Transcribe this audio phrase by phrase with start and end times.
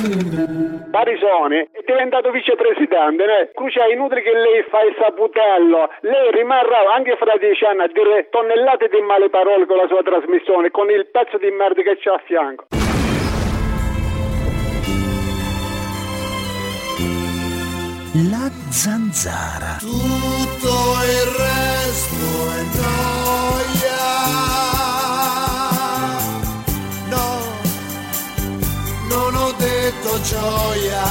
[0.00, 3.50] Barisoni è diventato vicepresidente, né?
[3.54, 7.90] Crucia è inutile che lei fa il saputello, lei rimarrà anche fra dieci anni a
[7.92, 11.98] dire tonnellate di male parole con la sua trasmissione, con il pezzo di merda che
[11.98, 12.66] c'ha a fianco.
[18.28, 19.76] La zanzara.
[19.78, 20.74] Tutto
[21.06, 22.26] il resto
[22.58, 23.50] è noia.
[29.10, 31.02] Non ho detto gioia.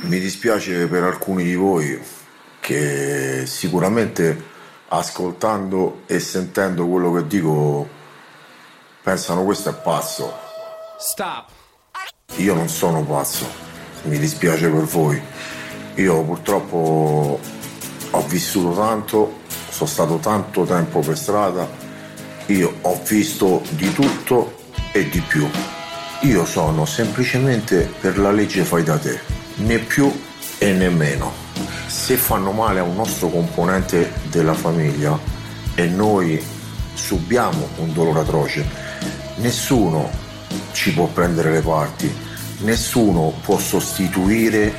[0.00, 2.00] Mi dispiace per alcuni di voi
[2.60, 4.52] che sicuramente
[4.88, 7.88] ascoltando e sentendo quello che dico
[9.02, 10.32] pensano questo è pazzo.
[10.98, 11.48] Stop.
[12.36, 13.46] Io non sono pazzo,
[14.04, 15.20] mi dispiace per voi.
[15.96, 17.38] Io purtroppo
[18.10, 19.42] ho vissuto tanto,
[19.74, 21.68] sono stato tanto tempo per strada,
[22.46, 24.54] io ho visto di tutto
[24.92, 25.48] e di più.
[26.20, 29.18] Io sono semplicemente per la legge fai da te,
[29.56, 30.12] né più
[30.58, 31.32] e né meno.
[31.88, 35.18] Se fanno male a un nostro componente della famiglia
[35.74, 36.40] e noi
[36.94, 38.64] subiamo un dolore atroce,
[39.38, 40.08] nessuno
[40.70, 42.14] ci può prendere le parti,
[42.58, 44.72] nessuno può sostituire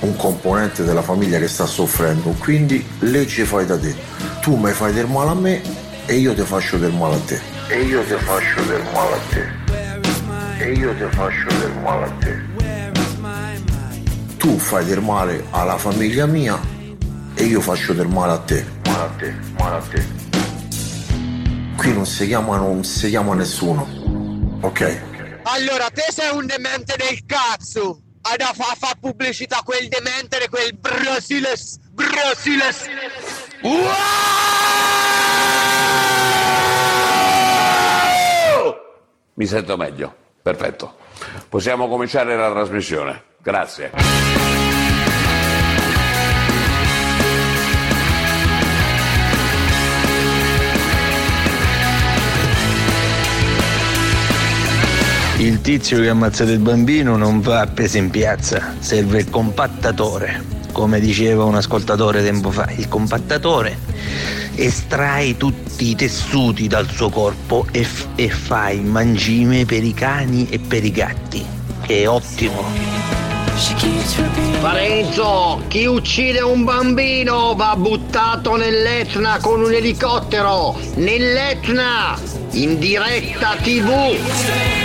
[0.00, 3.94] un componente della famiglia che sta soffrendo, quindi legge fai da te.
[4.40, 5.62] Tu mi fai del male a me
[6.06, 7.40] e io ti faccio del male a te.
[7.68, 10.64] E io ti faccio del male a te.
[10.64, 12.46] E io ti faccio del male a te.
[14.36, 16.58] Tu fai del male alla famiglia mia
[17.34, 18.64] e io faccio del male a te.
[18.84, 20.06] Male a te, male a te.
[21.76, 23.86] Qui non si chiama, non si chiama nessuno.
[24.62, 25.00] Ok?
[25.42, 28.07] Allora, te sei un demente del cazzo!
[28.30, 31.78] Hai da fa, fa pubblicità a quel demente di quel Brasiles!
[31.92, 32.84] Brasiles!
[39.32, 40.14] Mi sento meglio.
[40.42, 40.96] Perfetto.
[41.48, 43.22] Possiamo cominciare la trasmissione.
[43.38, 44.57] Grazie.
[55.38, 60.44] Il tizio che ha ammazzato il bambino non va appeso in piazza, serve il compattatore.
[60.72, 63.78] Come diceva un ascoltatore tempo fa, il compattatore
[64.56, 69.94] estrae tutti i tessuti dal suo corpo e, f- e fa il mangime per i
[69.94, 71.46] cani e per i gatti.
[71.86, 72.64] È ottimo.
[74.60, 80.76] Parenzo, chi uccide un bambino va buttato nell'Etna con un elicottero!
[80.96, 82.18] Nell'Etna!
[82.52, 84.77] In diretta TV!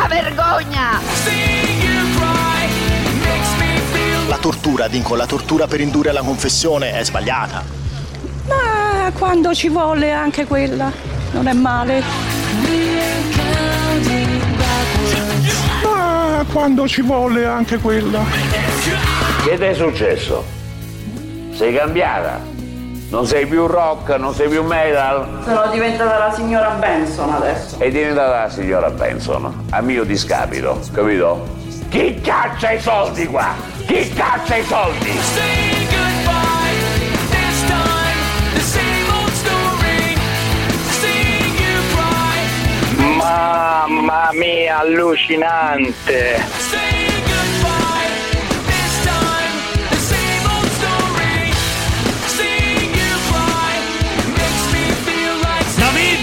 [0.00, 0.98] Una vergogna!
[4.28, 7.62] La tortura, Dinco, la tortura per indurre alla confessione è sbagliata.
[8.46, 10.90] Ma quando ci vuole anche quella,
[11.32, 12.02] non è male.
[15.82, 18.24] Ma quando ci vuole anche quella.
[19.44, 20.42] Che ti è successo?
[21.52, 22.49] Sei cambiata?
[23.10, 25.42] Non sei più rock, non sei più metal?
[25.42, 27.80] Sono diventata la signora Benson adesso.
[27.80, 31.44] È diventata la signora Benson, a mio discapito, capito?
[31.88, 33.52] Chi caccia i soldi qua?
[33.84, 35.10] Chi caccia i soldi?
[43.16, 46.89] Mamma mia, allucinante!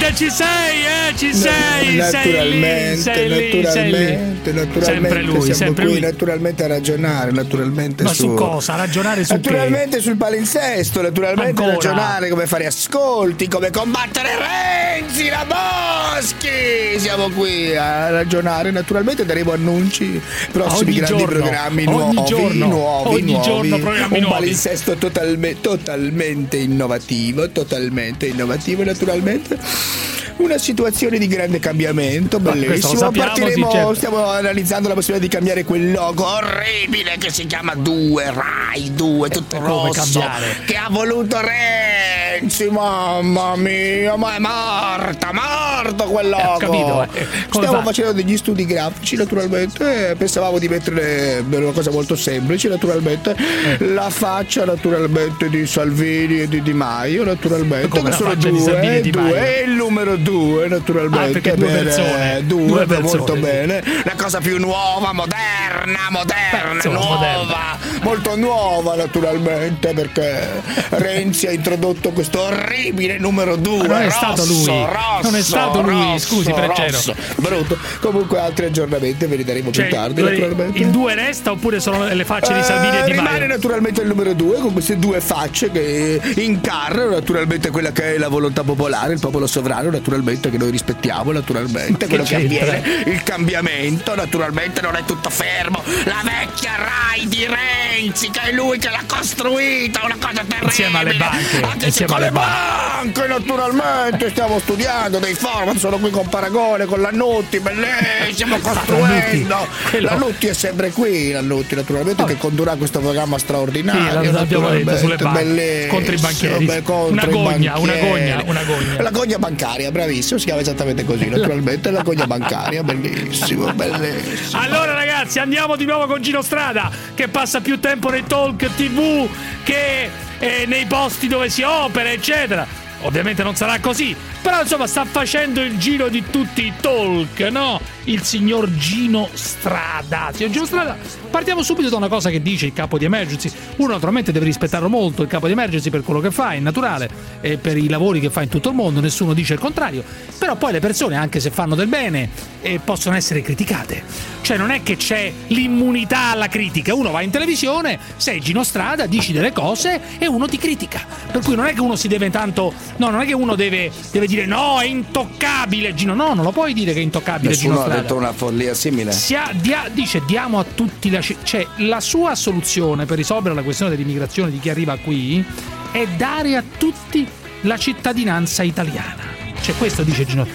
[0.08, 1.16] David, ci sei, eh?
[1.18, 3.92] Ci sei, naturalmente, sei lì, lì, sei lì.
[3.92, 6.02] naturalmente, naturalmente, Sempre lui, siamo sempre qui lui.
[6.02, 8.76] naturalmente a ragionare, naturalmente Ma su cosa?
[8.76, 9.50] Ragionare su che?
[9.50, 11.74] Naturalmente sul palinsesto, naturalmente Ancora?
[11.74, 17.00] ragionare come fare ascolti, come combattere Renzi, la Boschi.
[17.00, 20.22] Siamo qui a ragionare, naturalmente daremo annunci,
[20.52, 23.44] prossimi Ogni grandi giorno, programmi ogni nuovi, giorno, nuovi, ogni nuovi.
[23.48, 24.34] giorno programmi Un nuovi.
[24.40, 29.97] palinsesto totalme- totalmente innovativo, totalmente innovativo naturalmente.
[30.38, 32.96] Una situazione di grande cambiamento, bellissimo.
[32.98, 33.94] sappiamo, Partiremo, certo.
[33.96, 39.30] stiamo analizzando la possibilità di cambiare quel logo orribile che si chiama 2, Rai 2,
[39.30, 40.20] tutto rosso.
[40.20, 40.58] cambiare?
[40.66, 46.44] Che ha voluto Renzi, mamma mia, ma è morta, morto quel logo.
[46.44, 47.26] ho capito, eh.
[47.50, 47.84] Stiamo fa?
[47.84, 50.10] facendo degli studi grafici, naturalmente.
[50.12, 53.36] eh, Pensavamo di mettere una cosa molto semplice, naturalmente.
[53.80, 53.86] Eh.
[53.94, 57.88] La faccia, naturalmente, di Salvini e di Di Maio, naturalmente.
[57.88, 61.52] Come che sono faccia di due, Salvini Di due, e il numero due, naturalmente.
[61.52, 62.44] Ah, due bene, persone.
[62.46, 63.40] Due, Due molto persone, sì.
[63.40, 63.84] bene.
[64.04, 67.16] La cosa più nuova, moderna, moderna, insomma, nuova.
[67.16, 67.78] moderna.
[68.02, 73.88] Molto nuova, naturalmente, perché Renzi ha introdotto questo orribile numero due.
[73.88, 74.66] Ma non è rosso, stato lui.
[74.66, 76.92] rosso, Non è stato lui, rosso, scusi, Freccero.
[76.92, 77.16] rosso.
[77.38, 77.78] Brutto.
[78.02, 80.80] Comunque altri aggiornamenti ve li daremo Cioè, più tardi, il- naturalmente.
[80.80, 83.48] il 2 resta oppure sono le facce di Salvini e Eh, Di rimane Maio?
[83.48, 88.28] naturalmente il numero due con queste due facce che incarnano naturalmente quella che è la
[88.28, 92.78] volontà popolare, il popolo sovrano, naturalmente che noi rispettiamo, naturalmente quello che, c'entra?
[92.78, 95.82] avviene, il cambiamento, naturalmente non è tutto fermo.
[96.06, 100.66] La vecchia Rai di Renzi, che è lui che l'ha costruita, una cosa terribile.
[100.66, 106.10] Insieme alle banche, Anche insieme alle le banche, naturalmente stiamo studiando dei format, sono qui
[106.10, 109.68] con Paragone, con la Nutti, bellissimo, costruendo.
[109.90, 114.02] quello- La Nutti è sempre qui, la Nutti naturalmente che condurrà questo programma straordinario.
[114.02, 116.66] Sì, l'abbiamo detto, naturalmente, sulle banche, contro i banchieri.
[116.66, 119.02] beh, contro Una gogna, una gogna, una gogna.
[119.02, 124.62] La gogna bancaria, bravissimo, si chiama esattamente così, naturalmente la gogna bancaria, bellissimo, bellissimo.
[124.62, 129.28] Allora ragazzi andiamo di nuovo con Gino Strada che passa più tempo nei talk tv
[129.64, 130.10] che
[130.40, 132.66] eh, nei posti dove si opera eccetera.
[133.02, 137.80] Ovviamente non sarà così, però insomma sta facendo il giro di tutti i talk, no?
[138.08, 140.30] Il signor Gino Strada.
[140.34, 140.96] Signor Gino Strada,
[141.30, 143.52] partiamo subito da una cosa che dice il capo di Emergency.
[143.78, 147.10] Uno naturalmente deve rispettarlo molto, il capo di Emergency per quello che fa, è naturale,
[147.42, 150.06] e per i lavori che fa in tutto il mondo, nessuno dice il contrario.
[150.38, 152.30] Però poi le persone, anche se fanno del bene,
[152.62, 154.36] eh, possono essere criticate.
[154.42, 159.06] Cioè non è che c'è l'immunità alla critica, uno va in televisione, sei Gino Strada,
[159.06, 161.06] dici delle cose e uno ti critica.
[161.30, 162.74] Per cui non è che uno si deve tanto...
[162.96, 166.14] No, non è che uno deve, deve dire no, è intoccabile Gino.
[166.14, 167.97] No, non lo puoi dire che è intoccabile Gino Nessuno ha Strada.
[168.02, 169.12] Detto una follia simile.
[169.12, 173.64] Sia- dia- dice diamo a tutti la ci- cioè la sua soluzione per risolvere la
[173.64, 175.44] questione dell'immigrazione di chi arriva qui
[175.92, 177.28] è dare a tutti
[177.62, 179.24] la cittadinanza italiana.
[179.62, 180.48] Cioè questo dice Gino.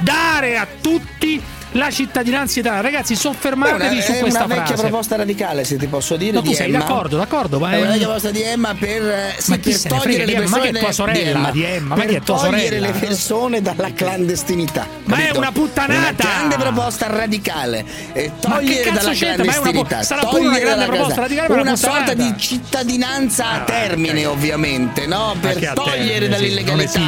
[0.00, 1.40] Dare a tutti
[1.74, 2.82] la cittadinanza italiana.
[2.82, 4.82] Ragazzi, soffermatevi una- su è questa una vecchia frase.
[4.82, 6.32] proposta radicale, se ti posso dire.
[6.32, 6.78] Ma tu sei Emma.
[6.78, 9.72] d'accordo, d'accordo, ma È una è- vecchia proposta di Emma per, eh, sì, Ma per
[9.74, 10.48] frega togliere di le Emma?
[10.48, 11.94] Ma persone che è tua sorella di Emma?
[11.96, 12.86] Ma che è tua togliere sorella?
[12.86, 14.86] le persone dalla clandestinità.
[15.04, 15.38] Ma è capito?
[15.38, 15.98] una puttanata!
[15.98, 17.84] Una grande proposta radicale.
[18.12, 20.02] E che togliere dalla è clandestinità.
[20.02, 25.06] sarà pure una grande proposta radicale, è una Una sorta di cittadinanza a termine, ovviamente,
[25.06, 25.34] no?
[25.40, 27.00] Per togliere dall'illegalità.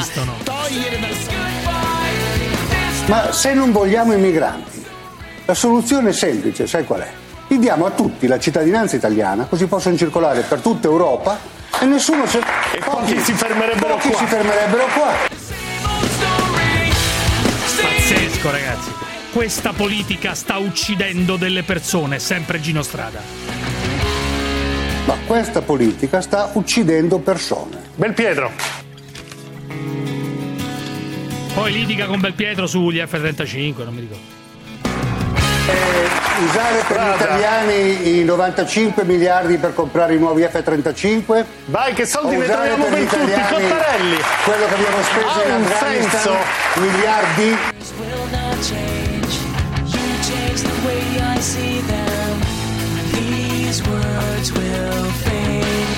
[0.43, 1.15] Togliere dal
[3.07, 4.85] Ma se non vogliamo i migranti,
[5.45, 7.09] la soluzione è semplice, sai qual è?
[7.47, 11.39] Gli diamo a tutti la cittadinanza italiana, così possono circolare per tutta Europa
[11.81, 15.13] e nessuno si, e pochi si fermerebbero pochi si fermerebbero qua.
[17.81, 18.91] Pazzesco, ragazzi.
[19.33, 23.21] Questa politica sta uccidendo delle persone, sempre Gino Strada.
[25.05, 27.83] Ma questa politica sta uccidendo persone.
[27.95, 28.86] Belpietro.
[31.57, 34.23] Poi litiga con Belpietro sugli F-35, non mi ricordo.
[35.69, 41.45] Eh, usare per gli italiani i 95 miliardi per comprare i nuovi F-35.
[41.65, 44.17] Vai, che soldi ne troviamo per tutti, Cottarelli.
[44.45, 46.37] Quello che abbiamo speso Ha in un Afghanistan, senso.
[46.75, 47.57] miliardi.
[53.13, 55.97] These words will fade.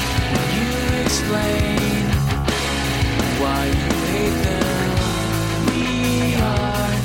[0.54, 1.77] You explain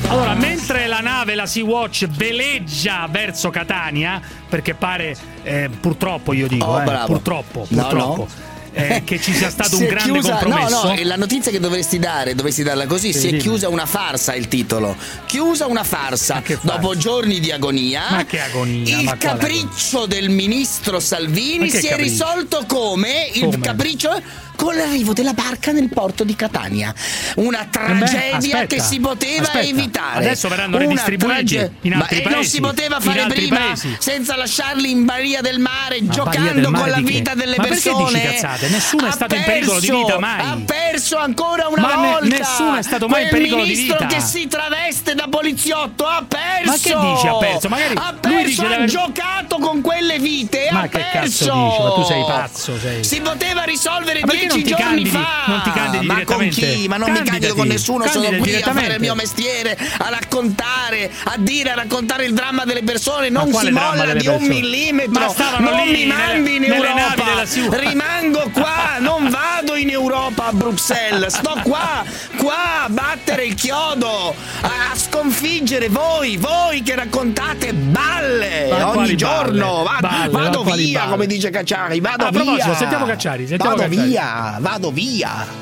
[0.08, 6.66] Allora, mentre la nave, la Sea-Watch, veleggia verso Catania, perché pare, eh, purtroppo io dico,
[6.66, 7.06] Oh, eh, bravo.
[7.08, 8.80] purtroppo, No, purtroppo, no.
[8.80, 10.84] eh, che ci sia stato Si un grande chiusa- compromesso.
[10.84, 13.42] No, no, e la notizia che dovresti dare, dovresti darla così, Sì, si è dimmi.
[13.42, 14.96] chiusa una farsa il titolo.
[15.26, 16.44] Chiusa una farsa.
[16.62, 18.04] Dopo giorni di agonia.
[18.12, 19.00] Ma che agonia?
[19.00, 22.02] Il capriccio del ministro Salvini si è capriccio?
[22.04, 23.30] risolto come?
[23.34, 23.58] Il Come?
[23.60, 24.22] capriccio
[24.56, 26.94] con l'arrivo della barca nel porto di Catania.
[27.36, 29.68] Una tragedia aspetta, che si poteva aspetta.
[29.68, 30.26] evitare.
[30.26, 33.58] Adesso verranno Una redistribuiti trage- in altri Ma e non paesi, si poteva fare prima
[33.58, 33.96] paesi.
[34.00, 38.22] senza lasciarli in balia del mare, Ma giocando Mare con la vita delle Ma persone.
[38.22, 38.70] cazzate?
[38.70, 40.40] Nessuno è Ha stato in pericolo di perso- vita mai.
[40.40, 42.38] Ha perso ancora una Ma ne- volta.
[42.38, 44.16] nessuno è stato mai in pericolo di ministro vita.
[44.16, 46.42] che si traveste da poliziotto ha perso.
[46.66, 47.70] Ma che dici ha perso?
[47.70, 50.70] Magari ha lui perso, ha giocato con quelle vite.
[50.72, 51.46] Ma ha che perso.
[51.46, 51.82] cazzo dici?
[51.84, 53.04] Ma tu sei pazzo, sei.
[53.04, 55.44] Si poteva risolvere Ma perché dieci non ti candidi, fa.
[55.48, 56.88] non ti candidi ma con chi?
[56.88, 59.78] Ma non mi candido Candidati, con nessuno, sono candidati qui a fare il mio mestiere,
[59.98, 63.30] a raccontare, a dire, a raccontare il dramma delle persone.
[63.30, 65.34] Non si molla di un millimetro.
[65.60, 67.78] Non lì mi mandi in nelle Europa.
[67.78, 71.36] Rimango qua, non vado in Europa a Bruxelles.
[71.36, 72.04] Sto qua,
[72.38, 79.16] qua a battere il chiodo, a, a sconfiggere voi, voi che raccontate balle Ma ogni
[79.16, 79.84] giorno.
[79.84, 80.02] balle?
[80.02, 81.12] Vado, Balle, vado via, balle?
[81.12, 82.00] come dice Cacciari.
[82.00, 82.76] Vado A proposito, via.
[82.76, 84.08] sentiamo Cacciari, sentiamo vado Cacciari.
[84.10, 85.62] via, vado via.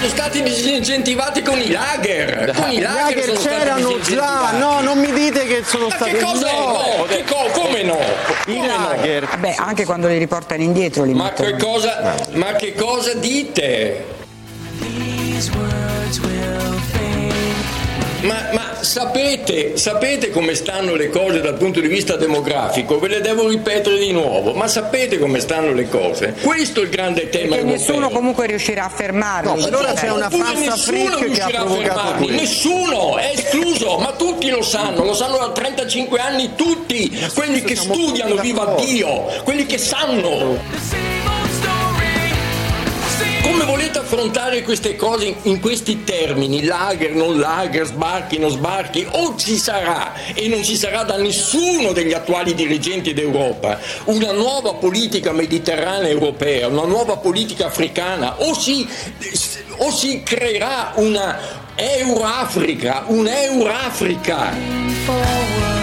[0.00, 2.52] Sono stati disincentivati con i lager.
[2.54, 5.94] Con i lager, lager sono stati c'erano già, no, non mi dite che sono Ma
[5.96, 6.66] stati che cosa no.
[6.98, 7.04] no?
[7.08, 7.98] Che co- come no?
[8.46, 9.38] I lager.
[9.38, 11.50] Beh, anche quando li riportano indietro li Ma mettono.
[11.50, 14.04] che cosa, ma che cosa dite?
[14.78, 16.77] These words will.
[18.22, 22.98] Ma, ma sapete, sapete come stanno le cose dal punto di vista demografico?
[22.98, 26.34] Ve le devo ripetere di nuovo, ma sapete come stanno le cose?
[26.40, 27.76] Questo è il grande tema europeo.
[27.76, 29.60] nessuno comunque riuscirà a fermarli.
[29.60, 34.12] No, allora c'è una nessuno freak che ha riuscirà a provocato nessuno, è escluso, ma
[34.12, 39.64] tutti lo sanno, lo sanno da 35 anni tutti, quelli che studiano, viva Dio, quelli
[39.66, 41.17] che sanno.
[43.42, 46.64] Come volete affrontare queste cose in, questi termini?
[46.64, 49.06] Lager, non lager, sbarchi, non sbarchi?
[49.10, 54.74] O ci sarà, e non ci sarà da nessuno degli attuali dirigenti d'Europa, una nuova
[54.74, 58.86] politica mediterranea europea, una nuova politica africana, o si,
[59.78, 61.38] o si creerà una
[61.74, 65.77] Eurafrica, un'Eurafrica.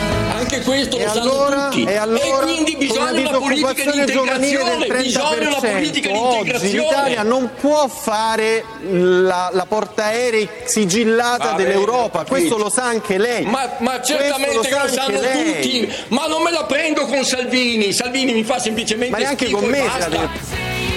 [0.45, 1.83] Anche questo E lo sanno allora- tutti.
[1.85, 6.37] e allora, quindi con bisogna una politica di integrazione, bisogna una politica 30%, di oggi
[6.37, 6.77] integrazione.
[6.83, 13.43] l'Italia non può fare la, la portaerei sigillata Vabbè, dell'Europa, questo lo sa anche lei.
[13.45, 15.53] Ma, ma certamente lo sa anche sanno lei.
[15.61, 17.91] tutti, ma non me la prendo con Salvini.
[17.91, 19.99] Salvini mi fa semplicemente Ma schifo con e basta.
[20.01, 20.94] Salvini.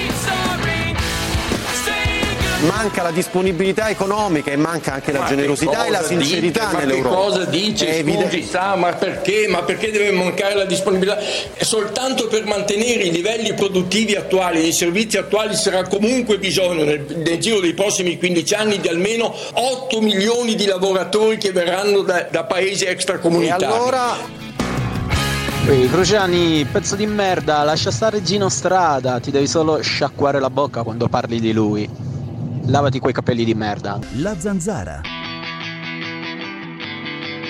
[2.61, 6.73] Manca la disponibilità economica e manca anche la Ma generosità e la sincerità dite?
[6.73, 7.09] Ma nell'Europa.
[7.09, 8.03] che cosa dice?
[8.03, 9.47] Scusi, sa, ma perché?
[9.49, 11.21] Ma perché deve mancare la disponibilità?
[11.21, 17.05] E soltanto per mantenere i livelli produttivi attuali, i servizi attuali, sarà comunque bisogno nel,
[17.25, 22.27] nel giro dei prossimi 15 anni di almeno 8 milioni di lavoratori che verranno da,
[22.29, 23.65] da paesi E extracomunitari.
[23.65, 24.17] allora
[25.69, 30.83] Ehi, Cruciani, pezzo di merda, lascia stare Gino Strada, ti devi solo sciacquare la bocca
[30.83, 32.08] quando parli di lui.
[32.69, 33.99] Lavati quei capelli di merda.
[34.17, 35.01] La zanzara.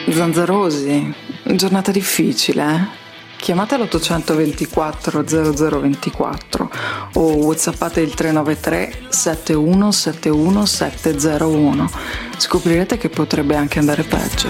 [0.08, 3.06] Zanzarosi, giornata difficile, eh?
[3.36, 6.70] Chiamate l'824 0024
[7.14, 11.90] o whatsappate il 393 7171 701.
[12.36, 14.48] Scoprirete che potrebbe anche andare peggio.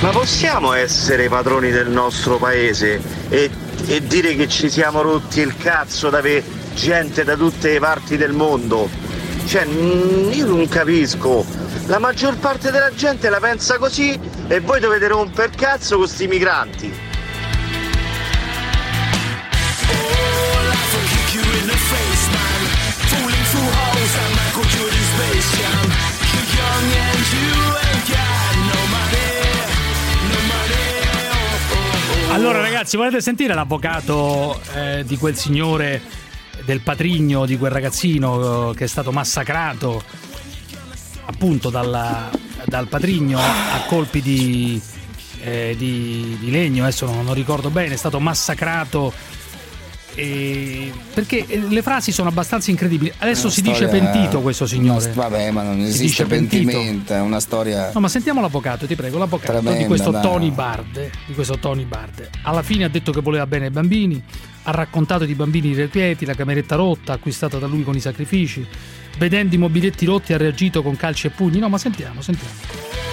[0.00, 3.50] Ma possiamo essere padroni del nostro paese e,
[3.86, 8.16] e dire che ci siamo rotti il cazzo da avere gente da tutte le parti
[8.16, 8.88] del mondo?
[9.46, 11.44] Cioè, mm, io non capisco.
[11.86, 16.26] La maggior parte della gente la pensa così e voi dovete rompere cazzo con sti
[16.28, 17.06] migranti.
[32.30, 36.26] Allora ragazzi, volete sentire l'avvocato eh, di quel signore
[36.64, 40.02] del patrigno di quel ragazzino eh, che è stato massacrato
[41.26, 42.30] appunto dalla-
[42.64, 44.80] dal patrigno a colpi di,
[45.42, 49.12] eh, di- di legno, adesso non, non ricordo bene, è stato massacrato
[51.14, 53.12] perché eh, le frasi sono abbastanza incredibili.
[53.18, 55.12] Adesso Una si dice storia- pentito questo signore.
[55.12, 57.90] Vabbè, ma non Si esiste dice pentimento, è una storia.
[57.94, 60.22] No, ma sentiamo l'avvocato, ti prego, l'avvocato di Tremenda, questo dai.
[60.22, 62.28] Tony Bard, di questo Tony Bard.
[62.42, 64.22] Alla fine ha detto che voleva bene ai bambini,
[64.64, 68.66] ha raccontato di bambini irrequieti, la cameretta rotta acquistata da lui con i sacrifici.
[69.18, 71.58] Vedendo i mobiletti rotti ha reagito con calci e pugni.
[71.58, 73.07] No, ma sentiamo, sentiamo.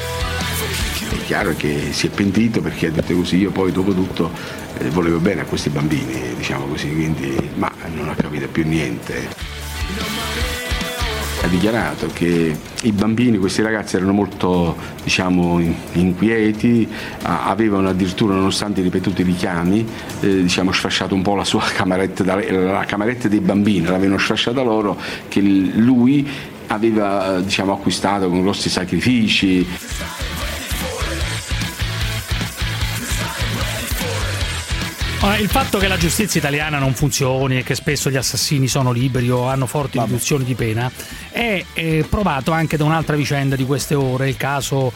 [1.10, 4.32] È chiaro che si è pentito perché ha detto così, io poi dopo tutto
[4.78, 9.28] eh, volevo bene a questi bambini, diciamo così, quindi, ma non ha capito più niente.
[11.42, 16.88] Ha dichiarato che i bambini, questi ragazzi erano molto diciamo, in- inquieti,
[17.22, 19.88] avevano addirittura, nonostante i ripetuti richiami,
[20.22, 25.00] eh, diciamo, sfasciato un po' la sua cameretta, la cameretta dei bambini, l'avevano sfasciata loro,
[25.28, 26.28] che lui
[26.68, 29.68] aveva diciamo, acquistato con grossi sacrifici.
[35.34, 39.30] Il fatto che la giustizia italiana non funzioni e che spesso gli assassini sono liberi
[39.30, 40.92] o hanno forti riduzioni di pena
[41.32, 44.92] è eh, provato anche da un'altra vicenda di queste ore, il caso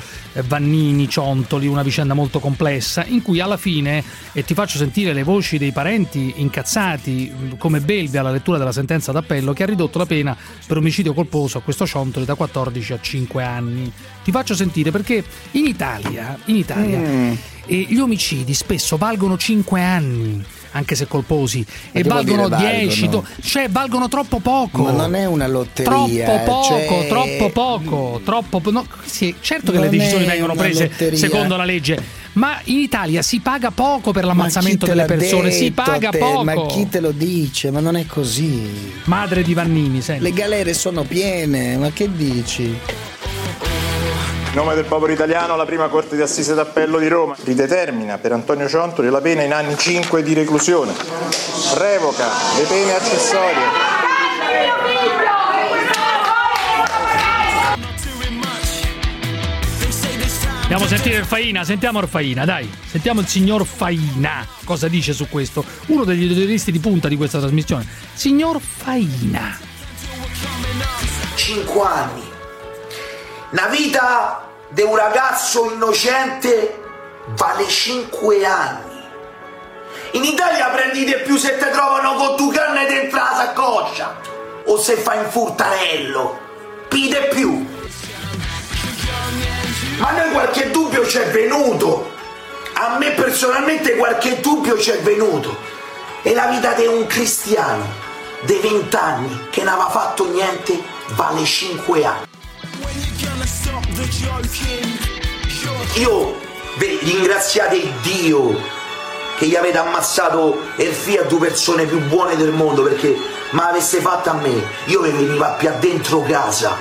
[0.47, 4.03] Vannini, Ciontoli, una vicenda molto complessa, in cui alla fine,
[4.33, 8.71] e ti faccio sentire le voci dei parenti incazzati, mh, come Belvi alla lettura della
[8.71, 12.93] sentenza d'appello, che ha ridotto la pena per omicidio colposo a questo Ciontoli da 14
[12.93, 13.91] a 5 anni.
[14.23, 17.33] Ti faccio sentire perché in Italia, in Italia Mm.
[17.65, 20.43] eh, gli omicidi spesso valgono 5 anni.
[20.71, 23.23] Anche se colposi, e valgono dire 10, valgono?
[23.23, 24.83] do- cioè valgono troppo poco.
[24.83, 26.25] Ma non è una lotteria.
[26.25, 30.53] Troppo poco, cioè- troppo poco, troppo po- no, sì, certo che le Non decisioni vengono
[30.53, 31.17] prese lotteria.
[31.17, 31.99] secondo la legge,
[32.33, 36.43] ma in Italia si paga poco per Ma l'ammazzamento delle persone, si paga poco.
[36.43, 37.71] Ma chi te lo dice?
[37.71, 38.91] Ma non è così.
[39.05, 40.21] Madre di Vannini, senti.
[40.21, 42.77] Le galere sono piene, ma che dici?
[44.49, 48.31] In nome del popolo italiano, la prima Corte di Assise d'Appello di Roma ridetermina per
[48.31, 50.91] Antonio Ciontoli la pena in anni 5 di reclusione.
[51.75, 52.27] Revoca
[52.57, 53.97] le pene accessorie.
[60.61, 65.27] Andiamo a sentire il Faina, sentiamo Orfaina, dai, sentiamo il signor Faina cosa dice su
[65.29, 65.63] questo.
[65.87, 67.87] Uno degli editorialisti di punta di questa trasmissione.
[68.13, 69.57] Signor Faina.
[71.35, 72.38] 5 anni.
[73.51, 76.83] Una vita di un ragazzo innocente
[77.29, 79.03] vale 5 anni.
[80.11, 84.19] In Italia prendi di più se ti trovano con tu canne dentro la saccoccia
[84.65, 86.39] o se fai un furtarello.
[86.89, 87.67] Pide più.
[89.97, 92.11] Ma a noi qualche dubbio ci è venuto.
[92.73, 95.57] A me personalmente qualche dubbio ci è venuto.
[96.21, 97.83] E la vita di un cristiano
[98.41, 100.79] dei 20 anni che non aveva fatto niente
[101.15, 102.28] vale 5 anni.
[105.95, 106.39] Io
[107.01, 108.57] ringraziate Dio
[109.37, 113.15] che gli avete ammazzato figlio a due persone più buone del mondo perché
[113.51, 114.63] ma avesse fatto a me.
[114.85, 116.77] Io mi veniva più dentro casa.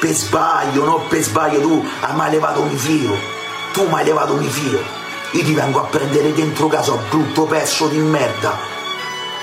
[0.00, 3.36] Per sbaglio, non per sbaglio tu hai mai levato un figlio
[3.72, 4.80] tu mi hai levato un figlio
[5.32, 8.56] io ti vengo a prendere dentro casa brutto pezzo di merda.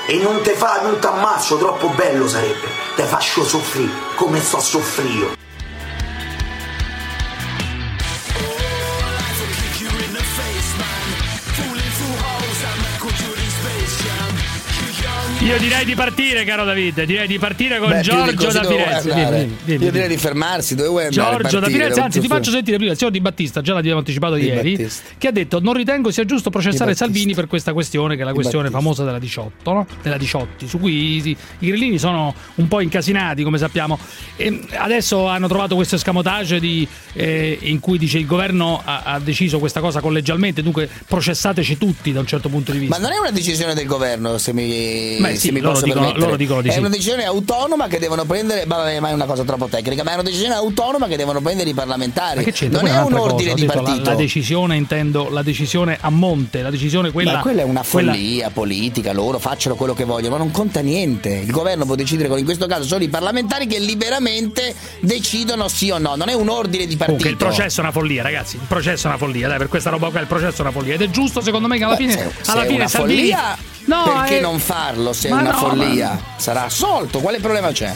[0.07, 2.67] E non te fa, non ti ammazzo, troppo bello sarebbe.
[2.95, 5.44] Te faccio soffrire come sto soffrire
[15.45, 19.13] Io direi di partire, caro David, direi di partire con Beh, Giorgio da Firenze.
[19.13, 21.29] Vieni, vieni, vieni, Io direi di fermarsi, dove vuoi andare?
[21.29, 23.99] Giorgio da Partire, Firenze, anzi ti faccio sentire prima il signor Di Battista, già l'abbiamo
[23.99, 25.03] anticipato Di ieri, Battista.
[25.19, 26.95] che ha detto non ritengo sia giusto processare.
[26.95, 29.85] Salvini per questa questione, che è la questione famosa della 18, no?
[30.01, 33.99] della 18, su cui i, i grillini sono un po' incasinati, come sappiamo.
[34.37, 39.19] E adesso hanno trovato questo escamotage di, eh, in cui dice il governo ha, ha
[39.19, 42.97] deciso questa cosa collegialmente, dunque processateci tutti da un certo punto di vista.
[42.97, 45.85] Ma non è una decisione del governo, se mi, Beh, sì, se mi loro posso
[45.85, 46.79] dicono- loro dicono di È sì.
[46.79, 50.13] una decisione autonoma che devono prendere, vabbè, ma è una cosa troppo tecnica, ma è
[50.15, 52.37] una decisione autonoma che devono prendere i parlamentari.
[52.37, 52.81] Ma che c'entra?
[52.81, 53.53] non è Quella un ordine cosa.
[53.55, 54.09] di detto, la- partito.
[54.09, 57.33] La, decisione, intendo, la decisione a monte, la decisione quella.
[57.33, 60.79] ma quella è una quella- follia politica, loro facciano quello che vogliono, ma non conta
[60.81, 61.29] niente.
[61.29, 65.97] Il governo può decidere, in questo caso sono i parlamentari che liberamente decidono sì o
[65.97, 67.05] no, non è un ordine di partito.
[67.05, 68.55] Comunque il processo è una follia, ragazzi.
[68.55, 70.93] Il processo è una follia, dai, per questa roba qua il processo è una follia.
[70.95, 72.87] Ed è giusto, secondo me, che alla Beh, fine, se- se alla è fine una
[72.87, 73.19] Salvini.
[73.31, 76.09] follia, No, perché è- non farlo se è Ma una no, follia?
[76.09, 77.93] ma- Sarà assolto, quale problema c'è?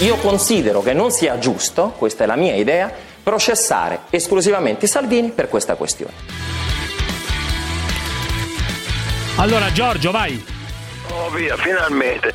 [0.00, 5.48] Io considero che non sia giusto, questa è la mia idea, processare esclusivamente Salvini per
[5.48, 6.12] questa questione.
[9.36, 10.42] Allora, Giorgio, vai.
[11.16, 12.32] Oh via, finalmente.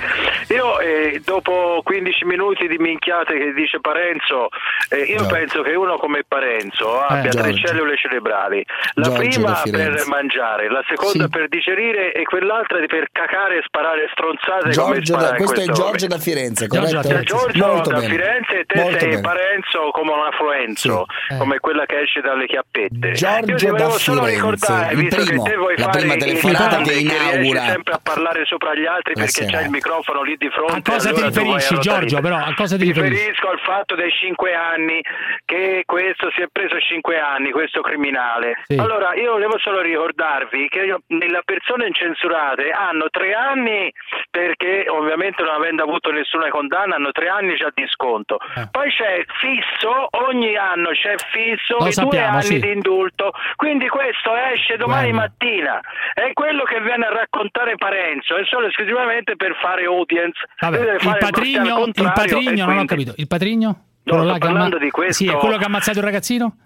[0.49, 4.47] Io eh, dopo 15 minuti di minchiate che dice Parenzo,
[4.89, 7.67] eh, io penso che uno come Parenzo abbia tre Giorgio.
[7.67, 8.65] cellule cerebrali.
[8.93, 11.29] La Giorgio prima per mangiare, la seconda Sì.
[11.29, 16.17] per digerire e quell'altra per cacare e sparare stronzate Giorgio da- questo è Giorgio da
[16.17, 16.97] Firenze, Giorgio corretto?
[16.97, 17.99] da Firenze, Giorgio da.
[17.99, 19.21] Firenze e te Molto sei bene.
[19.21, 21.33] Parenzo come un affluenzo, Sì.
[21.33, 21.37] Eh.
[21.37, 23.11] come quella che esce dalle chiappette.
[23.11, 25.99] Giorgio Io ti volevo da solo Firenze, ricordare, visto primo, che te vuoi la fare
[25.99, 29.69] prima telefonata che riesci inaugura sempre a parlare sopra gli altri la perché c'è il
[29.69, 30.73] microfono lì di fronte.
[30.73, 31.79] A cosa ti allora vai riferisci.
[31.79, 32.36] Giorgio, però?
[32.38, 33.17] A cosa ti Mi riferisci?
[33.19, 35.01] riferisco al fatto dei cinque anni
[35.45, 38.62] che questo si è preso cinque anni, questo criminale.
[38.65, 38.77] Sì.
[38.77, 43.91] Allora, io volevo solo ricordarvi che io- le persone incensurate hanno tre anni
[44.29, 48.38] perché ovviamente non avendo avuto nessuna condanna hanno tre anni già di sconto.
[48.71, 52.60] Poi c'è fisso, ogni anno c'è fisso Lo i due sappiamo, anni sì.
[52.60, 53.32] di indulto.
[53.55, 55.29] Quindi questo esce domani Guarda.
[55.39, 55.82] mattina.
[56.13, 60.38] È quello che viene a raccontare Parenzo, è solo esclusivamente per fare audience.
[60.60, 63.13] Vabbè, il patrigno, il patrigno, non ho quindi- capito.
[63.17, 63.84] Il patrigno?
[64.04, 66.58] No, sto che ha parlando di questo- Sì, quello che ha ammazzato il ragazzino?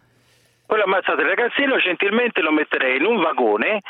[0.66, 3.82] Quello ammazzato il ragazzino gentilmente lo metterei in un vagone,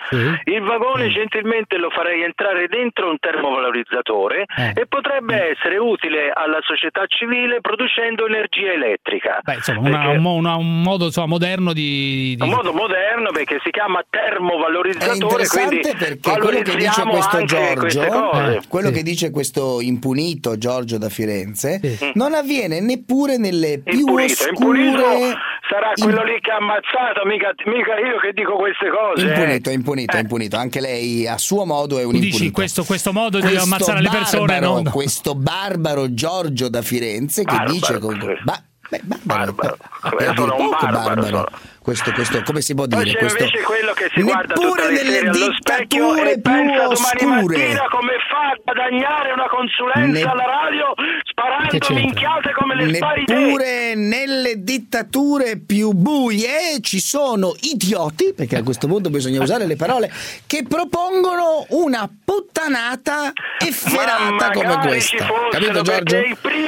[0.45, 4.73] il vagone gentilmente lo farei entrare dentro un termovalorizzatore Eh.
[4.81, 9.39] e potrebbe essere utile alla società civile producendo energia elettrica.
[9.41, 13.59] Beh, insomma, una- un, una- un modo insomma, moderno di, di- un modo moderno perché
[13.63, 18.55] si chiama È termovalorizzatore, quindi interessante perché quello che dice questo Giorgio, cose.
[18.55, 21.79] eh, quello che dice questo impunito Giorgio da Firenze,
[22.15, 25.35] non avviene neppure nelle più Impunito, impunito oscure.
[25.69, 29.27] sarà quello lì che ha ammazzato, mica, mica io che dico queste cose.
[29.27, 29.29] eh.
[29.29, 30.57] Impunito, impunito, impunito.
[30.57, 32.53] Anche lei a suo modo è un dici impunito.
[32.53, 34.91] questo, questo modo di Questo ammazzare le persone barbaro, no, no.
[34.91, 38.17] Questo barbaro Giorgio da Firenze che dice con...
[38.43, 38.63] ba-
[39.01, 41.49] beh, barbaro, per- per sono un poco barbaro, barbaro.
[41.83, 43.11] Questo, questo, come si può Poi dire?
[43.17, 43.43] c'è Questo...
[43.43, 46.63] invece quello che si guarda Neppure tutte le nelle sere allo specchio dittature e pensa
[46.63, 47.57] più domani oscure.
[47.57, 50.93] mattina come fa a guadagnare una consulenza Ne- alla radio
[51.25, 53.23] sparando minchiate come le spari.
[53.27, 59.75] Neppure nelle dittature più buie ci sono idioti, perché a questo punto bisogna usare le
[59.75, 60.09] parole,
[60.47, 65.27] che propongono una puttanata efferata come questa.
[65.51, 66.15] Capito Giorgio?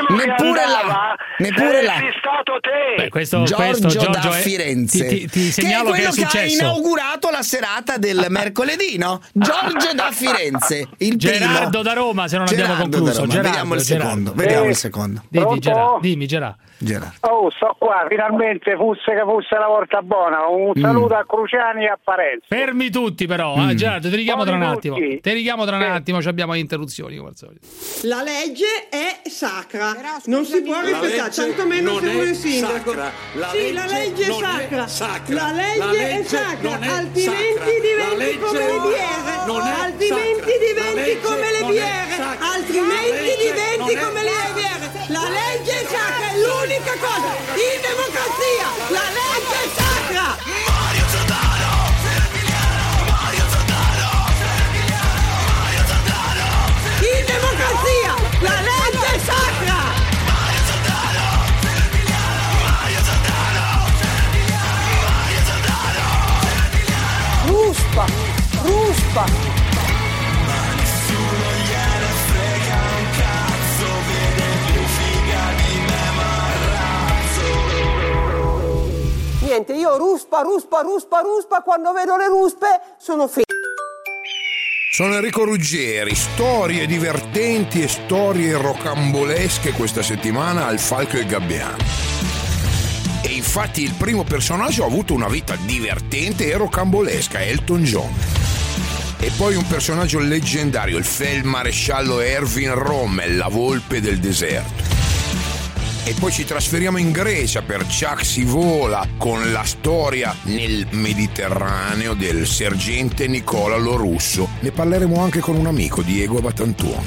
[0.10, 1.94] Neppure là, neppure là.
[2.18, 3.04] Stato te.
[3.04, 6.02] Beh, questo, Giorgio, questo, da Giorgio è- Firenze, Ti, ti, ti che è segnalo che
[6.02, 6.54] quello è che, ha successo.
[6.64, 9.22] inaugurato la serata del mercoledì, no?
[9.34, 11.84] Giorgio da Firenze, il Gerardo primo.
[11.84, 13.26] da Roma, se non abbiamo Gerardo da concluso.
[13.28, 14.08] Gerardo, vediamo il Gerardo.
[14.10, 15.24] secondo, vediamo il secondo.
[15.30, 15.60] Dimmi?
[15.60, 15.98] Gerardo.
[16.02, 16.58] Dimmi, Gerardo.
[16.78, 17.16] Gerardo.
[17.22, 20.46] Oh, sto qua, finalmente fosse che fosse la volta buona.
[20.48, 20.82] Un Mm.
[20.82, 22.46] saluto a Cruciani e a Parenzo.
[22.48, 23.76] Fermi tutti però, eh, Mm.
[23.76, 24.96] Gerardo, ti richiamo tra un attimo.
[24.96, 27.66] Ti richiamo tra un attimo, ci abbiamo interruzioni come al solito.
[28.04, 29.94] La legge è sacra,
[30.26, 32.92] non si può La rispettare, tantomeno se è vuole il sindaco.
[32.92, 33.12] sacra.
[33.34, 34.88] La sì, la legge è sacra.
[34.88, 35.34] sacra.
[35.36, 39.34] La legge, La legge è sacra, è altrimenti diventi come le biere.
[39.46, 40.66] Altrimenti sacra.
[40.66, 42.12] diventi come le biere.
[42.16, 42.52] sacra.
[42.52, 44.94] Altrimenti diventi come le biere.
[45.10, 47.30] La legge è sacra, è l'unica cosa.
[47.54, 50.38] In democrazia, la legge è sacra.
[57.02, 59.78] In democrazia, la legge è sacra.
[67.46, 68.06] Ruspa,
[68.64, 69.55] ruspa.
[79.56, 83.46] Niente, io ruspa, ruspa, ruspa, ruspa, quando vedo le ruspe sono felice.
[84.92, 91.78] Sono Enrico Ruggeri, storie divertenti e storie rocambolesche questa settimana al Falco e Gabbiano.
[93.22, 98.14] E infatti il primo personaggio ha avuto una vita divertente e rocambolesca, Elton John.
[99.22, 105.15] E poi un personaggio leggendario, il feldmaresciallo Erwin Rommel, la volpe del deserto.
[106.08, 112.14] E poi ci trasferiamo in Grecia per Chuck si vola con la storia nel Mediterraneo
[112.14, 114.50] del sergente Nicola Lorusso.
[114.60, 117.04] Ne parleremo anche con un amico, Diego Batantuono.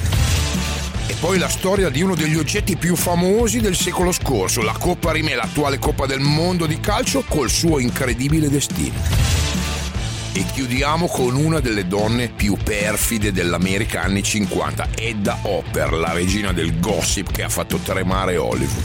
[1.07, 5.13] E poi la storia di uno degli oggetti più famosi del secolo scorso, la Coppa
[5.13, 8.97] Rimè, l'attuale Coppa del Mondo di calcio, col suo incredibile destino.
[10.31, 16.53] E chiudiamo con una delle donne più perfide dell'America anni 50, Edda Hopper, la regina
[16.53, 18.83] del gossip che ha fatto tremare Hollywood.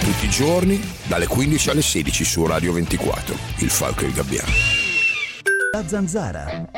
[0.00, 4.52] Tutti i giorni, dalle 15 alle 16 su Radio 24, il Falco e il Gabbiano.
[5.72, 6.68] La zanzara.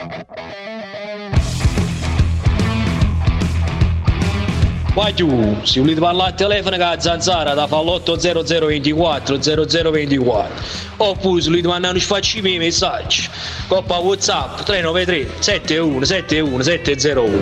[4.95, 10.55] Vai giù, se volete parlare al telefono con la zanzara da fa l'80024 0024
[10.99, 13.29] oppure se volete mandare un sfaccimi i messaggi.
[13.67, 17.39] Coppa whatsapp 393 71 71 701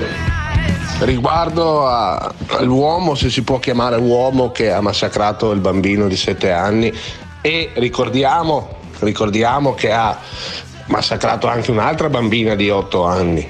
[1.00, 6.90] Riguardo all'uomo, se si può chiamare uomo che ha massacrato il bambino di 7 anni.
[7.42, 10.18] E ricordiamo, ricordiamo che ha
[10.86, 13.46] massacrato anche un'altra bambina di 8 anni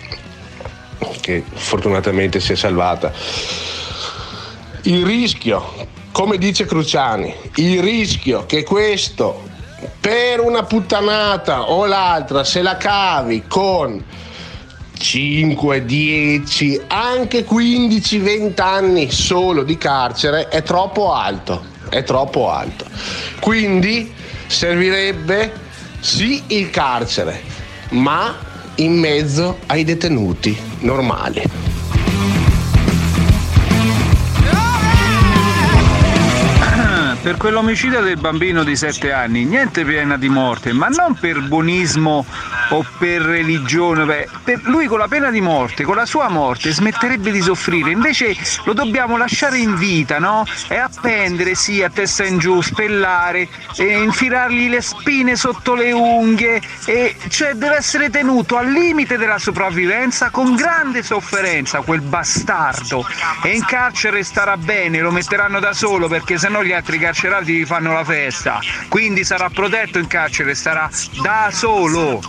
[1.20, 3.12] che fortunatamente si è salvata.
[4.84, 5.62] Il rischio,
[6.10, 9.48] come dice Cruciani, il rischio che questo
[10.00, 14.04] per una puttanata o l'altra se la cavi con
[14.92, 22.84] 5, 10, anche 15, 20 anni solo di carcere è troppo alto, è troppo alto.
[23.38, 24.12] Quindi
[24.48, 25.52] servirebbe
[26.00, 27.40] sì il carcere,
[27.90, 28.36] ma
[28.76, 31.71] in mezzo ai detenuti normali.
[37.22, 42.26] Per quell'omicidio del bambino di 7 anni, niente pena di morte, ma non per buonismo
[42.70, 44.04] o per religione.
[44.04, 47.92] beh, per lui con la pena di morte, con la sua morte, smetterebbe di soffrire.
[47.92, 50.44] Invece lo dobbiamo lasciare in vita, no?
[50.66, 56.61] E appendere, sì, a testa in giù, spellare, infilargli le spine sotto le unghie.
[56.87, 63.06] E cioè deve essere tenuto al limite della sopravvivenza con grande sofferenza, quel bastardo.
[63.44, 67.66] E in carcere starà bene, lo metteranno da solo perché sennò gli altri carcerati gli
[67.66, 68.59] fanno la festa.
[68.88, 70.88] Quindi sarà protetto in carcere, starà
[71.22, 72.22] da solo.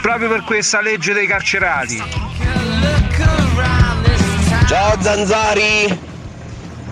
[0.00, 2.02] Proprio per questa legge dei carcerati.
[4.66, 6.10] Ciao Zanzari!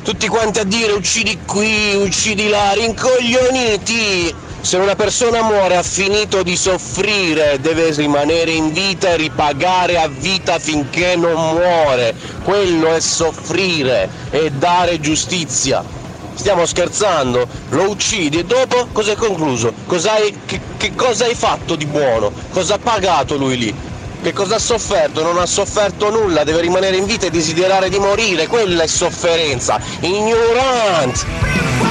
[0.03, 4.35] Tutti quanti a dire uccidi qui, uccidi là, rincoglioniti!
[4.61, 10.09] Se una persona muore ha finito di soffrire, deve rimanere in vita e ripagare a
[10.09, 12.15] vita finché non muore.
[12.45, 16.00] Quello è soffrire e dare giustizia.
[16.41, 17.47] Stiamo scherzando?
[17.69, 19.75] Lo uccidi e dopo cosa è concluso?
[19.85, 22.33] Cos'hai- che, che cosa hai fatto di buono?
[22.51, 23.75] Cosa ha pagato lui lì?
[24.23, 25.23] Che cosa ha sofferto?
[25.23, 29.79] Non ha sofferto nulla, deve rimanere in vita e desiderare di morire, quella è sofferenza.
[30.01, 31.90] Ignorante!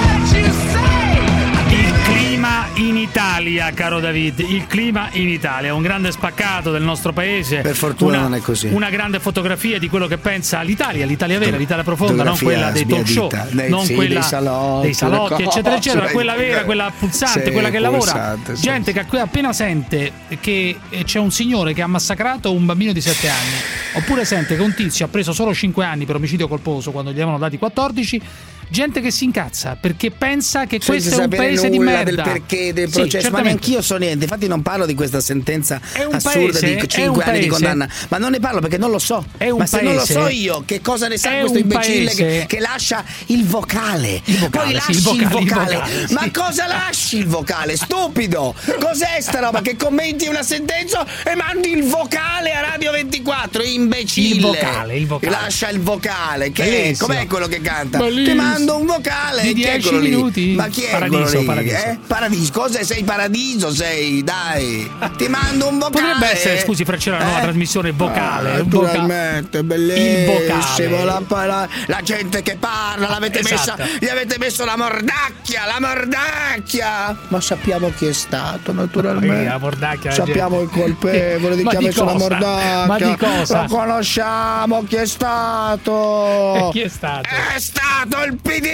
[3.10, 7.62] Italia, caro David, il clima in Italia, un grande spaccato del nostro paese.
[7.62, 8.68] Per fortuna una, non è così.
[8.68, 12.86] Una grande fotografia di quello che pensa l'Italia, l'Italia vera, l'Italia profonda, non quella dei
[12.86, 13.32] talk show.
[13.50, 17.52] Dei- non sì, quella dei salotti, dei salotti, eccetera, eccetera, quella vera, quella pulsante, sì,
[17.52, 18.38] quella che lavora.
[18.44, 18.62] sì.
[18.62, 23.02] Gente che appena sente che eh, c'è un signore che ha massacrato un bambino di
[23.02, 23.56] 7 anni,
[23.94, 27.16] oppure sente che un tizio ha preso solo 5 anni per omicidio colposo quando gli
[27.16, 28.22] avevano dati 14.
[28.70, 32.04] Gente che si incazza perché pensa che Senza questo è un paese di merda.
[32.04, 33.48] del perché del Sì, processo, ma certamente.
[33.50, 34.24] neanch'io so niente.
[34.26, 37.50] Infatti, non parlo di questa sentenza assurda paese, di è 5 un anni di paese.
[37.50, 37.90] condanna.
[38.10, 39.26] Ma non ne parlo perché non lo so.
[39.40, 42.14] un ma se non lo paese- so io, che cosa ne sa è questo imbecille
[42.14, 44.22] che, paese- che lascia il vocale?
[44.26, 45.74] vocale, Poi sì, lasci il il vocale, il vocale.
[45.76, 46.14] vocale, sì.
[46.14, 47.76] Ma cosa lasci il vocale?
[47.76, 48.56] Stupido!
[48.80, 49.62] Cos'è sta roba?
[49.62, 53.64] Che commenti una sentenza e mandi il vocale a Radio 24?
[53.64, 54.36] Imbecille!
[54.36, 55.32] Il vocale, il vocale.
[55.32, 56.52] Lascia il vocale.
[56.52, 56.70] Che è?
[56.70, 57.08] Bellissimo.
[57.08, 57.98] Com'è quello che canta?
[57.98, 58.28] Bellissimo.
[58.30, 59.42] Ti mando un vocale.
[59.42, 60.10] Di Chi è 10 quello lì?
[60.10, 60.54] minuti.
[60.56, 61.76] Ma chi è Paradiso, paradiso.
[61.76, 61.98] Eh?
[62.08, 64.24] Paradiso, cosa sei paradiso sei?
[64.24, 66.14] Dai, ti mando un vocale.
[66.14, 67.44] Potrebbe essere, scusi, Freccero, una nuova Eh?
[67.44, 68.56] trasmissione vocale.
[68.56, 71.04] Ah, voca- naturalmente, Il bellissimo.
[71.06, 73.82] La, la- la gente che parla, l'avete Esatto.
[73.84, 77.18] messa, gli avete messo la mordacchia, la mordacchia.
[77.30, 79.42] Ma sappiamo chi è stato, naturalmente.
[79.42, 80.82] Eh, la mordacchia, sappiamo il gente.
[80.82, 82.86] colpevole di chi ha messo la mordacchia.
[82.86, 83.62] Ma di cosa?
[83.62, 86.56] Lo conosciamo chi è stato.
[86.56, 87.28] E chi è stato?
[87.56, 88.68] È stato il PD!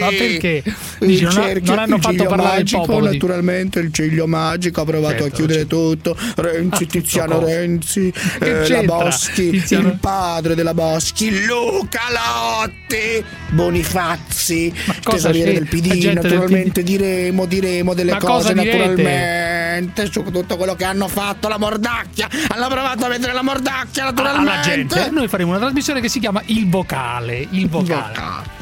[0.00, 0.62] Ma perché?
[1.00, 3.10] Il Dici, non, ha- cerchio- non hanno fatto parlare magico, il popolo.
[3.10, 6.16] Naturalmente il ciglio magico ha provato Certo, a chiudere tutto.
[6.36, 7.54] Renzi, Tiziano cosa?
[7.54, 8.82] Renzi, eh, la?
[8.82, 15.88] Boschi, Tiziano- il padre della Boschi, Luca Lotti, Bonifazzi, tesoriere del PD.
[15.98, 21.48] Gente del Naturalmente diremo, diremo delle Ma cose naturalmente su tutto quello che hanno fatto.
[21.48, 24.50] La mordacchia, hanno provato a mettere la mordacchia naturalmente.
[24.50, 25.10] alla gente.
[25.10, 27.46] Noi faremo una trasmissione che si chiama Il Vocale.
[27.50, 28.57] Il Vocale.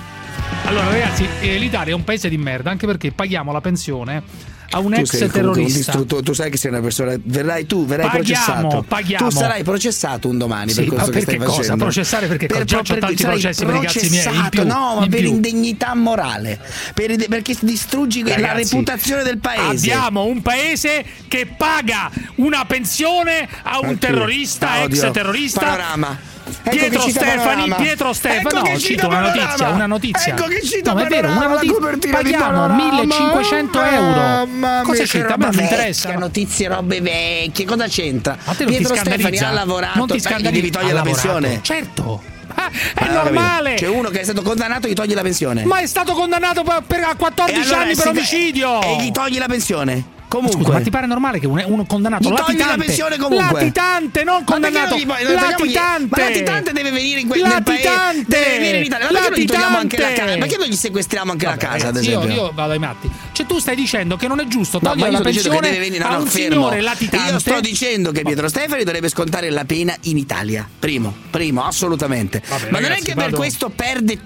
[0.65, 4.23] Allora, ragazzi, eh, l'Italia è un paese di merda anche perché paghiamo la pensione
[4.71, 5.77] a un Tu ex sei terrorista.
[5.93, 7.15] distrutto- tu sai che sei una persona.
[7.23, 8.85] Verrai tu, verrai Paghiamo, processato.
[8.89, 9.29] paghiamo.
[9.29, 11.61] Tu sarai processato un domani Sì, per questo ma che stai perché cosa?
[11.63, 11.85] facendo.
[11.85, 15.07] Processare perché già c'ho tanti sarai processi per i cazzi miei, in più, No, ma
[15.07, 15.29] per più.
[15.29, 16.59] indegnità morale.
[16.95, 19.93] Per perché distruggi la Ragazzi, reputazione del paese.
[19.93, 23.99] Abbiamo un paese che paga una pensione a un Ecco.
[23.99, 25.61] terrorista, ex terrorista.
[25.61, 26.35] Panorama.
[26.63, 27.75] Ecco Pietro Stefani.
[27.77, 29.45] Pietro Stefano, Ecco che no, cita cito una Panorama.
[29.47, 30.33] notizia, una notizia.
[30.35, 32.11] Ecco che cita no, ma è vero, una notizia.
[32.11, 32.75] Paghiamo Panorama.
[32.93, 34.21] 1500 euro.
[34.47, 35.35] Mamma Cosa c'entra?
[35.35, 36.15] A me non mi interessa.
[36.15, 38.37] notizie, robe vecchie, cosa c'entra?
[38.57, 40.51] Pietro Stefani ha lavorato, Non ti scandalizza?
[40.53, 41.59] devi togliere la pensione.
[41.63, 42.23] Certo.
[42.59, 43.75] Ah, è Allora, normale.
[43.75, 45.65] C'è uno che è stato condannato e gli togli la pensione.
[45.65, 48.81] Ma è stato condannato per, per- a 14 E allora anni per omicidio.
[48.83, 50.05] E gli togli la pensione.
[50.29, 50.61] Comunque.
[50.61, 53.61] Scusa, ma ti pare normale che un- uno condannato Gli togli la latitante pensione comunque.
[53.61, 57.41] latitante non Ma condannato non gli latitante Ma latitante deve venire in quel.
[57.43, 58.25] Latitante!
[58.27, 59.07] Deve venire in Italia.
[59.07, 60.15] Ma perché non gli anche la Latitante!
[60.21, 60.39] casa?
[60.39, 62.43] Perché non gli sequestriamo anche la casa, ad Ragazzi, io, esempio?
[62.45, 63.11] io vado ai matti.
[63.33, 65.79] Cioè, tu stai dicendo che non è giusto No, togliere ma io la pensione deve
[65.79, 66.55] venire a no, no, un fermo.
[66.55, 67.33] signore latitante.
[67.33, 70.69] Io sto dicendo che Pietro Stefani dovrebbe scontare la pena in Italia.
[70.79, 72.43] Primo, primo, assolutamente.
[72.47, 74.19] Vabbè, ma non è ragazzi, che per vado- questo perde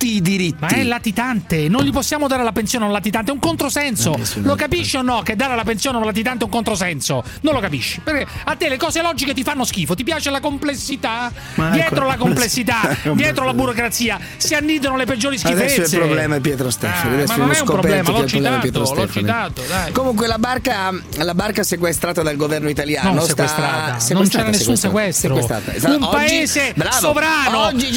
[0.00, 0.56] tutti i diritti.
[0.60, 4.18] Ma è latitante, non gli possiamo dare la pensione a un latitante, è un controsenso.
[4.36, 7.22] Lo capisci o no che dare la pensione a un latitante è un controsenso?
[7.42, 8.00] Non lo capisci?
[8.00, 11.30] Perché a te le cose logiche ti fanno schifo, ti piace la complessità?
[11.56, 15.82] Ma dietro ecco, la complessità, ecco, dietro la burocrazia si annidano le peggiori schifezze.
[15.82, 17.10] Adesso il problema è Pietro Stefani.
[17.10, 19.92] Ah, Adesso ma non è un problema, l'ho è citato, l'ho citato, dai.
[19.92, 24.48] Comunque la barca, la barca sequestrata dal governo italiano Non sta- sequestrata, non sequestrata, c'era
[24.56, 25.34] nessun sequestrata, sequestro.
[25.34, 25.74] sequestrata.
[25.74, 27.90] Esatto, Un oggi- paese bravo, sovrano Oggi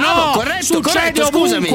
[0.00, 1.48] bravo, no, corretto, succede corretto, ovunque.
[1.48, 1.68] Scusami.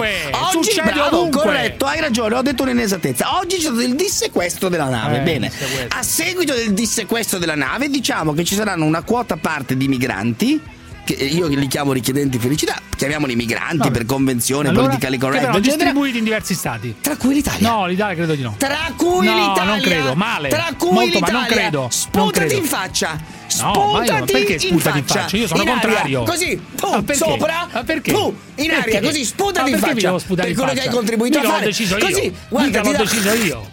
[0.55, 1.41] Oggi, succede bravo, ovunque.
[1.41, 3.38] corretto, hai ragione, ho detto un'inesattezza.
[3.38, 5.17] Oggi c'è stato il dissequestro della nave.
[5.19, 5.51] Eh, Bene.
[5.89, 10.62] A seguito del dissequestro della nave, diciamo che ci saranno una quota parte di migranti
[11.03, 13.91] Che io li chiamo richiedenti felicità, chiamiamoli migranti Vabbè.
[13.91, 16.95] per convenzione allora, politica corretta, però distribuiti in diversi stati.
[17.01, 17.67] Tra cui l'Italia.
[17.69, 18.53] No, l'Italia credo di no.
[18.57, 19.63] Tra cui no, l'Italia.
[19.63, 20.49] non credo, male.
[20.49, 21.34] Tra cui Molto, l'Italia.
[21.34, 21.88] Ma non credo.
[21.89, 22.53] Sputati non credo.
[22.53, 23.19] in faccia
[23.51, 25.37] sputati no, ma perché sputati in, faccia?
[25.37, 25.97] Io sono in contrario.
[25.97, 29.01] Aria, così, pum, sopra, pum, in aria, perché?
[29.01, 30.13] così sputati in faccia.
[30.13, 31.65] Per quello che hai contribuito a fare.
[31.65, 33.69] Così, guarda, l'ho deciso io.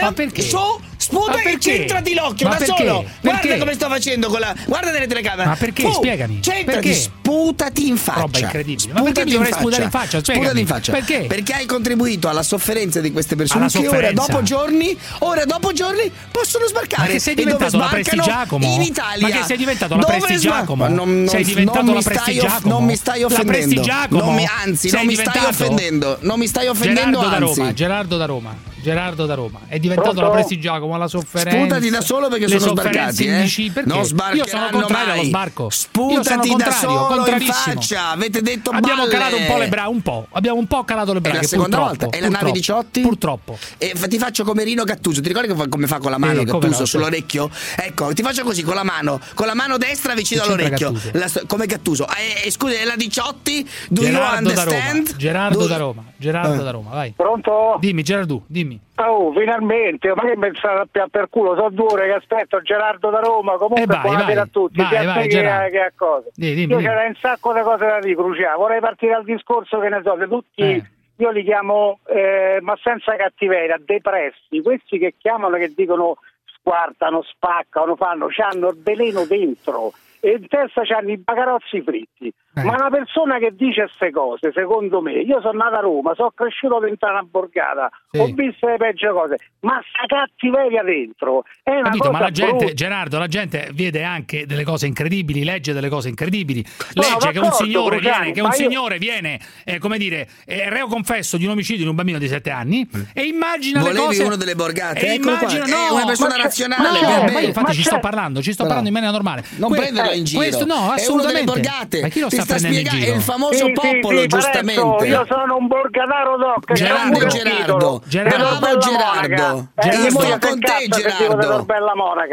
[0.00, 0.42] Ma perché?
[0.42, 2.86] So Sputa il centro di l'occhio ma da perché?
[2.86, 3.04] solo.
[3.20, 4.54] Guarda come sto facendo con la.
[4.66, 5.48] Guarda delle telecamere.
[5.48, 5.82] Ma perché?
[5.82, 6.42] Fu, Spiegami.
[6.42, 6.94] Centrati, perché?
[6.94, 8.20] sputati in faccia.
[8.20, 8.90] Roba incredibile.
[8.90, 9.60] Sputati ma perché mi dovrei faccia.
[9.60, 10.18] sputare in faccia?
[10.18, 10.44] Spiegami.
[10.44, 10.92] Sputati in faccia.
[10.92, 11.26] Perché?
[11.28, 14.22] Perché hai contribuito alla sofferenza di queste persone alla che sofferenza.
[14.22, 17.02] ora dopo giorni, ora dopo giorni possono sbarcare.
[17.02, 18.66] Ma che sei diventato e Giacomo?
[18.66, 19.17] In Italia.
[19.18, 19.34] Italia.
[19.36, 20.88] Ma che sei diventato la Presti Giacomo?
[20.88, 22.74] Non, non, sei diventato non la Presti Giacomo.
[22.74, 23.52] Non mi stai offendendo.
[23.52, 24.24] La Presti Giacomo.
[24.24, 26.18] Non mi, anzi, sei non mi stai offendendo.
[26.20, 27.18] Non mi stai offendendo.
[27.18, 27.54] Gerardo anzi.
[27.54, 27.72] da Roma.
[27.74, 28.56] Gerardo da Roma.
[28.80, 29.60] Gerardo da Roma.
[29.66, 30.28] È diventato Pronto?
[30.28, 31.58] la prestigiacomo, la sofferenza.
[31.58, 33.70] Sputati da solo perché sono sbarcati, eh?
[33.72, 33.88] Perché?
[33.88, 35.18] Non sbarcheranno Io sono contrario mai.
[35.18, 35.70] allo sbarco.
[35.70, 38.10] Sputati da solo in faccia.
[38.10, 40.26] Avete detto Abbiamo calato un po' le braccia, un po'.
[40.32, 41.38] Abbiamo un po' calato le braccia.
[41.38, 42.08] È la seconda volta.
[42.08, 43.00] È la nave 18?
[43.00, 43.58] Purtroppo.
[43.78, 46.84] E ti faccio come Rino Gattuso, ti ricordi come fa con la mano eh, Gattuso
[46.84, 47.50] sull'orecchio?
[47.76, 50.92] Ecco, ti faccio così con la mano, con la mano destra vicino all'orecchio.
[50.92, 51.42] Gattuso.
[51.46, 52.06] come Gattuso.
[52.08, 53.50] Eh, eh, scusi, è la 18?
[53.88, 55.10] Do Gerardo you understand?
[55.10, 55.66] Da Gerardo Do...
[55.66, 56.04] da Roma.
[56.16, 56.64] Gerardo eh.
[56.64, 57.12] da Roma, vai.
[57.16, 57.76] Pronto?
[57.80, 58.80] Dimmi Gerardo, dimmi dimmi.
[58.96, 61.54] Oh, finalmente, ma che pensate a più per culo?
[61.54, 64.82] Sono due ore che aspetto Gerardo da Roma, comunque eh vai, buonasera vai, a tutti,
[64.82, 66.30] vai, vai, che, che a cose.
[66.34, 69.88] Dì, dimmi, Io c'era un sacco di cose da ricruciare, vorrei partire dal discorso che
[69.88, 70.62] ne so, che tutti...
[70.62, 70.84] Eh
[71.20, 77.96] io li chiamo, eh, ma senza cattiveria, depressi, questi che chiamano che dicono squartano, spaccano,
[77.96, 82.32] fanno, hanno il veleno dentro e in testa c'hanno i bagarozzi fritti.
[82.58, 82.64] Eh.
[82.64, 86.32] Ma una persona che dice queste cose, secondo me, io sono nato a Roma, sono
[86.34, 88.18] cresciuto dentro una borgata, sì.
[88.18, 92.30] ho visto le peggio cose, ma sta cattiveria dentro è una Capito, cosa ma la
[92.30, 92.74] gente, brutta.
[92.74, 97.38] Gerardo, la gente vede anche delle cose incredibili, legge delle cose incredibili, no, legge che
[97.38, 98.52] un signore Luciani, viene, che un io...
[98.52, 102.26] signore viene eh, come dire, eh, reo confesso di un omicidio di un bambino di
[102.26, 103.02] 7 anni mm.
[103.12, 104.22] e immagina Volevi le cose...
[104.24, 105.76] uno delle borgate, e immagina, qua.
[105.76, 107.00] no, è una persona ma razionale.
[107.00, 109.44] Ma, beh, ma infatti ci sto parlando, ci sto Però parlando in maniera normale.
[109.58, 110.40] Non prendere giro in giro.
[110.40, 111.44] Questo no, assolutamente.
[111.44, 112.00] borgate.
[112.00, 113.04] Ma chi lo Ti sta, sta spiegando?
[113.04, 115.06] È il famoso sì, popolo, sì, giustamente.
[115.06, 116.72] Io sono un borgataro doc.
[116.72, 118.02] Gerardo, Gerardo.
[118.08, 119.68] Bravo Gerardo.
[119.84, 121.66] Io sto con te Gerardo.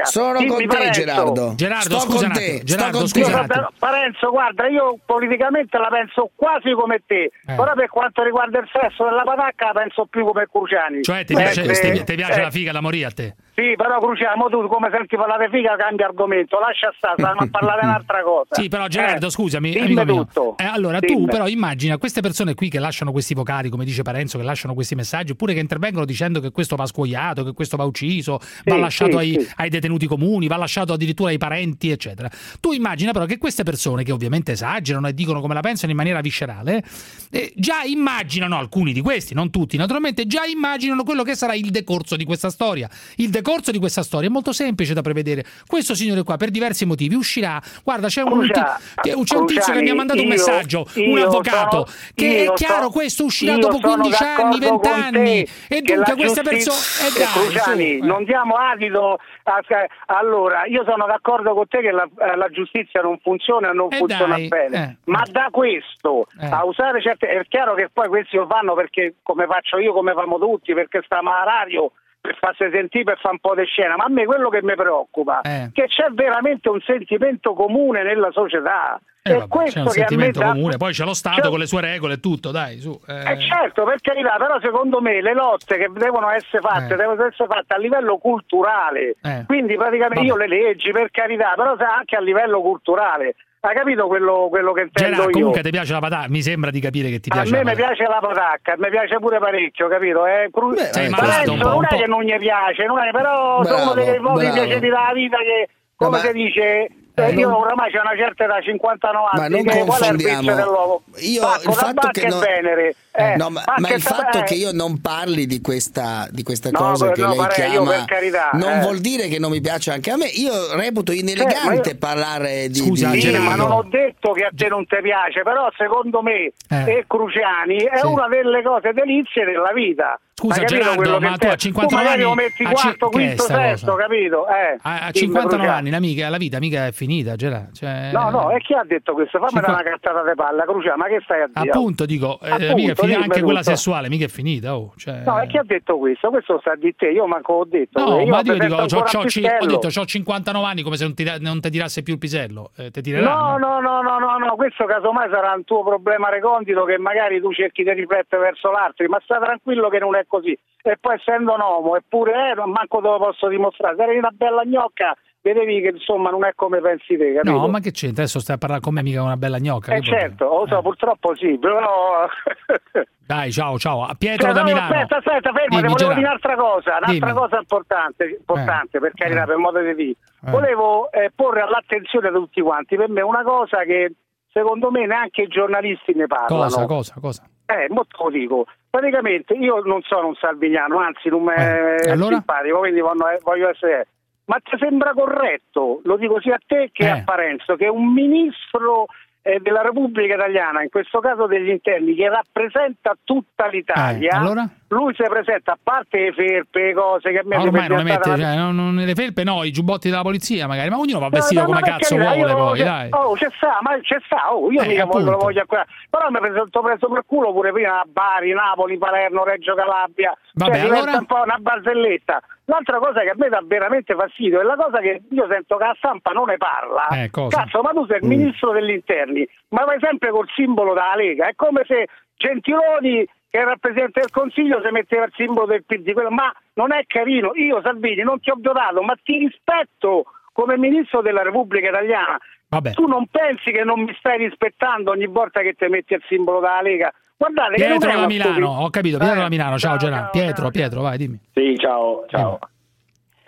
[0.04, 1.54] Sono con te Gerardo.
[1.56, 2.62] Gerardo, scusate.
[2.64, 3.68] Gerardo, scusate.
[3.80, 7.32] Parenzo, guarda, io politicamente la penso quasi come te, eh.
[7.46, 11.04] però per quanto riguarda il sesso della patacca la penso più come Cruciani.
[11.04, 13.36] Cioè ti piace la figa, la moria a te?
[13.56, 17.86] Sì, però Cruciamo tu come senti parlare figa cambia argomento, lascia stare, stanno a parlare
[17.86, 17.88] mm.
[17.88, 18.50] un'altra cosa.
[18.50, 20.58] Sì, però Gerardo, eh, scusami, dimmi tutto.
[20.58, 21.22] Eh, allora dimmi.
[21.22, 24.74] tu però immagina queste persone qui che lasciano questi vocali, come dice Parenzo, che lasciano
[24.74, 28.64] questi messaggi, oppure che intervengono dicendo che questo va scuoiato, che questo va ucciso, sì,
[28.66, 29.54] va lasciato sì, ai, sì.
[29.56, 32.30] ai, detenuti comuni, va lasciato addirittura ai parenti, eccetera.
[32.60, 35.98] Tu immagina però che queste persone che ovviamente esagerano e dicono come la pensano in
[35.98, 36.84] maniera viscerale,
[37.32, 41.70] eh, già immaginano alcuni di questi, non tutti, naturalmente già immaginano quello che sarà il
[41.70, 45.44] decorso di questa storia, il decorso decorso di questa storia è molto semplice da prevedere.
[45.68, 47.62] Questo signore qua, per diversi motivi, uscirà.
[47.84, 51.20] Guarda, c'è un, Crucia, c'è un tizio che mi ha mandato io, un messaggio, un
[51.20, 55.48] avvocato, sono, che è chiaro, so, questo uscirà dopo 15 anni, 20 anni.
[55.68, 56.78] E dunque questa persona...
[57.08, 59.20] Eh, dai, Cruciani, su, non diamo adito...
[59.44, 59.62] A...
[60.08, 63.98] Allora, io sono d'accordo con te che la, eh, la giustizia non funziona non eh
[63.98, 64.98] funziona dai, bene.
[65.06, 66.48] Eh, ma da questo eh.
[66.48, 67.28] a usare certe...
[67.28, 71.02] È chiaro che poi questi lo fanno perché come faccio io, come fanno tutti, perché
[71.06, 71.92] sta malario
[72.26, 74.76] per farsi sentire, per fare un po' di scena, ma a me quello che mi
[74.76, 75.70] preoccupa è eh.
[75.74, 79.00] che c'è veramente un sentimento comune nella società.
[79.22, 80.46] Eh, e vabbè, questo c'è un sentimento dà...
[80.48, 81.50] comune, poi c'è lo Stato c'è...
[81.50, 83.00] con le sue regole e tutto, dai, su.
[83.08, 83.32] Eh.
[83.32, 83.40] eh.
[83.40, 86.98] certo, per carità, però secondo me le lotte che devono essere fatte eh.
[86.98, 89.44] devono essere fatte a livello culturale, eh.
[89.48, 90.28] quindi praticamente vabbè.
[90.28, 93.36] io le leggi, per carità, però anche a livello culturale
[93.66, 96.80] ha capito quello, quello che intendo Gerard, comunque ti piace la patacca, mi sembra di
[96.80, 100.26] capire che ti piace A me mi piace la patacca, mi piace pure parecchio, capito?
[100.28, 100.50] Eh?
[100.52, 103.00] Cru- Beh, sei eh, malato un po', non un è che non gli piace, non
[103.00, 104.80] è, però bravo, sono dei pochi bravo.
[104.80, 108.60] della vita che, come no, si dice eh, eh, io oramai c'è una certa età
[108.62, 109.42] 59 anni.
[109.42, 111.04] Ma non che, confondiamo.
[111.20, 112.40] Io Pacco, il fatto che non...
[112.40, 114.44] Venere, eh, eh, no, ma, ma il fatto eh.
[114.44, 118.50] che io non parli di questa, di questa no, cosa che no, lei chiama, carità,
[118.54, 118.80] non eh.
[118.82, 120.26] vuol dire che non mi piace anche a me.
[120.26, 121.98] Io reputo inelegante io...
[121.98, 122.80] parlare di.
[122.80, 123.22] Scusa, di...
[123.22, 127.06] Sì, ma non ho detto che a te non ti piace, però secondo me e
[127.08, 130.20] Cruciani è una delle cose delizie della vita.
[130.36, 134.48] 59 magari anni lo metti a ci- quarto, che è quinto, sta sesto, capito?
[134.50, 135.78] Eh, A, a dimmi, 59 Bruciano.
[135.78, 137.70] anni la, mica- la vita mica è finita, Gerardo.
[137.74, 139.38] Cioè, No, no, e chi ha detto questo?
[139.40, 141.70] Fammi Cinqua- dare una cazzata di palla, Cruciano, ma che stai a dire?
[141.70, 143.72] Appunto, dico, eh, Appunto, mica è finita, anche quella tutto.
[143.72, 144.76] sessuale, mica è finita.
[144.76, 145.22] Oh, cioè...
[145.26, 146.30] No, e chi ha detto questo?
[146.30, 148.04] Questo lo sta dire te, io manco ho detto.
[148.04, 148.88] No, io ma io dico, ho
[149.30, 149.66] stello.
[149.66, 152.72] detto, c'ho 59 anni come se non ti, non ti tirasse più il pisello.
[152.76, 156.84] Eh, te No, no, no, no, no, no, questo casomai sarà un tuo problema recondito
[156.84, 160.58] che magari tu cerchi di riflettere verso l'altro, ma sta tranquillo che non è così.
[160.82, 164.32] E poi essendo un uomo, eppure eh, non manco te lo posso dimostrare, sarei una
[164.32, 167.52] bella gnocca, vedevi che insomma non è come pensi te, capito?
[167.52, 168.24] No, ma che c'entra?
[168.24, 169.94] Adesso stai a parlare con me mica una bella gnocca.
[169.96, 172.28] Eh certo, lo so, purtroppo sì, però...
[173.26, 174.04] Dai, ciao, ciao.
[174.04, 174.94] A Pietro Cioè, da no, Milano.
[174.94, 177.32] Aspetta, aspetta, fermo, Dimmi, volevo dire un'altra cosa, un'altra Dimmi.
[177.34, 179.46] cosa importante, importante per carità, eh.
[179.46, 180.16] per modo di dire.
[180.46, 180.52] Eh.
[180.52, 184.14] Volevo eh, porre all'attenzione di tutti quanti, per me una cosa che
[184.52, 186.62] secondo me neanche i giornalisti ne parlano.
[186.62, 187.44] Cosa, cosa, cosa?
[187.66, 188.66] Eh, molto lo dico.
[188.96, 192.36] Praticamente io non sono un salviniano, anzi non mi Eh, è allora?
[192.36, 194.08] simpatico, quindi voglio, voglio essere...
[194.46, 197.10] Ma ti sembra corretto, lo dico sia a te che Eh.
[197.10, 199.08] a Parenzo, che un ministro
[199.42, 204.66] eh, della Repubblica Italiana, in questo caso degli interni, che rappresenta tutta l'Italia, Eh, allora?
[204.90, 207.88] Lui si presenta, a parte le felpe, le cose che a me Ma mi ormai
[207.88, 210.90] non le mette, la- cioè, non, non le felpe, no, i giubbotti della polizia magari,
[210.90, 213.10] ma ognuno va No, vestito no, come no, per cazzo carità, vuole poi, c'è- dai.
[213.12, 215.46] Oh, c'è sta, ma c'è sta, oh, io Eh, mica voglio, lo appunto.
[215.46, 215.86] voglio ancora.
[216.10, 220.38] Però mi sono preso per culo pure prima a Bari, Napoli, Palermo, Reggio Calabria.
[220.54, 221.18] Vabbè, cioè, allora?
[221.18, 222.42] un po' una barzelletta.
[222.66, 225.84] L'altra cosa che a me dà veramente fastidio è la cosa che io sento che
[225.84, 227.08] la stampa non ne parla.
[227.10, 227.30] Eh?
[227.50, 228.30] Cazzo, ma tu sei il Mm.
[228.30, 231.48] ministro degli interni, ma vai sempre col simbolo della Lega.
[231.48, 232.08] È come se
[232.38, 236.54] Gentiloni che era il Presidente del Consiglio si metteva il simbolo del PD, quello- ma
[236.74, 237.52] non è carino.
[237.56, 242.38] Io Salvini non ti ho votato, ma ti rispetto come Ministro della Repubblica Italiana.
[242.68, 242.92] Vabbè.
[242.92, 246.60] Tu non pensi che non mi stai rispettando ogni volta che ti metti il simbolo
[246.60, 247.14] della Lega?
[247.38, 250.30] Guardate, Pietro da Milano, stupido- ho capito, Pietro Eh, da Milano, ciao, Gerardo.
[250.32, 251.40] Pietro, Pietro, vai, dimmi.
[251.54, 252.60] Sì, ciao, ciao.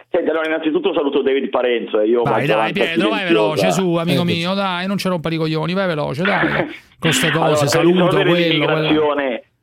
[0.10, 4.22] Senti, allora innanzitutto saluto David Parenzo e io Vai, dai, Pietro, vai veloce, su, amico
[4.22, 6.48] Eh, mio, dai, non ci rompa i coglioni, vai veloce, dai.
[6.98, 9.14] Con queste cose, Allora, saluto, quello, quello.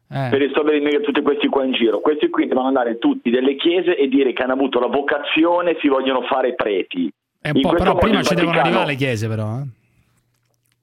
[0.07, 0.29] Eh.
[0.31, 4.07] per risolvere tutti questi qua in giro, questi qui devono andare tutti delle chiese e
[4.07, 7.11] dire che hanno avuto la vocazione e si vogliono fare preti.
[7.45, 9.59] Un In però prima ci devono arrivare le chiese, però.
[9.59, 9.83] Eh.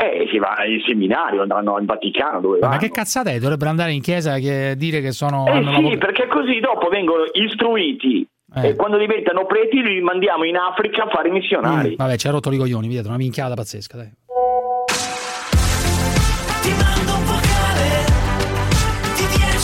[0.04, 2.80] Eh, si va in seminario, andranno al Vaticano, dove Ma vanno?
[2.80, 3.38] che cazzata è?
[3.38, 5.46] Dovrebbero andare in chiesa e dire che sono.
[5.48, 8.70] Eh la sì, voca- perché così dopo vengono istruiti Eh.
[8.70, 11.92] e quando diventano preti li mandiamo in Africa a fare missionari.
[11.92, 14.12] Mm, Vabbè, ci ha rotto i coglioni, Pietro, una minchiata pazzesca, dai.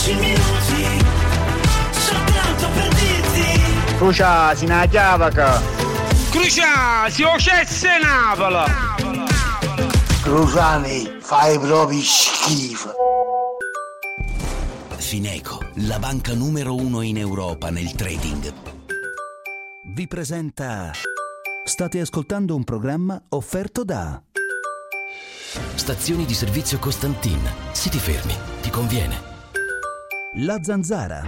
[0.08, 1.04] 10 minuti
[1.92, 5.60] soltanto per dirti Crucia, si na chiavaca.
[6.30, 8.64] Crucia, si ocesse Napola.
[10.22, 12.92] Cruciani, fai proprio schifo.
[14.96, 18.52] Fineco, la banca numero uno in Europa nel trading.
[19.94, 20.92] Vi presenta.
[21.64, 24.22] State ascoltando un programma offerto da.
[25.74, 27.40] Stazioni di servizio Costantin.
[27.72, 29.37] Se ti fermi, ti conviene.
[30.34, 31.24] La zanzara.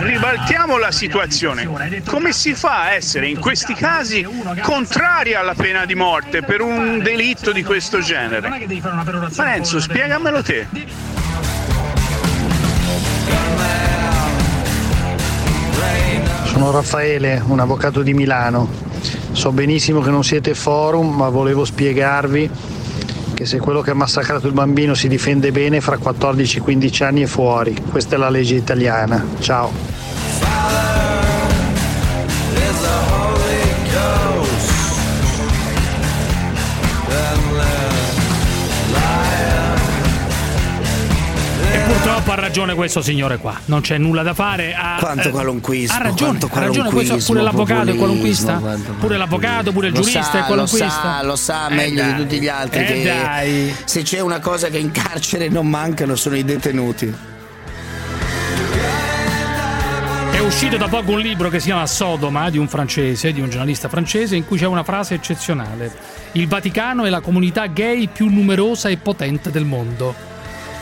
[0.00, 1.68] Ribaltiamo la situazione.
[2.06, 4.24] Come si fa a essere in questi casi
[4.62, 8.48] contrari alla pena di morte per un delitto di questo genere?
[9.34, 10.68] Parenzo, spiegamelo te.
[16.54, 18.68] Sono Raffaele, un avvocato di Milano.
[19.32, 22.48] So benissimo che non siete forum, ma volevo spiegarvi
[23.34, 27.26] che se quello che ha massacrato il bambino si difende bene, fra 14-15 anni è
[27.26, 27.74] fuori.
[27.90, 29.26] Questa è la legge italiana.
[29.40, 30.03] Ciao.
[42.34, 44.74] Ha ragione questo signore qua, non c'è nulla da fare.
[44.74, 48.60] Ha, Quanto eh, qualunquismo, Ha ragione, ha ragione questo, pure l'avvocato è qualunquista.
[48.98, 50.86] Pure l'avvocato, pure il Lo giurista sa, è qualunquista.
[50.86, 52.16] Lo sa, lo sa Eh, meglio di dai.
[52.20, 53.74] tutti gli altri Eh, che dai.
[53.84, 57.14] se c'è una cosa che in carcere non mancano sono i detenuti.
[60.32, 63.48] È uscito da poco un libro che si chiama Sodoma di un francese, di un
[63.48, 65.92] giornalista francese, in cui c'è una frase eccezionale.
[66.32, 70.32] Il Vaticano è la comunità gay più numerosa e potente del mondo.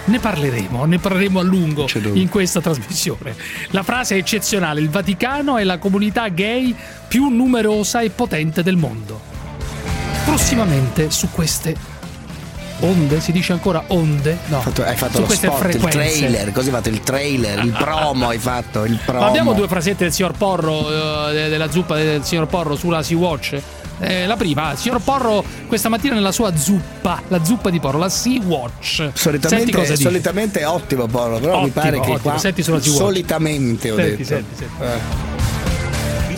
[0.05, 3.36] Ne parleremo, ne parleremo a lungo in questa trasmissione.
[3.70, 4.80] La frase è eccezionale.
[4.80, 6.74] Il Vaticano è la comunità gay
[7.07, 9.20] più numerosa e potente del mondo.
[10.24, 11.74] Prossimamente su queste
[12.80, 14.38] onde, si dice ancora onde?
[14.46, 16.18] No, Fatto- hai fatto su lo queste spot, il frequenze.
[16.18, 19.20] trailer, così hai fatto il trailer, il promo hai fatto, il promo.
[19.20, 23.03] Ma abbiamo due frasette del signor Porro, eh, de- della zuppa del signor Porro sulla
[23.05, 23.61] Sea-Watch.
[24.01, 28.09] Eh, la prima, signor Porro, questa mattina nella sua zuppa, la zuppa di Porro, la
[28.09, 29.11] Sea-Watch.
[29.14, 32.18] Solitamente, solitamente è ottimo Paolo, però mi Ottimo, pare che ottimo.
[32.18, 33.03] qua Senti sulla Sea-Watch.
[33.05, 34.24] solitamente ho Senti, detto.
[34.24, 34.82] senti, senti.
[34.82, 35.32] Eh.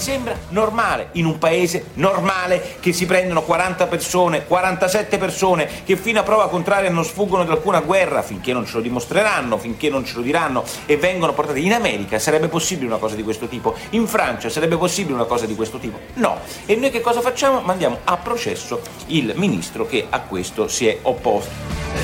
[0.04, 6.20] Sembra normale in un paese normale che si prendono 40 persone, 47 persone che fino
[6.20, 10.04] a prova contraria non sfuggono da alcuna guerra finché non ce lo dimostreranno, finché non
[10.04, 13.74] ce lo diranno e vengono portati in America sarebbe possibile una cosa di questo tipo,
[13.92, 15.98] in Francia sarebbe possibile una cosa di questo tipo?
[16.16, 16.38] No.
[16.66, 17.60] E noi che cosa facciamo?
[17.60, 22.03] Mandiamo a processo il ministro che a questo si è opposto.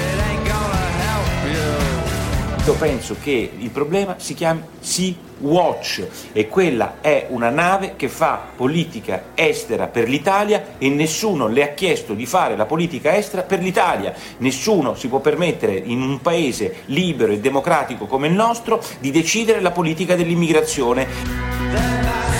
[2.71, 8.09] Io penso che il problema si chiami Sea Watch e quella è una nave che
[8.09, 13.43] fa politica estera per l'Italia e nessuno le ha chiesto di fare la politica estera
[13.43, 14.15] per l'Italia.
[14.37, 19.61] Nessuno si può permettere in un paese libero e democratico come il nostro di decidere
[19.61, 22.40] la politica dell'immigrazione.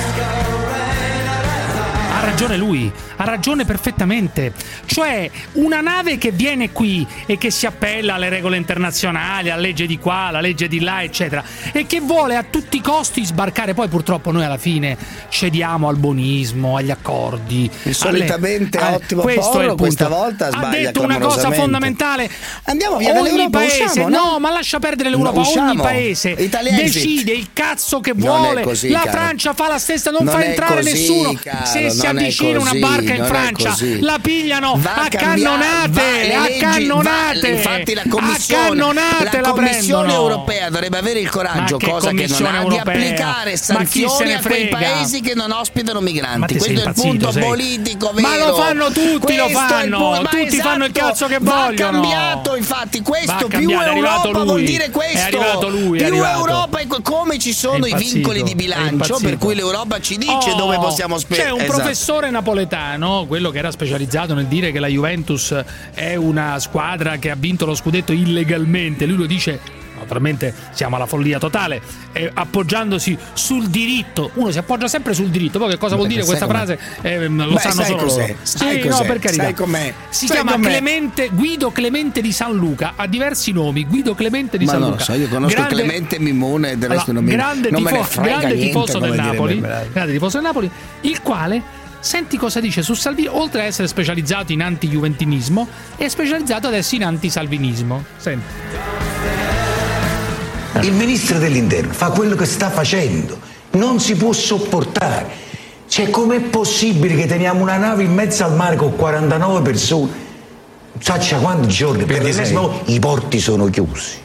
[2.21, 4.53] Ha ragione lui, ha ragione perfettamente.
[4.85, 9.87] Cioè, una nave che viene qui e che si appella alle regole internazionali, alla legge
[9.87, 11.43] di qua, alla legge di là, eccetera,
[11.73, 13.73] e che vuole a tutti i costi sbarcare.
[13.73, 14.99] Poi, purtroppo, noi alla fine
[15.31, 17.71] cediamo al buonismo, agli accordi.
[17.89, 19.75] Solitamente alle- ottimo questo il punto.
[19.77, 22.31] questa volta Ha detto una cosa fondamentale.
[22.65, 24.33] Andiamo via ogni paese, usciamo, no?
[24.33, 24.39] no?
[24.41, 25.41] ma lascia perdere l'Europa.
[25.41, 25.49] No.
[25.71, 28.61] Ogni paese Italiani decide il cazzo che vuole.
[28.63, 29.11] così, la caro.
[29.11, 31.33] Francia fa la stessa, non, Non fa entrare così, nessuno.
[31.43, 37.49] caro, Se si avvicina una barca in Francia, la pigliano Va a cannonate, a cannonate.
[37.49, 38.75] infatti la commissione,
[39.41, 42.81] la commissione europea dovrebbe avere il coraggio, cosa che non ha, di europea?
[42.81, 46.57] applicare chi se sanzioni a quei paesi che non ospitano migranti.
[46.57, 47.43] Questo è il punto sei.
[47.43, 48.29] politico vero.
[48.29, 50.11] Ma lo fanno tutti, lo Questo il fanno.
[50.11, 52.01] ma Tutti fanno il esatto, cazzo che va vogliono.
[52.01, 55.69] cambiato, infatti, questo più Europa vuol dire questo.
[55.69, 56.15] Lui, più.
[56.23, 60.51] Europa e co- come ci sono i vincoli di bilancio per cui l'Europa ci dice
[60.53, 61.49] Oh, dove possiamo spendere.
[61.49, 61.77] C'è un Esatto.
[61.79, 62.00] professore
[62.31, 65.55] napoletano, quello che era specializzato nel dire che la Juventus
[65.93, 69.07] è una squadra che ha vinto lo scudetto illegalmente.
[69.07, 69.79] Lui lo dice.
[70.01, 71.83] Naturalmente siamo alla follia totale,
[72.13, 74.31] eh, appoggiandosi sul diritto.
[74.35, 75.59] Uno si appoggia sempre sul diritto.
[75.59, 76.57] Poi che cosa vuol dire questa com'è?
[76.57, 76.79] frase?
[77.03, 78.09] Eh, lo Beh, sanno solo loro.
[78.09, 78.35] sai
[78.81, 79.43] Sì, no, per carità.
[79.43, 80.59] sai com'è, Si sai chiama.
[80.67, 82.95] Clemente Guido Clemente di San Luca.
[82.97, 83.85] Ha diversi nomi.
[83.85, 85.05] Guido Clemente di Ma San non Luca.
[85.07, 88.23] lo so, io conosco Grande- Clemente Mimone e del resto allora, non, mi, grande, tifo-
[88.23, 90.71] grande tifoso del Napoli, grande tifoso del Napoli,
[91.03, 91.63] il quale
[92.01, 97.05] senti cosa dice su Salvini, oltre ad essere specializzato in anti-juventinismo, è specializzato adesso in
[97.05, 98.05] anti-salvinismo.
[98.17, 98.45] Senti.
[100.81, 103.39] Il ministro dell'interno fa quello che sta facendo,
[103.73, 105.49] non si può sopportare.
[105.87, 110.11] Cioè, com'è possibile che teniamo una nave in mezzo al mare con 49 persone?
[110.99, 112.05] Saccia quanti giorni?
[112.05, 114.19] Per l'esempio, i porti sono chiusi.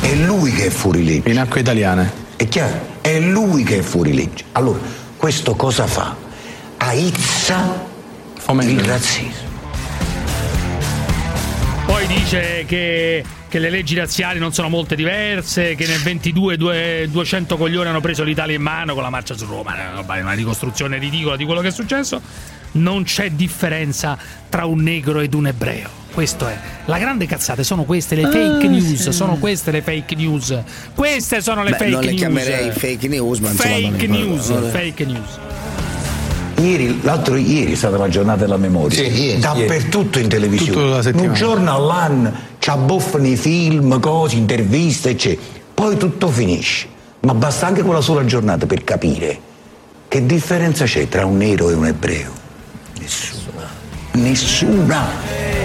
[0.00, 1.30] È lui che è fuori legge.
[1.30, 2.10] In acque italiane.
[2.36, 2.98] È chiaro?
[3.00, 4.44] È lui che è fuori legge.
[4.52, 4.78] Allora,
[5.20, 6.16] questo cosa fa?
[6.78, 7.86] Aizza
[8.62, 9.48] il razzismo.
[11.84, 17.06] Poi dice che, che le leggi razziali non sono molte diverse, che nel 22 due-
[17.10, 20.16] 200 coglioni hanno preso l'Italia in mano con la marcia su Roma, È una roba-
[20.16, 22.22] è una ricostruzione ridicola di quello che è successo.
[22.72, 24.16] Non c'è differenza
[24.48, 25.99] tra un negro ed un ebreo.
[26.12, 26.56] Questo è.
[26.86, 29.12] La grande cazzata sono queste le fake Ah, news, sì.
[29.12, 30.58] sono queste le fake news.
[30.94, 32.18] Queste sono le Beh, fake non le news.
[32.18, 35.38] chiamerei fake news, ma insomma, non Fake è- news, non è- fake news.
[36.56, 39.38] Ieri, l'altro ieri è stata la giornata della memoria.
[39.38, 40.72] Dappertutto in televisione.
[40.72, 41.28] Tutta la settimana.
[41.28, 45.40] Un giorno all'anno ci abboffano i film, cose, interviste, eccetera.
[45.72, 46.86] Poi tutto finisce.
[47.20, 49.38] Ma basta anche quella sola giornata per capire
[50.08, 52.30] che differenza c'è tra un nero e un ebreo.
[52.98, 53.68] Nessuna.
[54.12, 55.59] Nessuna.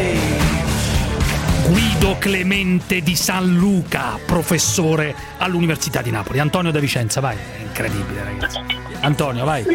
[1.67, 6.39] Guido Clemente di San Luca, professore all'Università di Napoli.
[6.39, 7.35] Antonio da Vicenza, vai.
[7.35, 8.59] È incredibile, ragazzi.
[9.01, 9.65] Antonio, vai.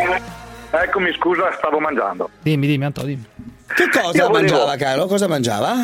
[0.70, 2.30] Eccomi, scusa, stavo mangiando.
[2.40, 3.26] Dimmi, dimmi, Antonio, dimmi.
[3.66, 5.06] Che cosa Io volevo- mangiava, caro?
[5.06, 5.74] Cosa mangiava?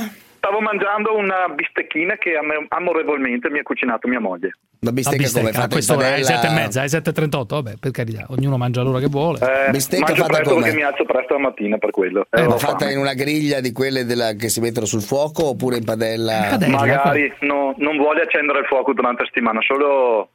[0.46, 4.52] Stavo mangiando una bistecchina che am- amorevolmente mi ha cucinato mia moglie.
[4.80, 6.26] La bistecca, La come a fatta in quest'ora è padella?
[6.26, 9.38] 7 e mezza, è 7.38, vabbè, per carità, ognuno mangia l'ora che vuole.
[9.40, 10.62] Eh, Bistecca mangio fatta presto come?
[10.62, 12.26] perché mi alzo presto la mattina per quello.
[12.30, 12.92] Eh, ma ho fatta fame.
[12.92, 16.56] in una griglia di quelle della- che si mettono sul fuoco oppure in padella?
[16.68, 20.30] Magari no- non vuole accendere il fuoco durante la settimana, solo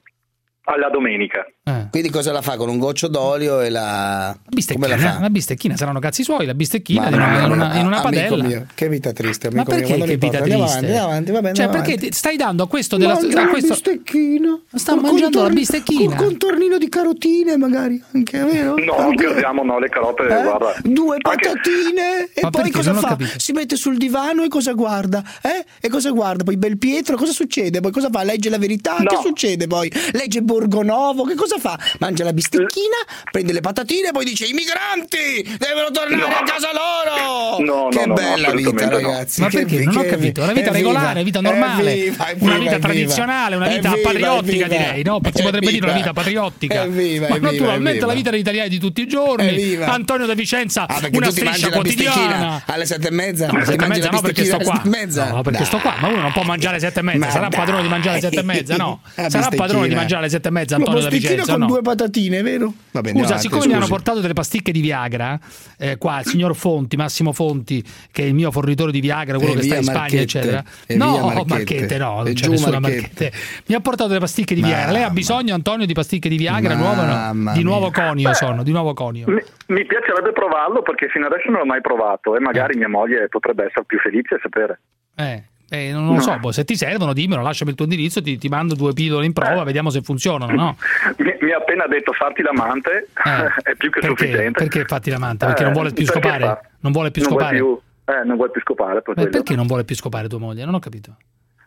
[0.66, 1.48] alla domenica.
[1.90, 2.58] Quindi cosa la fa?
[2.58, 4.36] Con un goccio d'olio e la...
[4.36, 5.20] Come la Bistecchina, fa?
[5.20, 8.36] la bistecchina saranno cazzi suoi, la bistecchina Ma in una, in una- in una amico
[8.36, 8.44] padella.
[8.44, 10.54] mio, che vita triste, Ma amico mio, perché quando che vita triste?
[10.62, 12.10] avanti, andiamo avanti, va bene, cioè, perché avanti.
[12.10, 14.60] ti- stai dando a questo della Mangia a la questo- bistecchina.
[14.74, 16.16] Sta mangiando la contorno- bistecchina.
[16.16, 18.76] Col contornino di carotine magari, anche, vero?
[18.78, 20.42] No, Anche- scherziamo, no, le carote, Eh?
[20.42, 20.74] guarda.
[20.84, 22.78] Due patatine e Ma poi perché?
[22.78, 23.18] cosa fa?
[23.38, 25.24] Si mette sul divano e cosa guarda?
[25.42, 25.66] Eh?
[25.80, 26.44] E cosa guarda?
[26.44, 27.80] Poi Belpietro, cosa succede?
[27.82, 28.24] Poi cosa fa?
[28.24, 28.98] Legge la verità?
[28.98, 29.06] No.
[29.06, 29.92] Che succede poi?
[30.14, 31.24] Legge Borgonovo?
[31.24, 31.78] Che cosa fa?
[32.00, 32.98] Mangia la bistecchina,
[33.32, 36.26] prende le patatine, poi dice i migranti devono tornare No.
[36.36, 37.64] a casa loro.
[37.64, 39.42] No, no, che no, no, bella vita, ragazzi.
[39.42, 39.78] Ma che perché?
[39.78, 40.42] vi- Non ho che capito.
[40.44, 45.04] Una vita regolare, una vita normale, evviva, una vita tradizionale, una vita Evviva, patriottica, direi,
[45.04, 45.20] no?
[45.34, 46.84] Si potrebbe dire una vita patriottica.
[46.84, 49.76] Evviva, Ma naturalmente la vita degli italiani di tutti i giorni.
[49.82, 52.64] Antonio da Vicenza, Ah, una striscia quotidiana.
[52.66, 53.48] alle sette e mezza?
[53.48, 54.82] No, alle sette e mezza no, perché sto qua.
[54.84, 55.06] e?
[55.32, 55.96] No, perché sto qua.
[56.00, 57.30] Ma uno non può mangiare alle sette e mezza.
[57.30, 59.02] Sarà padrone di mangiare alle sette e mezza, no?
[59.28, 61.68] Sarà padrone di mangiare alle sette e mezza, Antonio da bistecchina Vicenza, con no?
[61.68, 62.74] due patatine, vero?
[62.92, 63.92] Va bene, Scusa, avanti, siccome mi hanno scusi.
[63.94, 65.40] portato delle pasticche di Viagra,
[65.78, 69.54] eh, qua il signor Fonti, Massimo Fonti, che è il mio fornitore di Viagra, quello
[69.54, 70.22] E che sta in Spagna, Marchette.
[70.24, 70.64] eccetera.
[70.86, 71.48] E No, via Marchette.
[71.54, 73.24] Marchette, no, non E c'è nessuna Marchette.
[73.26, 73.32] Marchette.
[73.68, 74.92] Mi ha portato delle pasticche di Viagra.
[74.92, 76.76] Lei ha bisogno, Antonio, di pasticche di Viagra?
[76.76, 77.52] Nuovo, no?
[77.54, 79.26] Di nuovo conio Beh, sono, di nuovo conio.
[79.28, 82.42] Mi, mi piacerebbe provarlo perché fino adesso non l'ho mai provato e Eh.
[82.42, 84.80] magari mia moglie potrebbe essere più felice a sapere.
[85.16, 88.38] Eh, eh, non lo so, boh, se ti servono dimmelo, lasciami il tuo indirizzo, ti,
[88.38, 90.78] ti mando due pillole in prova, vediamo se funzionano, no?
[91.18, 93.08] Mi, mi ha appena detto farti l'amante,
[93.64, 94.02] è più che Eh.
[94.02, 94.08] Perché?
[94.26, 94.60] sufficiente.
[94.66, 95.46] Perché fatti l'amante?
[95.46, 96.44] Perché Eh, non vuole più perché scopare?
[96.46, 97.60] fa- Non vuole più non scopare?
[97.60, 99.02] Vuole più, eh, non vuole più scopare.
[99.02, 100.66] perché non vuole più scopare tua moglie?
[100.66, 101.16] Non ho capito.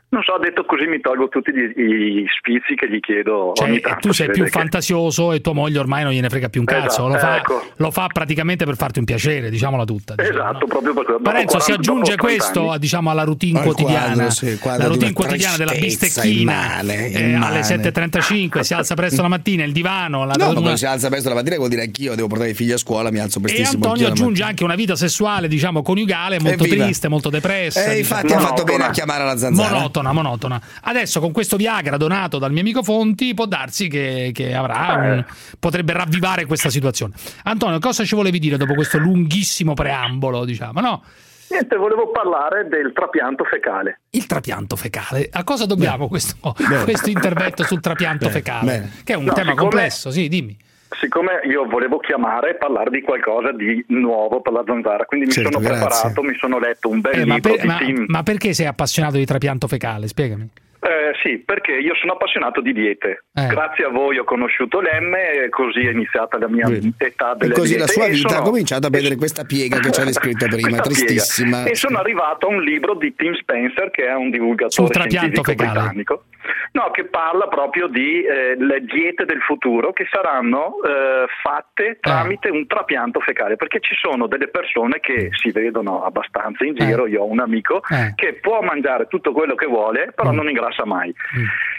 [0.07, 3.81] Non so, detto così mi tolgo tutti gli, gli sfizi che gli chiedo Cioè, ogni
[3.81, 3.99] tanto.
[4.07, 6.87] tu sei più che- fantasioso e tua moglie ormai non gliene frega più un cazzo.
[6.87, 7.63] Esatto, lo, fa, ecco.
[7.75, 10.15] lo fa praticamente per farti un piacere, diciamola tutta.
[10.15, 10.67] diciamo, Esatto, no?
[10.67, 11.19] proprio per quello.
[11.19, 12.79] Dopo Parenzo si 40 aggiunge dopo 30 questo anni.
[12.79, 17.21] diciamo, alla routine Al quotidiana, quadro, sì, quadro la routine quotidiana della bistecchina immane, eh,
[17.31, 17.47] immane.
[17.47, 21.09] alle 7.35, si alza presto la mattina, il divano, la No, ma quando si alza
[21.09, 23.43] presto la mattina vuol dire anch'io devo portare i figli a scuola, mi alzo e
[23.43, 23.85] prestissimo.
[23.85, 26.85] Antonio anch'io la aggiunge anche una vita sessuale, diciamo, coniugale molto Evviva.
[26.85, 27.81] triste, molto depressa.
[27.81, 27.99] Eh, diciamo.
[28.21, 29.69] infatti ha fatto bene a chiamare la zanzara.
[30.03, 30.61] Monotona, monotona.
[30.83, 35.25] Adesso con questo Viagra donato dal mio amico Fonti può darsi che, che avrà un-
[35.61, 37.15] potrebbe ravvivare questa situazione.
[37.45, 41.03] Antonio, cosa ci volevi dire dopo questo lunghissimo preambolo, diciamo, no?
[41.51, 44.01] Niente, volevo parlare del trapianto fecale.
[44.11, 45.29] Il trapianto fecale.
[45.31, 48.67] A cosa dobbiamo questo, questo intervento sul trapianto fecale?
[48.67, 48.93] bene.
[49.05, 50.57] Che è un No, tema complesso, sì, dimmi.
[51.01, 55.33] Siccome io volevo chiamare e parlare di qualcosa di nuovo per la zanzara, quindi mi
[55.33, 55.87] Certo, sono grazie.
[55.87, 58.05] preparato, mi sono letto un bel Eh, ma, libro per- di ma- Tim.
[58.09, 60.07] ma perché sei appassionato di trapianto fecale?
[60.09, 60.49] Spiegami.
[60.85, 63.25] Eh, sì, perché io sono appassionato di diete.
[63.33, 63.47] Eh.
[63.47, 66.67] Grazie a voi ho conosciuto l'M e così è iniziata la mia
[66.99, 67.81] età E delle così diete.
[67.81, 70.45] la sua E vita sono- ha cominciato a vedere questa piega che ci ha descritto
[70.47, 71.05] prima, Questa piega.
[71.07, 71.65] tristissima.
[71.65, 75.71] E sono arrivato a un libro di Tim Spencer, che è un divulgatore scientifico fecale.
[75.73, 76.25] britannico,
[76.73, 82.51] no, che parla proprio di eh, le diete del futuro che saranno eh, fatte tramite
[82.51, 87.23] un trapianto fecale, perché ci sono delle persone che si vedono abbastanza in giro, io
[87.23, 88.13] ho un amico Eh.
[88.15, 91.15] che può mangiare tutto quello che vuole, però non ingrassa mai.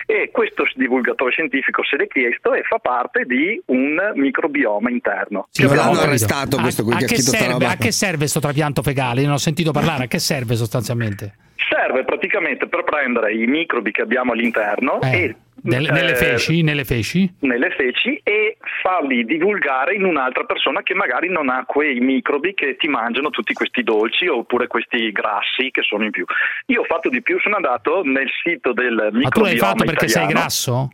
[0.06, 5.48] E questo divulgatore scientifico se l'è chiesto e fa parte di un microbioma interno.
[5.50, 8.40] Sì, Che l'hanno arrestato questo qui a, che ha che serve, a che serve questo
[8.40, 9.20] trapianto fecale?
[9.22, 10.06] Io non ho sentito parlare.
[10.06, 11.34] A che serve sostanzialmente?
[11.68, 15.36] Serve praticamente per prendere i microbi che abbiamo all'interno Eh, e
[15.66, 16.62] nelle, nelle eh, feci?
[16.62, 17.34] Nelle feci?
[17.40, 22.76] nelle feci e farli divulgare in un'altra persona che magari non ha quei microbi che
[22.78, 26.26] ti mangiano tutti questi dolci oppure questi grassi che sono in più.
[26.68, 29.84] Io ho fatto di più, sono andato nel sito del microbioma Ma tu l'hai fatto
[29.86, 30.40] perché sei italiano.
[30.40, 30.90] grasso?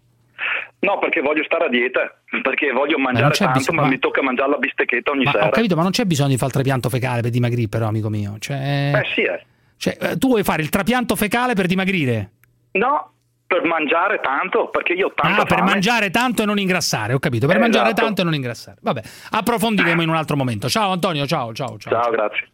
[0.80, 4.00] No, perché voglio stare a dieta, perché voglio mangiare c'è tanto, bisogno- ma ma- mi
[4.00, 5.46] tocca mangiare la bistecchetta ogni Ma sera.
[5.46, 8.10] ho capito, ma non c'è bisogno di fare il trapianto fecale per dimagrire, però, amico
[8.10, 8.38] mio.
[8.40, 9.44] Cioè, Eh sì, eh.
[9.78, 12.32] cioè, eh, tu vuoi fare il trapianto fecale per dimagrire?
[12.72, 13.11] No,
[13.52, 15.72] per mangiare tanto, perché io ho tanta Ah, per fame.
[15.72, 17.48] mangiare tanto e non ingrassare, ho capito.
[17.48, 18.02] Per Eh, mangiare esatto.
[18.06, 18.78] tanto e non ingrassare.
[18.82, 20.70] Vabbè, approfondiremo in un altro momento.
[20.70, 21.92] Ciao Antonio, ciao, ciao, ciao.
[22.02, 22.48] Ciao, grazie.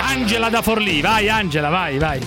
[0.00, 2.20] Angela da Forlì, vai Angela, vai, vai.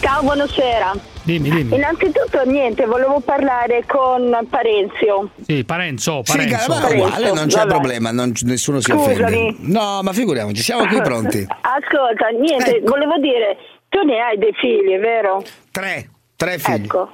[0.00, 0.92] Ciao, buonasera.
[1.24, 1.74] Dimmi, dimmi.
[1.76, 5.30] Innanzitutto niente, volevo parlare con Parenzio.
[5.40, 6.68] Sì, Parenzo, Sì, Parenzo.
[6.72, 7.68] ma è uguale, non c'è Vabbè.
[7.70, 9.12] problema, non- nessuno si Scusami.
[9.22, 9.54] offende.
[9.60, 11.46] No, ma figuriamoci, siamo qui pronti.
[11.62, 12.90] Ascolta, niente, Ecco.
[12.90, 13.56] volevo dire,
[13.88, 15.42] tu ne hai dei figli, vero?
[15.70, 16.84] Tre, tre figli.
[16.84, 17.10] Ecco.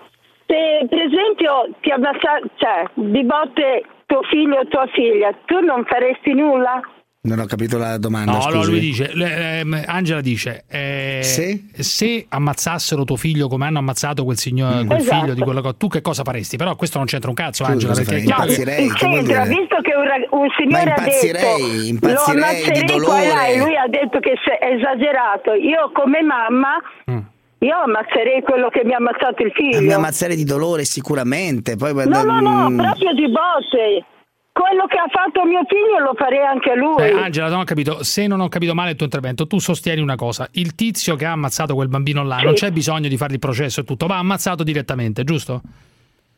[0.47, 5.85] Se per esempio ti ammassa, cioè, di botte tuo figlio o tua figlia, tu non
[5.85, 6.81] faresti nulla?
[7.23, 8.57] Non ho capito la domanda, No, scusi.
[8.57, 11.65] no, lui dice, le- ehm, Angela dice, eh, Se?
[11.75, 15.21] se ammazzassero tuo figlio come hanno ammazzato quel, signor, quel Esatto.
[15.21, 16.57] figlio di quello che tu che cosa faresti?
[16.57, 19.43] Però questo non c'entra un cazzo, Tu Angela, cosa perché che- Impazzirei, che vuol C'entra,
[19.45, 19.59] dire?
[19.61, 23.45] visto che un, rag- un signore Ma ha impazzirei, detto impazzirei lo ammazzerei di qua
[23.47, 26.73] e lui ha detto che è esagerato, io come mamma
[27.11, 27.19] Mm.
[27.59, 29.95] io ammazzerei quello che mi ha ammazzato il Mi figlio.
[29.95, 31.77] ammazzare di dolore sicuramente.
[31.77, 34.07] Poi, No, no, no, Mm, proprio di botte.
[34.53, 37.03] Quello che ha fatto mio figlio lo farei anche lui.
[37.03, 40.01] Eh, Angela, non ho capito, se non ho capito male il tuo intervento, tu sostieni
[40.01, 43.35] una cosa, il tizio che ha ammazzato quel bambino là, non c'è bisogno di fargli
[43.35, 45.61] il processo e tutto, va ammazzato direttamente, giusto?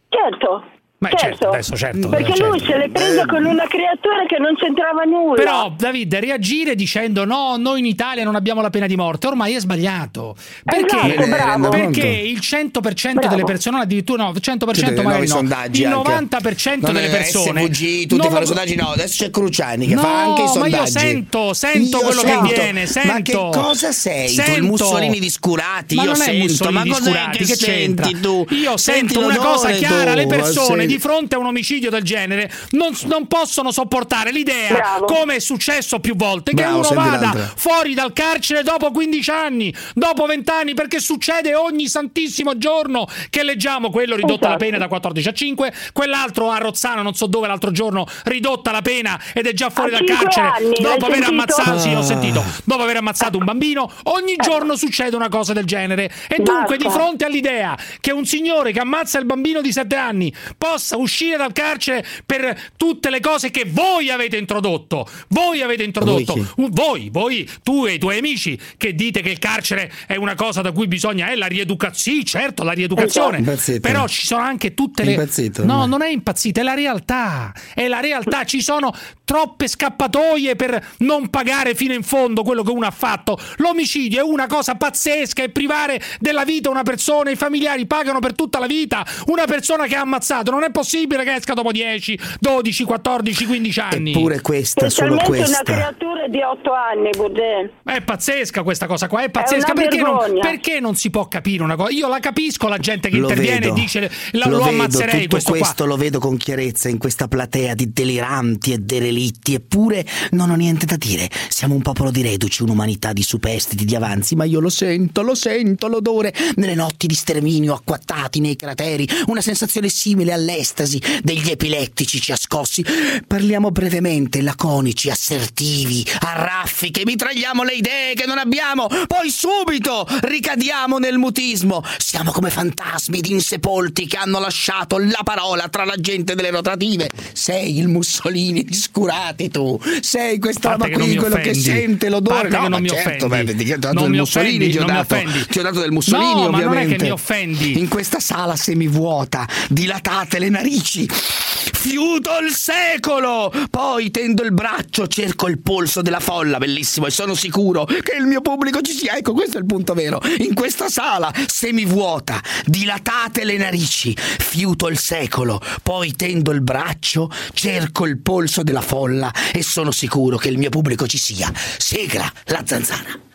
[0.08, 0.64] Certo.
[1.02, 2.08] Ma certo, adesso certo.
[2.08, 2.46] Perché certo.
[2.46, 5.34] lui se l'è preso con una creatura che non c'entrava nulla.
[5.34, 9.54] Però, Davide, reagire dicendo no, noi in Italia non abbiamo la pena di morte, ormai
[9.54, 10.36] è sbagliato.
[10.64, 10.96] Perché?
[11.14, 11.68] Esatto, bravo.
[11.70, 15.82] Perché il 100% delle persone, addirittura no, 100% Sì, dei magari no, il anche.
[15.88, 20.00] 90% Non delle persone SVG, tutti fanno lo- sondaggi, no, adesso c'è Cruciani che No,
[20.02, 20.74] fa anche i ma sondaggi.
[20.76, 22.44] io sento, sento Io quello che sento.
[22.44, 23.22] avviene, Ma sento.
[23.22, 24.26] che cosa sei?
[24.26, 24.66] Tu il Sento.
[24.66, 26.42] Mussolini di Scurati, Ma io non è sento.
[26.44, 28.04] Mussolini ma di cos'è Scurati, che c'entra?
[28.06, 28.46] senti tu?
[28.50, 32.02] Io Senti sento una cosa chiara, le ma persone di fronte a un omicidio del
[32.02, 35.04] genere non, non possono sopportare l'idea, Bravo.
[35.06, 39.30] come è successo più volte, che Bravo, uno senti vada fuori dal carcere dopo 15
[39.30, 44.64] anni, dopo 20 anni, perché succede ogni santissimo giorno che leggiamo quello ridotta la Esatto.
[44.64, 48.82] pena da 14 a 5, quell'altro a Rozzano, non so dove l'altro giorno, ridotta la
[48.82, 51.30] pena ed è già fuori A dal carcere anni, dopo aver sentito?
[51.30, 52.02] ammazzato, sì, ho Ah.
[52.02, 56.10] sentito, dopo aver ammazzato un bambino, ogni giorno succede una cosa del genere.
[56.28, 56.98] E dunque, di Basta.
[56.98, 61.52] fronte all'idea che un signore che ammazza il bambino di 7 anni possa uscire dal
[61.52, 67.50] carcere per tutte le cose che voi avete introdotto, voi avete introdotto, Voi voi, voi,
[67.62, 70.86] tu e i tuoi amici che dite che il carcere è una cosa da cui
[70.88, 73.80] bisogna, è la rieducazione, sì, certo, la rieducazione, Impazzito.
[73.80, 75.12] però ci sono anche tutte le...
[75.12, 75.88] Impazzito, no, ormai.
[75.88, 78.92] non è impazzito, è la realtà, è la realtà, ci sono
[79.24, 83.38] troppe scappatoie per non pagare fino in fondo quello che uno ha fatto.
[83.56, 88.34] L'omicidio è una cosa pazzesca e privare della vita una persona, i familiari pagano per
[88.34, 92.18] tutta la vita una persona che ha ammazzato, non è possibile che esca dopo 10,
[92.40, 94.10] 12, 14, 15 anni.
[94.12, 95.62] Eppure questa, solo Specialmente una questa.
[95.72, 97.70] creatura di 8 anni, Boudin.
[97.84, 99.72] È pazzesca questa cosa qua, è pazzesca.
[99.72, 101.90] una perché, non, perché non si può capire una cosa?
[101.92, 104.70] Io la capisco la gente che Lo interviene vedo, e dice la- lo lo, vedo,
[104.70, 105.86] ammazzerei tutto questo, questo qua.
[105.86, 110.86] lo vedo con chiarezza in questa platea di deliranti e derelitti eppure non ho niente
[110.86, 114.68] da dire siamo un popolo di reduci un'umanità di superstiti di avanzi ma io lo
[114.70, 121.00] sento lo sento l'odore nelle notti di sterminio acquattati nei crateri una sensazione simile all'estasi
[121.22, 122.84] degli epilettici ci ha scossi.
[123.26, 128.86] Parliamo brevemente laconici assertivi a raffiche mitragliamo le idee che non abbiamo.
[128.86, 131.82] Poi subito ricadiamo nel mutismo.
[131.98, 137.10] Siamo come fantasmi di insepolti che hanno lasciato la parola tra la gente delle rotative.
[137.32, 139.78] Sei il Mussolini di scurati tu.
[140.00, 142.48] Sei questa roba che qui mi quello che sente l'odore.
[142.48, 143.54] Parte no che non mi certo offendi.
[143.54, 145.16] beh, ti ho dato Non del Mussolini ti ho dato,
[145.48, 147.04] ti ho dato del Mussolini No, ma non è che ovviamente.
[147.04, 147.78] mi offendi.
[147.78, 151.08] in questa sala semivuota dilatate le narici.
[151.08, 153.52] Fiuto il secolo!
[153.70, 158.26] Poi tendo il braccio cerco il polso della folla bellissimo e sono sicuro che il
[158.26, 159.16] mio pubblico ci sia.
[159.16, 160.20] Ecco questo è il punto vero.
[160.38, 164.16] In questa sala semivuota dilatate le narici.
[164.16, 170.36] Fiuto il secolo poi tendo il braccio cerco il polso della folla e sono sicuro
[170.36, 171.52] che il mio pubblico ci sia.
[171.78, 173.30] Sigla la zanzara.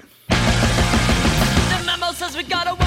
[2.48, 2.87] The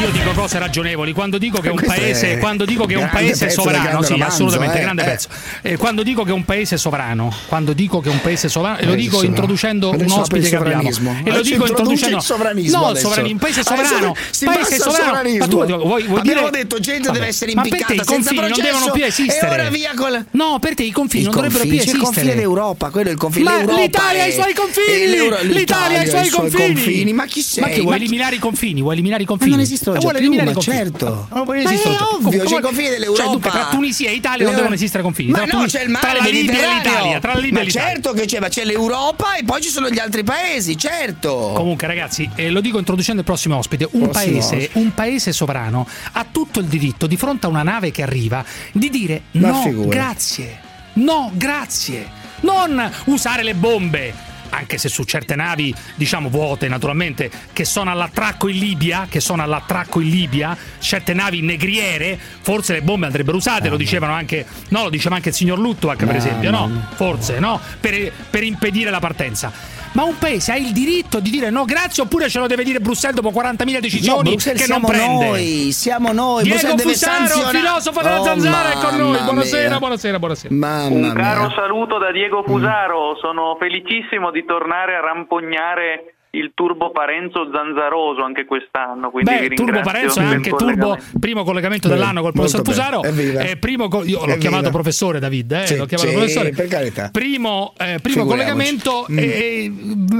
[0.00, 3.10] Io dico cose ragionevoli quando dico che un Questo paese, è quando dico che un
[3.12, 5.04] paese è sovrano, grande sì, romanzo, assolutamente, eh, grande eh.
[5.04, 5.28] pezzo.
[5.60, 8.78] Eh, quando dico che un paese è sovrano, quando dico che un paese è sovrano,
[8.78, 9.28] e lo Eh, dico sovrano.
[9.34, 10.90] introducendo Adesso un ospite che abbiamo.
[10.90, 11.10] sovranismo.
[11.22, 13.06] E lo dico introduce introducendo il sovranismo No, adesso.
[13.08, 15.02] sovrani- un paese sovrano, passa paese sovrano.
[15.02, 15.46] Ma sovranismo.
[15.48, 17.96] tu vuoi, vuoi Abbiamo dire detto gente Vabbè, deve essere ma per te impiccata i
[18.06, 19.46] senza confini non devono più esistere.
[19.46, 22.08] e ora via col No, per te i confini non dovrebbero più c'è il confine
[22.20, 22.36] esistere.
[22.36, 25.52] d'Europa, quello è il confine Ma l'Europa l'Italia ha i suoi confini!
[25.52, 27.12] L'Italia ha i suoi confini!
[27.12, 27.62] Ma chi sei?
[27.64, 28.80] Ma che vuoi Ma eliminare i confini?
[28.80, 29.50] Vuoi eliminare i confini?
[29.50, 30.76] Ma non esistono Eh, già vuole più, eliminare ma i confini.
[30.76, 31.26] certo.
[31.30, 32.08] Ma non Ma esistere è già.
[32.14, 33.22] ovvio, i confini dell'Europa.
[33.22, 35.30] Cioè, dunque, tra Tunisia e Italia non devono esistere confini.
[35.30, 37.18] Ma no, c'è il mare tra la Libia e l'Italia.
[37.20, 37.88] Tra Libia Ma e l'Italia.
[37.88, 41.52] certo che c'è, ma c'è l'Europa e poi ci sono gli altri paesi, certo.
[41.54, 43.88] Comunque, ragazzi, eh, lo dico introducendo il prossimo ospite.
[43.92, 44.78] Un Prossimo paese, ospite.
[44.78, 48.88] un paese sovrano ha tutto il diritto di fronte a una nave che arriva di
[48.90, 49.88] dire Ma no, figura.
[49.88, 50.58] grazie.
[50.94, 52.18] No, grazie.
[52.40, 54.14] Non usare le bombe.
[54.50, 59.42] Anche se su certe navi, diciamo vuote naturalmente, che sono all'attracco in Libia, che sono
[59.42, 64.84] all'attracco in Libia, certe navi negriere, forse le bombe andrebbero usate, lo dicevano anche, no,
[64.84, 66.66] lo diceva anche il signor Luttwak per Mamma esempio, no?
[66.66, 66.88] mia.
[66.94, 67.60] Forse, no?
[67.80, 69.78] Per, per impedire la partenza.
[69.92, 72.78] Ma un paese ha il diritto di dire no grazie oppure ce lo deve dire
[72.78, 75.26] Bruxelles dopo 40.000 No, decisioni Bruxelles che non siamo prende.
[75.26, 76.42] noi, siamo noi.
[76.44, 79.18] Diego Bruxelles deve Fusaro, sanzionare- filosofo della Oh, zanzara è con noi.
[79.20, 79.78] Buonasera, mia.
[79.78, 80.54] buonasera, buonasera.
[80.54, 81.54] Mamma Un caro mia.
[81.56, 88.44] saluto da Diego Fusaro, sono felicissimo di tornare a rampognare il Turbo Parenzo Zanzaroso anche
[88.44, 89.10] quest'anno.
[89.10, 93.00] Beh, Turbo Parenzo è anche Turbo, primo collegamento Bene, dell'anno col professor Fusaro.
[93.00, 93.50] bene.
[93.50, 96.50] Eh, primo co- io l'ho chiamato professore David, eh, Sì, l'ho chiamato sì, professore.
[96.50, 97.08] per carità.
[97.10, 99.18] Primo, eh, primo collegamento Mm.
[99.18, 99.72] e e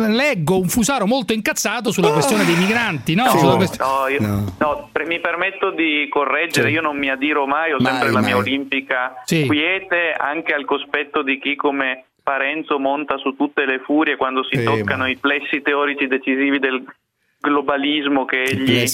[0.09, 3.25] leggo un Fusaro molto incazzato sulla questione dei migranti, no?
[3.25, 4.55] No, Sulla quest- no, io- No.
[4.59, 6.75] no, pre- mi permetto di correggere, Sì.
[6.75, 8.41] io non mi adiro mai, ho Mai, sempre la mia mai.
[8.41, 9.47] olimpica Sì.
[9.47, 14.57] quiete anche al cospetto di chi come Parenzo monta su tutte le furie quando si
[14.59, 16.85] Sì, toccano ma- i plessi teorici decisivi del,
[17.43, 18.85] globalismo che egli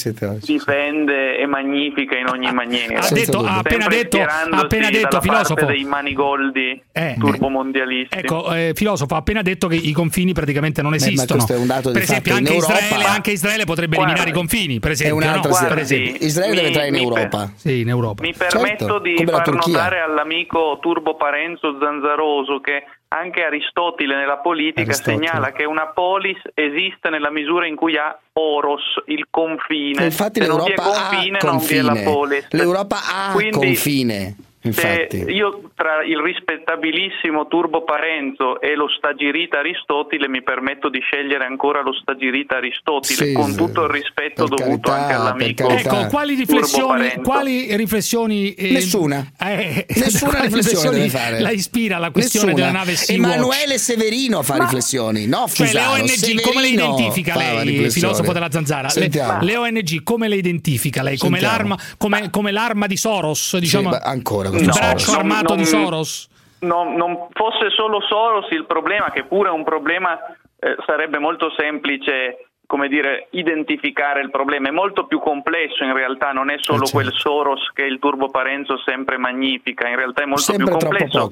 [0.45, 3.01] difende e magnifica in ogni maniera.
[3.01, 5.65] Ha detto- ha appena detto- ha appena detto, filosofo.
[5.65, 8.17] dei manigoldi Eh, turbomondialisti.
[8.19, 11.43] Ecco, eh, filosofo ha appena detto che i confini praticamente non esistono.
[11.43, 14.39] questo è un dato di per esempio, anche Israele, anche Israele potrebbe Guarda, eliminare i
[14.39, 15.17] confini, per È esempio.
[15.17, 15.55] un'altra no?
[15.57, 15.75] storia.
[15.75, 16.27] Per esempio.
[16.27, 17.53] Israele deve entrare in Europa.
[17.57, 18.23] Sì, in Europa.
[18.23, 24.83] Mi permetto Certo, di far notare all'amico Turbo Parenzo Zanzaroso che anche Aristotele nella politica
[24.91, 25.17] Aristotele.
[25.27, 30.03] segnala che una polis esiste nella misura in cui ha oros, il confine.
[30.03, 32.11] E infatti Se non vi è l'Europa ha confine, non vi è la confine.
[32.13, 32.47] polis.
[32.51, 34.37] L'Europa ha Quindi, confine.
[34.73, 35.33] Se Infatti.
[35.33, 41.83] io tra il rispettabilissimo Turbo Parenzo e lo stagirita Aristotele mi permetto di scegliere ancora
[41.83, 45.69] lo stagirita Aristotele Sì, con tutto il rispetto dovuto carità, anche all'amico.
[45.69, 49.33] Ecco, quali riflessioni, quali riflessioni eh, Nessuna.
[49.41, 51.09] eh, Nessuna riflessione
[51.41, 52.67] la ispira la questione Nessuna.
[52.67, 53.27] della nave Sea-Watch?
[53.35, 55.91] Emanuele Severino fa Ma- riflessioni, no Cioè, le Fusaro.
[55.93, 58.89] ONG come le Severino identifica lei, filosofo della zanzara?
[58.95, 59.11] Le,
[59.41, 61.17] le ONG come le identifica lei?
[61.17, 63.93] Come l'arma, come, come l'arma di Soros, diciamo?
[63.93, 65.19] Sì, ancora questo braccio Soros.
[65.19, 66.29] armato Non- di Soros?
[66.61, 70.19] non, non fosse solo Soros il problema, che pure è un problema,
[70.59, 76.33] eh, sarebbe molto semplice come dire, identificare il problema, è molto più complesso in realtà,
[76.33, 76.97] non è solo Eh, certo.
[76.99, 81.31] quel Soros che il Turbo Parenzo sempre magnifica, in realtà è molto Sempre più complesso.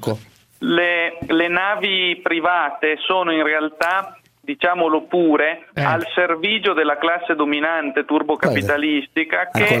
[0.59, 5.83] Le, le navi private sono in realtà, diciamolo pure, Eh.
[5.83, 9.75] al servigio della classe dominante turbocapitalistica Ancora che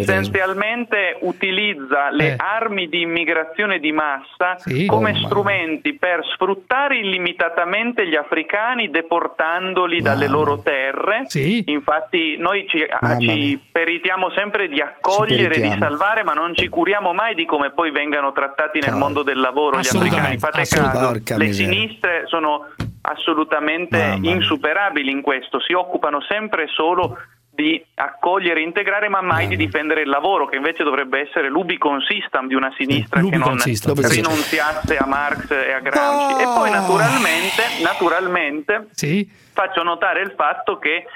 [0.00, 2.36] essenzialmente utilizza le Eh.
[2.36, 4.86] armi di immigrazione di massa Sì.
[4.86, 11.22] come Oh, strumenti per sfruttare illimitatamente gli africani deportandoli dalle loro terre.
[11.26, 11.62] Sì.
[11.66, 17.12] Infatti noi ci, ah, ci peritiamo sempre di accogliere, di salvare, ma non ci curiamo
[17.12, 19.04] mai di come poi vengano trattati nel Cavolo.
[19.04, 20.38] mondo del lavoro gli africani.
[20.38, 22.66] Fate caso, le sinistre sono
[23.10, 27.18] assolutamente insuperabili in questo, si occupano sempre e solo
[27.50, 32.46] di accogliere, integrare, ma mai di difendere il lavoro, che invece dovrebbe essere l'ubicon system
[32.46, 33.76] di una sinistra Sì, che non si-
[34.14, 36.40] rinunziasse a Marx e a Gramsci.
[36.40, 39.28] E poi naturalmente, naturalmente Sì.
[39.52, 41.06] faccio notare il fatto che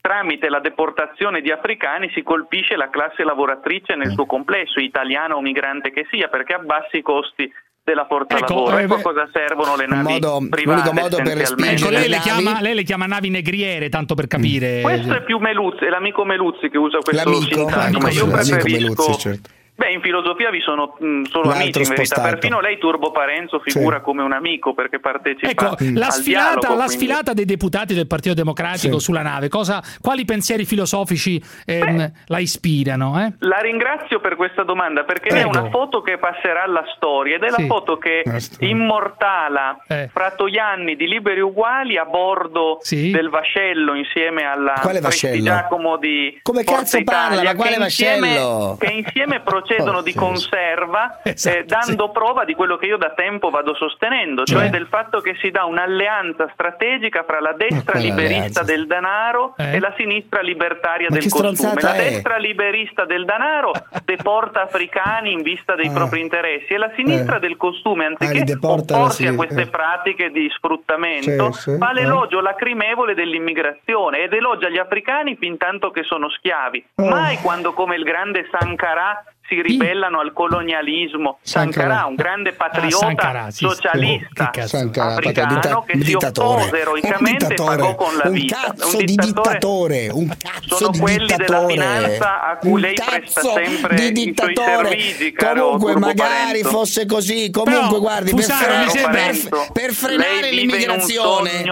[0.00, 5.40] tramite la deportazione di africani si colpisce la classe lavoratrice nel suo complesso, italiana o
[5.40, 7.50] migrante che sia, perché abbassi i costi
[7.84, 8.78] della forza Ecco, lavoro.
[8.78, 11.38] eh, Ecco beh, a cosa servono le navi modo- private l'unico modo per.
[11.40, 14.80] Ecco, lei le, navi- chiama, lei le chiama navi negriere, tanto per capire.
[14.80, 17.82] Questo è più Meluzzi, è l'amico Meluzzi che usa questo L'amico, sintagma.
[17.82, 19.50] l'amico, Io l'amico preferisco Meluzzi, certo.
[19.76, 23.58] Beh, in filosofia vi sono mh, solo L'altro amici in verità, perfino lei Turbo Parenzo
[23.58, 24.02] figura Sì.
[24.04, 26.20] come un amico perché partecipa Ecco, la sfilata,
[26.60, 29.04] dialogo, la quindi- sfilata dei deputati del Partito Democratico Sì.
[29.04, 33.20] sulla nave, cosa, quali pensieri filosofici ehm, la ispirano?
[33.20, 33.32] eh?
[33.40, 35.52] La ringrazio per questa domanda perché Prego.
[35.52, 37.60] è una foto che passerà alla storia ed è Sì.
[37.62, 38.68] la foto che storia.
[38.70, 40.08] immortala Eh.
[40.12, 43.10] fra Toianni di Liberi Uguali a bordo Sì.
[43.10, 45.32] del vascello insieme alla Quale vascello?
[45.32, 47.24] Prestigiacomo di Come Forza cazzo parla?
[47.42, 48.76] Italia, Ma quale che insieme, vascello?
[48.78, 52.10] che insieme procedono di Oh, conserva Esatto, eh, dando sì.
[52.12, 54.70] prova di quello che io da tempo vado sostenendo, cioè Cioè?
[54.70, 58.62] del fatto che si dà un'alleanza strategica fra la destra liberista alleanza?
[58.62, 59.74] del denaro Eh?
[59.76, 61.80] e la sinistra libertaria Ma del costume.
[61.80, 62.10] La è?
[62.10, 63.72] destra liberista del denaro
[64.04, 65.92] deporta africani in vista dei Ah.
[65.92, 67.40] propri interessi e la sinistra Eh.
[67.40, 69.66] del costume, Ah, anziché deporta opporsi la a queste eh.
[69.66, 71.94] pratiche di sfruttamento, Sì, sì, fa eh.
[71.94, 76.84] l'elogio lacrimevole dell'immigrazione ed elogia gli africani fin tanto che sono schiavi.
[76.96, 77.08] Oh.
[77.08, 81.38] Mai quando come il grande Sankara si ribellano al colonialismo.
[81.42, 81.86] Sankara.
[81.88, 83.64] Sankara, un grande patriota Sankara, sì, sì.
[83.66, 84.76] socialista che cazzo.
[84.76, 86.62] Sankara, africano che si dittatore.
[86.62, 88.56] oppose eroicamente un e pagò con la un vita.
[88.76, 91.72] cazzo di dittatore, un cazzo Sono di quelli della dittatore.
[91.72, 94.88] finanza a cui Un lei presta cazzo sempre di i suoi dittatore.
[94.88, 96.68] servigi, caro Comunque, magari Parenzo.
[96.70, 97.50] fosse così.
[97.50, 101.64] Comunque, Però, guardi, Fusaro, per, mi fre- sembra- per- per frenare un l'immigrazione,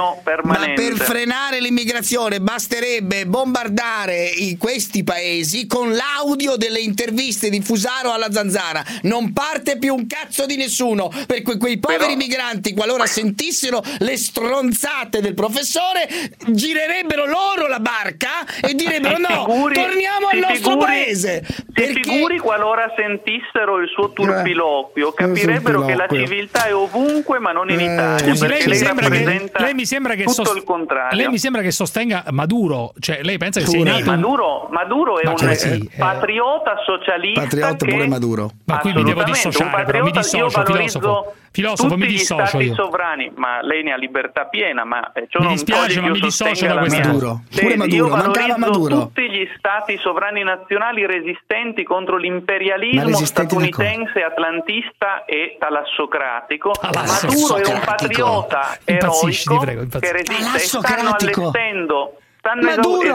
[0.75, 8.31] per frenare l'immigrazione basterebbe bombardare i- questi paesi con l'audio delle interviste di Fusaro alla
[8.31, 8.83] Zanzara.
[9.03, 14.17] Non parte più un cazzo di nessuno, perché quei poveri Però- migranti, qualora sentissero le
[14.17, 16.09] stronzate del professore,
[16.47, 21.47] girerebbero loro la barca e direbbero no, figuri- torniamo al nostro figuri- paese.
[21.73, 22.03] Perché...
[22.03, 27.71] figuri qualora sentissero il suo turpiloquio, Eh, capirebbero che la civiltà è ovunque ma non
[27.71, 30.57] in Eh, Italia, Scusi, lei mi, lei sembra che, lei mi sembra che tutto sos-
[30.57, 31.17] il contrario.
[31.19, 33.97] lei mi sembra che sostenga Maduro, cioè lei pensa che sia in Pure.
[33.99, 35.97] un- Maduro, Maduro è Ma un come sì, eh.
[35.99, 38.51] patriota socialista Patriota pure Maduro.
[38.67, 41.35] Ma qui mi devo dissociare, però, mi dissocio, filosofo.
[41.53, 42.75] Filosofo, tutti mi gli dissocio stati io.
[42.75, 46.21] sovrani, ma lei ne ha libertà piena, ma eh, ciò Mi non dispiace, ma mi
[46.21, 47.61] dissocio da mia Maduro, tesi.
[47.61, 48.99] pure Maduro, io mancava Maduro.
[49.03, 56.71] tutti gli stati sovrani nazionali resistenti contro l'imperialismo statunitense, atlantista e talassocratico.
[56.81, 61.41] Talasso- Maduro è un patriota eroico prego, che resiste e stanno Talassocratico.
[61.41, 63.15] allestendo stanno, Maduro!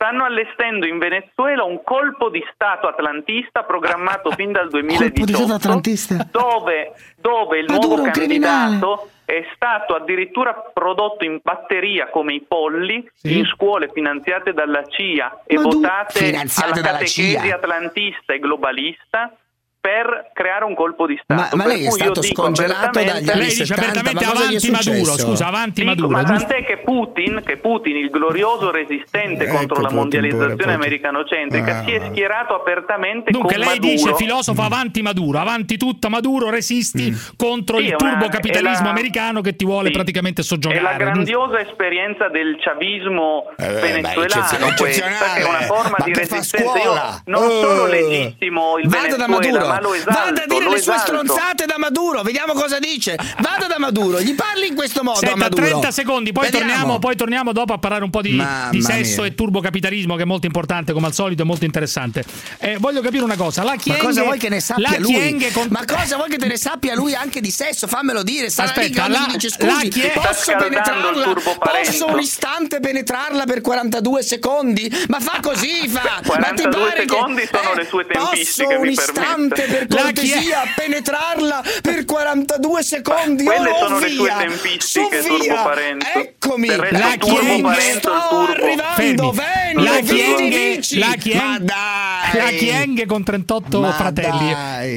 [0.00, 5.10] Stanno allestendo in Venezuela un colpo di Stato atlantista programmato fin dal Colpo di stato
[5.10, 6.26] 2018 atlantista.
[6.30, 13.06] dove, dove il Maduro, nuovo candidato è stato addirittura prodotto in batteria come i polli
[13.24, 19.36] in scuole finanziate dalla CIA e Maduro- votate alla catechesi atlantista e globalista
[19.80, 21.56] per creare un colpo di Ma, Stato.
[21.56, 24.24] ma Per lei è cui io stato dico scongelato dagli anni Lei dice 70, apertamente
[24.26, 26.08] ma è avanti Maduro, scusa, avanti Dico, Maduro.
[26.10, 26.46] ma giusto?
[26.48, 31.84] tant'è che Putin, che Putin, il glorioso resistente Ecco contro la mondializzazione americanocentrica, Ah.
[31.84, 33.92] si è schierato apertamente Dunque con lei Maduro.
[33.92, 38.90] dice filosofo avanti Maduro, avanti tutta Maduro, resisti contro Sì, il è turbocapitalismo è la-
[38.90, 39.92] americano che ti vuole sì.
[39.94, 40.80] praticamente È soggiogare.
[40.82, 41.04] la giusto?
[41.04, 46.12] grandiosa esperienza del chavismo Eh, beh, venezuelano, eccezionale, questa, che è una forma Ma di
[46.12, 46.58] resistenza.
[46.58, 47.22] scuola?
[47.24, 50.94] Io non sono legittimo il Venezuela, Maduro, ma lo esalto, vada a dire le sue
[50.94, 51.00] esalto.
[51.22, 53.16] stronzate da Maduro, vediamo cosa dice.
[53.38, 55.62] Vada da Maduro, gli parli in questo modo a Senta, Maduro.
[55.66, 59.30] 30 secondi, poi torniamo, poi torniamo dopo a parlare un po' di, di sesso mia.
[59.30, 62.24] e turbocapitalismo che è molto importante come al solito, è molto interessante.
[62.58, 65.50] Eh, voglio capire una cosa, la Ma Chienghe, cosa vuoi che ne sappia la lui?
[65.52, 67.86] Con- Ma cosa vuoi che te ne sappia lui anche di sesso?
[67.86, 68.50] Fammelo dire.
[68.50, 71.22] Sarà Aspetta, lì che la- dice la scusi, Chienghe- posso Sta penetrarla?
[71.24, 74.92] turbo Parenzo." Posso un istante penetrarla per 42 secondi?
[75.08, 76.02] Ma fa così, fa.
[76.02, 79.86] Ma ti 42 pare che- secondi sono le sue tempistiche, Posso un mi istante permetta.
[79.86, 83.44] per La cortesia penetrarla per 42 secondi?
[83.44, 84.36] Quelle oh, sono le sue via.
[84.36, 85.74] tempistiche, Turbo via.
[86.14, 86.66] Eccomi.
[86.68, 89.74] La il Sto arrivando, Fermi.
[89.74, 90.98] vengo, La vici.
[90.98, 91.14] la
[91.60, 92.38] dai.
[92.40, 94.50] La Chienghe con 38 Ma fratelli,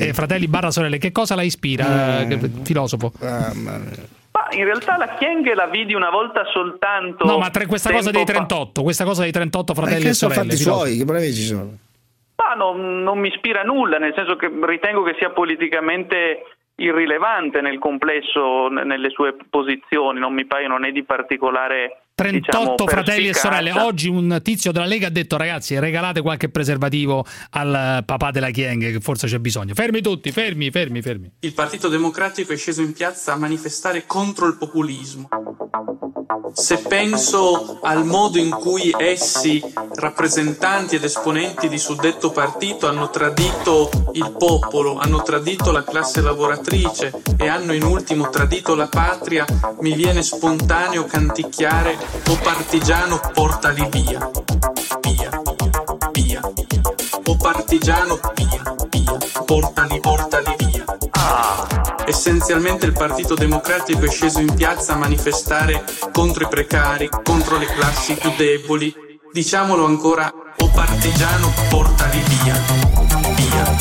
[0.08, 3.12] eh, fratelli barra sorelle, che cosa la ispira, eh, filosofo?
[3.20, 4.06] Mamma mia.
[4.32, 7.24] Ma in realtà la Chienghe la vidi una volta soltanto.
[7.26, 8.32] No, ma tre- questa cosa dei fa.
[8.34, 10.52] 38, questa cosa dei 38 Ma fratelli che e sono sorelle.
[10.52, 10.86] fatti filosofo.
[10.86, 10.98] suoi?
[10.98, 11.78] Che problemi ci sono?
[12.36, 16.44] Ma non, non mi ispira a nulla, nel senso che ritengo che sia politicamente
[16.76, 23.28] irrilevante nel complesso, nelle sue posizioni, non mi paiono né di particolare 38 diciamo, fratelli
[23.28, 23.72] e sorelle.
[23.72, 28.92] Oggi un tizio della Lega ha detto: ragazzi, regalate qualche preservativo al papà della Chienghe,
[28.92, 29.74] che forse c'è bisogno.
[29.74, 31.32] Fermi tutti, fermi, fermi, fermi.
[31.40, 35.28] Il Partito Democratico è sceso in piazza a manifestare contro il populismo.
[36.54, 39.62] Se penso al modo in cui essi,
[39.96, 47.12] rappresentanti ed esponenti di suddetto partito, hanno tradito il popolo, hanno tradito la classe lavoratrice
[47.38, 49.46] e hanno in ultimo tradito la patria,
[49.82, 51.98] mi viene spontaneo canticchiare
[52.30, 54.32] O partigiano portali via,
[55.02, 55.42] via,
[56.12, 56.42] via,
[57.26, 61.83] O partigiano via, via, portali, portali via.
[62.06, 67.66] Essenzialmente il Partito Democratico è sceso in piazza a manifestare contro i precari, contro le
[67.66, 68.94] classi più deboli.
[69.32, 72.54] Diciamolo ancora, o partigiano portali via,
[73.36, 73.76] via,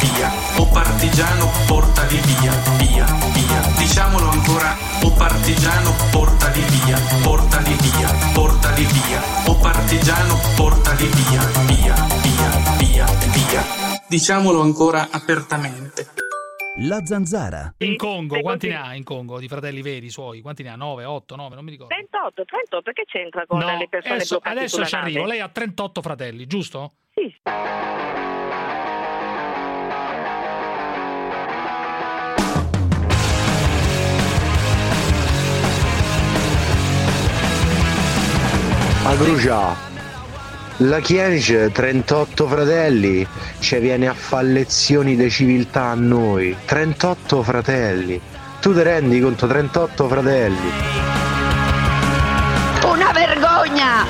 [0.00, 0.32] via.
[0.58, 3.72] O partigiano portali via, via, via.
[3.78, 9.22] Diciamolo ancora, o partigiano portali via, portali via, portali via.
[9.46, 13.64] O partigiano portali via, via, via, via, via.
[14.06, 16.25] Diciamolo ancora apertamente.
[16.80, 17.72] La zanzara.
[17.78, 20.42] In Congo, quanti ne ha in Congo di fratelli veri suoi?
[20.42, 20.76] Quanti ne ha?
[20.76, 21.94] 9, 8, 9, non mi ricordo.
[21.94, 25.24] 38, 38, che c'entra con No, le persone adesso, adesso ci arrivo.
[25.24, 26.92] Lei ha 38 fratelli, giusto?
[27.14, 27.34] Sì.
[39.06, 39.74] Agrucia,
[40.78, 43.26] la Chierice, 38 fratelli,
[43.60, 46.54] ci viene a fare lezioni di civiltà a noi.
[46.64, 48.20] 38 fratelli.
[48.60, 49.46] Tu ti rendi conto?
[49.46, 50.70] 38 fratelli.
[52.84, 54.04] Una vergogna!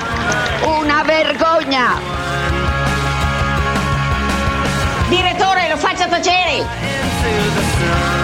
[0.65, 2.01] Una vergogna!
[5.09, 8.16] Direttore, lo faccia tacere!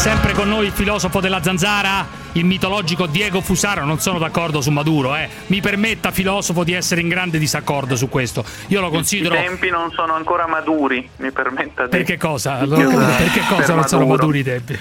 [0.00, 3.84] Sempre con noi il filosofo della zanzara, il mitologico Diego Fusaro.
[3.84, 5.28] Non sono d'accordo su Maduro, eh.
[5.48, 8.42] Mi permetta, filosofo, di essere in grande disaccordo su questo.
[8.68, 9.34] Io lo considero.
[9.34, 11.90] I tempi non sono ancora maduri, mi permetta di...
[11.90, 12.58] Per che cosa?
[12.60, 14.16] Allora, perché cosa Per non sono Maduro.
[14.16, 14.78] maturi i tempi?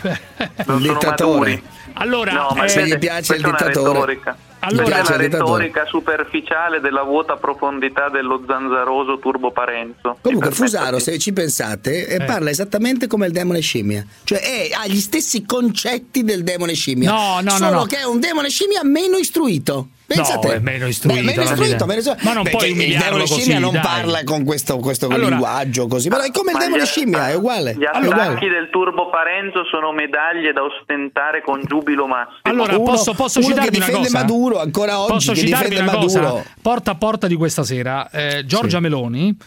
[0.65, 1.63] Non sono maduri.
[1.95, 3.99] Allora, no, ma eh, se gli piace il dittatore.
[3.99, 4.37] retorica.
[4.61, 10.17] Allora- la retorica superficiale della vuota profondità dello zanzaroso Turbo Parenzo.
[10.21, 12.25] Comunque Fusaro, se ci pensate, eh, Eh.
[12.25, 14.05] parla esattamente come il demone scimmia.
[14.23, 17.09] Cioè è- ha gli stessi concetti del demone scimmia.
[17.11, 17.83] No, no, no, Solo no.
[17.85, 19.89] che è un demone scimmia meno istruito.
[20.09, 20.53] Pensa No, te.
[20.55, 22.23] è meno istruito, Beh, meno istruito, meno istruito.
[22.25, 23.81] Ma non Perché puoi il demone così, scimmia non dai.
[23.81, 27.35] parla con questo, questo Allora- linguaggio così, ma è come il demone gli- scimmia, è
[27.35, 27.75] uguale.
[27.77, 28.39] Gli attacchi uguale.
[28.39, 32.39] del Turbo Parenzo sono medaglie da ostentare con giubilo massimo.
[32.41, 34.17] Allora, Uno- posso, posso uno che citarvi una cosa?
[34.17, 36.29] Maduro, ancora oggi, Posso che citarvi difende una Maduro.
[36.31, 36.43] cosa?
[36.59, 39.37] Porta a porta di questa sera, eh, Giorgia Meloni,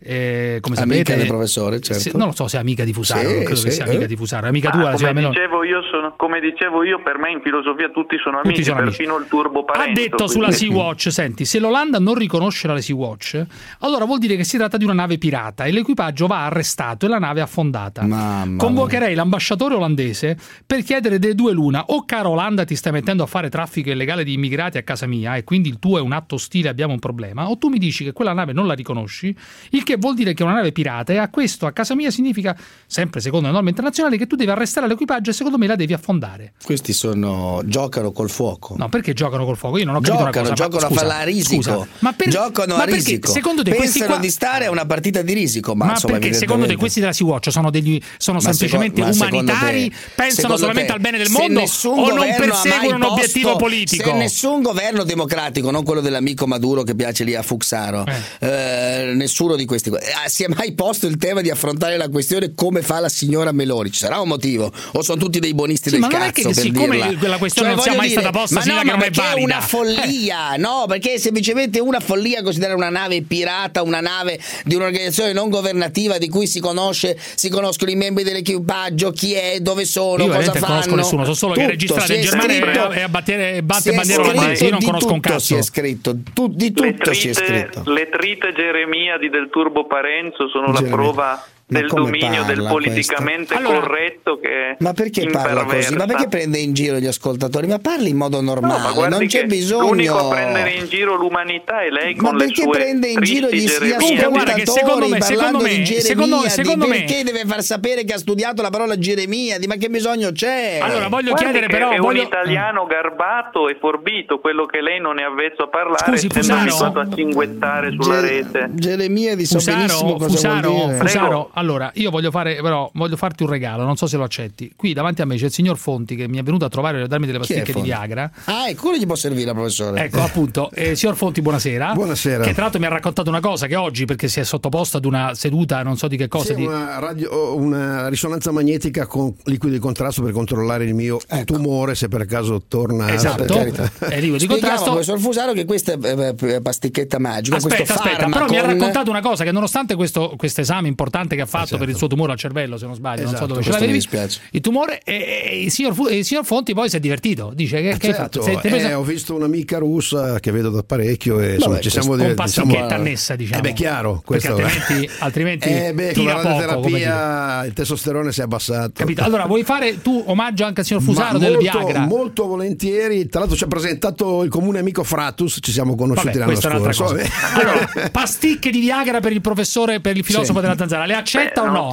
[0.00, 1.16] eh, come Amica sapete...
[1.16, 2.02] del professore, certo.
[2.02, 3.84] se- non lo so se è amica di Fusaro, Sì, non credo che sì, sia
[3.84, 3.88] eh.
[3.90, 5.34] amica di Fusaro, amica Ah, tua, come, Meloni.
[5.34, 8.78] dicevo io sono, come dicevo io, per me in filosofia tutti sono Tutti amici, sono
[8.80, 8.96] amici.
[8.96, 10.00] perfino il Turbo Ha Parenzo.
[10.00, 13.44] detto sulla quindi- Sea-Watch, senti, se l'Olanda non riconosce la Sea-Watch,
[13.80, 17.08] allora vuol dire che si tratta di una nave pirata e l'equipaggio va arrestato e
[17.08, 18.02] la nave affondata.
[18.02, 23.22] Mamma Convocherei l'ambasciatore olandese per chiedere delle due l'una, o cara Olanda ti stai mettendo
[23.22, 26.12] a fare traffico illegale di immigrati a casa mia e quindi il tuo è un
[26.12, 29.34] atto ostile, abbiamo un problema, o tu mi dici che quella nave non la riconosci,
[29.70, 32.10] il che vuol dire che è una nave pirata e a questo a casa mia
[32.10, 32.56] significa,
[32.86, 35.92] sempre secondo le norme internazionali, che tu devi arrestare l'equipaggio e secondo me la devi
[35.92, 36.52] affondare.
[36.62, 38.74] Questi sono giocano col fuoco.
[38.76, 39.78] No, perché giocano col fuoco?
[39.78, 40.48] Io non ho capito Giocano, una cosa.
[40.50, 41.62] ma giocano a scusa, farla a risico.
[41.62, 43.30] scusa, ma per- giocano ma a perché, risico.
[43.30, 46.34] Secondo te Pensano qua di stare a una partita di risico, ma, ma insomma, perché
[46.34, 50.56] secondo te questi della Sea-Watch sono, degli, sono Ma semplicemente seco- ma umanitari, te- pensano
[50.56, 54.10] solamente te, al bene del mondo o non perseguono un obiettivo posto- politico?
[54.10, 58.04] Se nessun governo democratico, non quello dell'amico Maduro che piace lì a Fuxaro,
[58.40, 62.52] eh, nessuno di questi eh, si è mai posto il tema di affrontare la questione
[62.54, 63.90] come fa la signora Meloni?
[63.90, 64.72] Ci sarà un motivo?
[64.92, 67.18] O sono tutti dei buonisti Sì, del ma non è cazzo che siccome dirla?
[67.18, 69.44] quella questione non sia mai stata posta, ma no, ma non è perché è valida.
[69.44, 74.74] una follia, no, perché è semplicemente una follia considerare una nave pirata, una nave di
[74.74, 79.84] un'organizzazione non governativa di cui si conosce, si conoscono i membri dell'equipaggio, chi è, dove
[79.84, 80.80] sono, Io cosa veramente non fanno.
[80.80, 83.02] conosco nessuno, so solo che è Tutto, registrata si in è Germania scritto- e, e
[83.02, 84.64] abbattere- e batte è bandiera olandese.
[84.64, 85.56] Io non di conosco un tutto Si cazzo.
[85.56, 87.90] è scritto, Tu- di Le tutto si è trite, scritto.
[87.92, 93.72] le trite geremiadi del Turbo Parenzo sono la prova del dominio del politicamente questo?
[93.72, 95.76] corretto che Ma perché parla così?
[95.76, 95.96] imperversa.
[95.96, 97.66] Ma perché prende in giro gli ascoltatori?
[97.66, 99.88] Ma parli in modo normale, No, non c'è bisogno.
[99.90, 103.66] L'unico a prendere in giro l'umanità è lei Ma con perché prende in giro gli,
[103.66, 105.58] ascoltatori secondo me- parlando
[105.98, 109.66] secondo me- di secondo- me- perché deve far sapere che ha studiato la parola Geremiadi?
[109.66, 110.78] Ma che bisogno c'è?
[110.80, 111.90] Allora, voglio Guardi chiedere però...
[111.90, 116.16] è voglio- un italiano garbato e forbito, quello che lei non è avvezzo a parlare,
[116.16, 118.68] Scusi, abituato a cinguettare sulla Ge- rete.
[118.72, 120.88] Geremiadi so benissimo Fusaro, cosa Fusaro.
[120.98, 121.50] Fusaro.
[121.58, 124.72] Allora io voglio fare però voglio farti un regalo, non so se lo accetti.
[124.76, 127.06] Qui davanti a me c'è il signor Fonti che mi è venuto a trovare per
[127.06, 127.80] darmi delle pasticche di?
[127.82, 128.30] Viagra.
[128.44, 130.04] Ah, e quello gli può servire, professore.
[130.04, 131.92] Ecco, appunto, eh, signor Fonti, buonasera.
[131.92, 132.44] Buonasera.
[132.44, 135.04] Che tra l'altro mi ha raccontato una cosa che oggi, perché si è sottoposto ad
[135.04, 136.64] una seduta, non so di che cosa, Sì, di...
[136.66, 142.08] una, radio- una risonanza magnetica con liquido di contrasto per controllare il mio tumore se
[142.08, 143.44] per caso torna Esatto.
[143.54, 144.90] È liquido di contrasto.
[144.90, 147.56] professor Fusaro, che questa è eh, pasticchetta magica.
[147.56, 151.34] Aspetta, aspetta, però farmaco mi ha con- raccontato una cosa che nonostante questo esame importante
[151.36, 153.52] che ha fatto per il suo tumore al cervello, se non sbaglio, non so Esatto,
[153.54, 154.06] dove ce l'avevi,
[154.50, 158.06] il tumore, e, il, signor, il signor Fonti poi si è divertito, dice che, che
[158.08, 158.60] hai Certo, fatto?
[158.68, 162.18] Sei- eh, ho visto un'amica russa che vedo da parecchio e insomma, ci siamo con
[162.18, 163.58] dire- pasticchetta diciamo- annessa, diciamo.
[163.58, 168.40] Eh beh, chiaro, Perché questo altrimenti, altrimenti Eh beh, con la radioterapia il testosterone si
[168.40, 168.92] è abbassato.
[168.94, 169.22] Capito?
[169.22, 172.00] Allora, vuoi fare tu omaggio anche al signor Fusaro del molto, Viagra?
[172.06, 173.26] molto volentieri.
[173.28, 177.04] Tra l'altro ci ha presentato il comune amico Fratus, ci siamo conosciuti Vabbè, l'anno scorso.
[177.04, 177.26] Vabbè.
[177.58, 180.60] Allora, pasticche di Viagra per il professore, per il filosofo Sì.
[180.60, 181.78] della zanzara, le accetta Beh, o no.
[181.80, 181.90] no?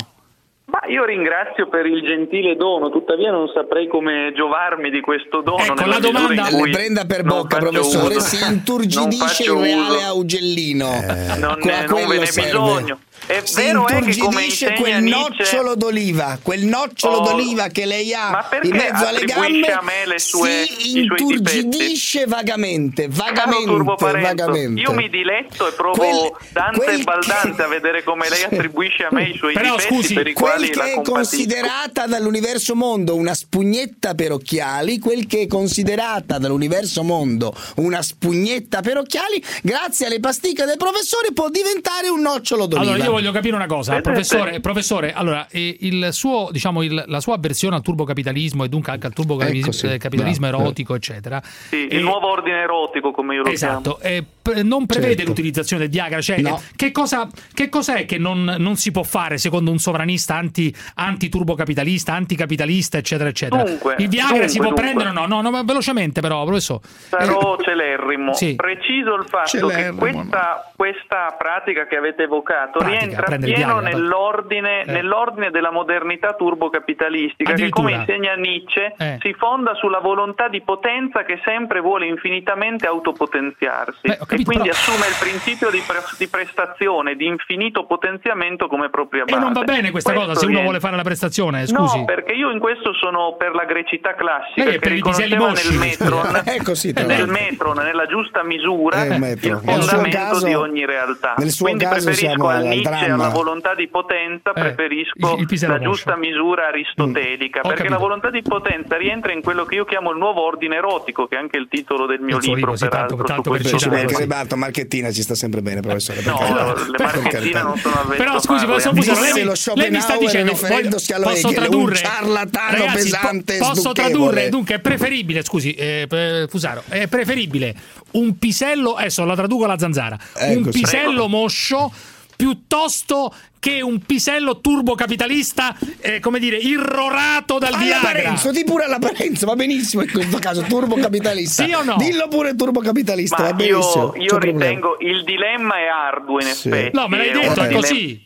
[0.67, 5.61] Ma io ringrazio per il gentile dono, tuttavia non saprei come giovarmi di questo dono.
[5.63, 9.95] Ecco, la domanda- Le prenda per non bocca, professore, uso- si non inturgidisce il reale
[9.97, 10.05] uso.
[10.07, 10.89] augellino.
[11.37, 12.49] Non, Qua- ne- non ve ne serve.
[12.49, 12.99] bisogno.
[13.27, 17.67] È si vero è che come inturgidisce quel Nietzsche, nocciolo d'oliva, quel nocciolo Oh, d'oliva
[17.69, 23.83] che lei ha in mezzo alle gambe a me le sue- si inturgidisce vagamente, vagamente,
[24.21, 24.79] vagamente.
[24.81, 29.03] io mi diletto e provo Quel- danza quel e baldanza a vedere come lei attribuisce
[29.03, 32.05] a me i suoi Però, difetti scusi, per i quel quali che la è considerata
[32.05, 38.97] dall'universo mondo una spugnetta per occhiali, quel che è considerata dall'universo mondo una spugnetta per
[38.97, 42.93] occhiali, grazie alle pasticche del professore può diventare un nocciolo d'oliva.
[42.93, 44.59] Allora, io voglio capire una cosa, professore.
[44.59, 49.07] professore, allora, eh, il suo, diciamo, il- la sua avversione al turbocapitalismo e dunque anche
[49.07, 49.97] al turbocapitalismo Ecco, sì.
[49.97, 50.63] capitalismo Bravo.
[50.63, 51.41] erotico, eccetera.
[51.43, 55.29] Sì, eh, il nuovo ordine erotico come io lo Esatto, eh, p- non prevede Certo.
[55.29, 56.21] l'utilizzazione del Viagra.
[56.21, 56.57] Cioè, No.
[56.57, 60.73] eh, che, cosa, che cos'è che non, non si può fare secondo un sovranista anti,
[60.95, 63.63] anti-turbocapitalista, anticapitalista, eccetera, eccetera?
[63.63, 64.83] Dunque, Il Viagra dunque, si può dunque.
[64.83, 65.25] prendere o no?
[65.25, 66.81] No, no, ma velocemente però, professore.
[67.09, 68.33] Sarò celerrimo.
[68.33, 68.55] Sì.
[68.55, 72.94] Preciso il fatto Celerrimo, che questa, questa pratica che avete evocato Pratica.
[72.97, 73.97] Pratica, prendere pieno Viagra.
[73.97, 74.91] nell'ordine, Eh.
[74.91, 79.17] nell'ordine della modernità turbocapitalistica che, come insegna Nietzsche, Eh.
[79.21, 84.51] si fonda sulla volontà di potenza che sempre vuole infinitamente autopotenziarsi Beh, ho e capito,
[84.51, 89.25] quindi però- assume il principio di, pre- di prestazione, di infinito potenziamento come propria E
[89.31, 89.39] base.
[89.43, 91.99] non va bene questa Questo cosa se uno vuole fare la prestazione, scusi.
[91.99, 95.33] No, perché io in questo sono per la grecità classica Lei è che per piselli
[95.35, 99.59] riconosceva nel metron, È così, nel metron, nella giusta misura, Eh, il metro.
[99.63, 101.33] fondamento caso- di ogni realtà.
[101.37, 103.13] nel suo Quindi caso preferisco siamo al al Nietzsche, dramma.
[103.13, 107.77] alla volontà di potenza, preferisco Eh, il- il pisello la giusta misura aristotelica, Ho perché
[107.83, 107.93] capito.
[107.93, 111.35] la volontà di potenza rientra in quello che io chiamo il nuovo ordine erotico, che
[111.35, 113.43] è anche il titolo del mio libro, libro, sì, tanto- peraltro, tanto
[113.77, 114.17] su per questo.
[114.19, 116.21] Rebarto, Marchettina ci sta sempre bene, professore.
[116.25, 117.19] No, carità.
[117.21, 117.61] le carità.
[117.63, 120.89] non sono avvezzo Però scusi, posso Fusaro, lei, lo lei mi sta dicendo voglio-
[121.21, 121.47] posso
[121.77, 127.07] un ciarlatano Ragazzi, pesante po- posso tradurre dunque è preferibile scusi eh, eh, Fusaro è
[127.07, 127.75] preferibile
[128.11, 130.79] un pisello adesso la traduco alla zanzara un Ecco, sì.
[130.81, 131.91] pisello moscio
[132.35, 138.83] piuttosto che un pisello turbocapitalista eh, come dire irrorato dal Alla Viagra Parenzo, di pure
[138.83, 141.63] alla Parenzo, va benissimo in questo caso, turbocapitalista.
[141.63, 141.95] Sì o no?
[141.97, 144.13] Dillo pure turbocapitalista, Ma va benissimo.
[144.15, 144.65] io, io c'è problema.
[144.65, 146.67] ritengo il dilemma è arduo in Sì.
[146.69, 146.95] effetti.
[146.95, 148.23] no me l'hai detto è così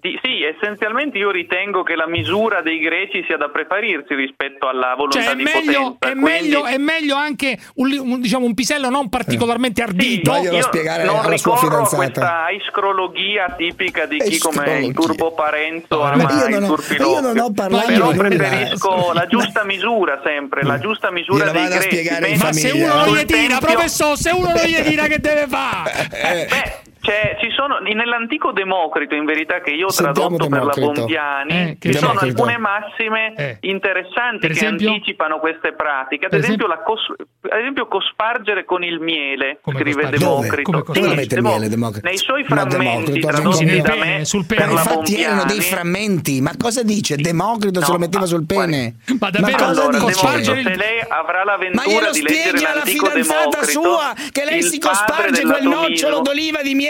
[0.00, 4.94] Di- sì, essenzialmente io ritengo che la misura dei greci sia da preferirsi rispetto alla
[4.96, 6.08] volontà cioè è di meglio, potenza.
[6.08, 10.32] è, quindi- meglio, è meglio anche un, li- un- diciamo, un pisello non particolarmente ardito
[10.32, 11.96] Voglio Io spiegare non alla sua ricorro a fidanzata.
[11.96, 16.78] questa iscrologia tipica di chi come il Turbo Parenzo ama ma io il non ho-
[17.10, 22.36] io non ho parlato Però preferisco la giusta misura sempre, la giusta misura dei greci.
[22.42, 26.08] ma se uno non gli tira professore se uno non gli tira che deve fare
[26.10, 30.64] Eh, Beh, c'è- ci sono, nell'antico Democrito, in verità, che io ho Sentiamo tradotto per
[30.64, 30.92] la Democrito.
[31.00, 32.42] Bompiani, Eh, che ci sono Democrito?
[32.42, 33.56] alcune massime Eh.
[33.62, 34.88] interessanti Per che esempio?
[34.90, 36.26] anticipano queste pratiche.
[36.26, 37.12] Ad esempio, la cos-
[37.50, 40.24] ad esempio, cospargere con il miele, Come scrive cospargere?
[40.24, 40.40] Dove?
[40.48, 40.70] Democrito.
[40.70, 42.06] Come Dove Sì, mette il Demo- miele, Democrito?
[42.06, 44.60] Nei suoi No, frammenti Democrito, tradotti sul da pene, me sul pene.
[44.60, 45.62] Ma la infatti erano dei Bompiani.
[45.62, 47.16] frammenti, ma cosa dice?
[47.16, 48.70] Democrito se No, lo metteva sul guardi.
[48.70, 48.94] pene?
[49.18, 49.56] Ma davvero?
[49.56, 50.00] cosa Allora, dice?
[50.04, 53.80] cospargere Democrito, se lei avrà Ma l'avventura glielo di leggere spieghi alla l'antico fidanzata Democrito,
[53.80, 56.88] sua che lei il si cosparge quel nocciolo d'oliva di miele.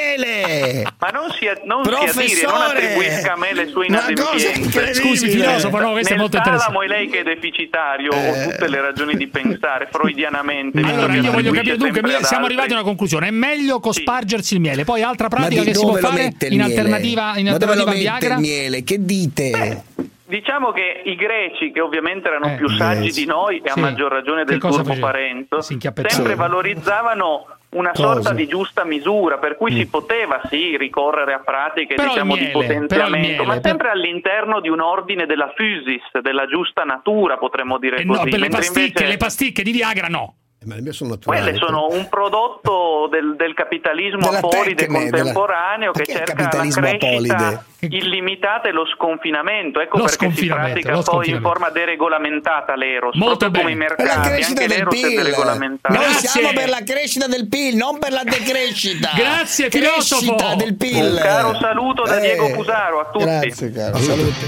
[0.99, 4.95] Ma non si, non si Professore, attiri, non attribuisca a me le sue inadempienze.
[4.95, 6.85] Scusi, filosofo, no, questo è Nel molto talamo interessante.
[6.85, 8.29] è lei che è deficitario, Eh.
[8.47, 10.81] ho tutte le ragioni di pensare, freudianamente.
[10.81, 12.45] Allora, io voglio capire, dunque, siamo altri.
[12.45, 13.29] arrivati a una conclusione.
[13.29, 14.85] È meglio cospargersi il miele.
[14.85, 17.87] Poi, altra pratica che si può fare in alternativa, in Ma dove lo alternativa al
[17.87, 18.39] mette il Viagra?
[18.39, 18.83] miele?
[18.85, 19.83] Che dite?
[20.31, 23.21] Diciamo che i greci, che ovviamente erano Eh, più saggi greci.
[23.23, 23.79] di noi e Sì.
[23.79, 28.15] a maggior ragione del turbo parento, sempre valorizzavano una Cosa?
[28.15, 32.07] sorta di giusta misura, per cui si poteva sì ricorrere a pratiche Mm.
[32.07, 36.03] Diciamo di miele, il potenziamento, miele, ma per- sempre all'interno di un ordine della physis,
[36.21, 38.31] della giusta natura, potremmo dire Eh, no, così.
[38.31, 40.35] per le pasticche, invece- le pasticche di Viagra no.
[40.63, 41.41] Eh, Ma le mie sono naturali.
[41.43, 46.43] Quelle sono un prodotto del, del capitalismo Della apolide tecne, della- contemporaneo Ma che cerca
[46.43, 47.65] la crescita apolide?
[47.81, 49.81] illimitata e lo sconfinamento.
[49.81, 53.95] Ecco Lo perché si pratica poi in forma deregolamentata l'eros, Molto proprio come i bene.
[53.95, 55.17] Per la mercati, crescita anche del l'eros è PIL.
[55.17, 55.95] deregolamentato.
[55.95, 56.29] Noi Grazie.
[56.29, 59.11] siamo per la crescita del PIL, non per la decrescita.
[59.17, 60.37] Grazie, filosofo.
[60.57, 61.05] Del PIL.
[61.05, 63.25] Un caro saluto da Diego Fusaro a tutti.
[63.25, 63.97] Grazie, caro.
[63.97, 64.47] Salute.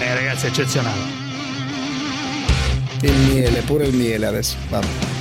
[0.00, 1.19] Eh, ragazzi, eccezionale.
[3.02, 4.56] Il miele, pure il miele adesso.
[4.68, 4.86] Vabbè.
[4.86, 5.19] Oh,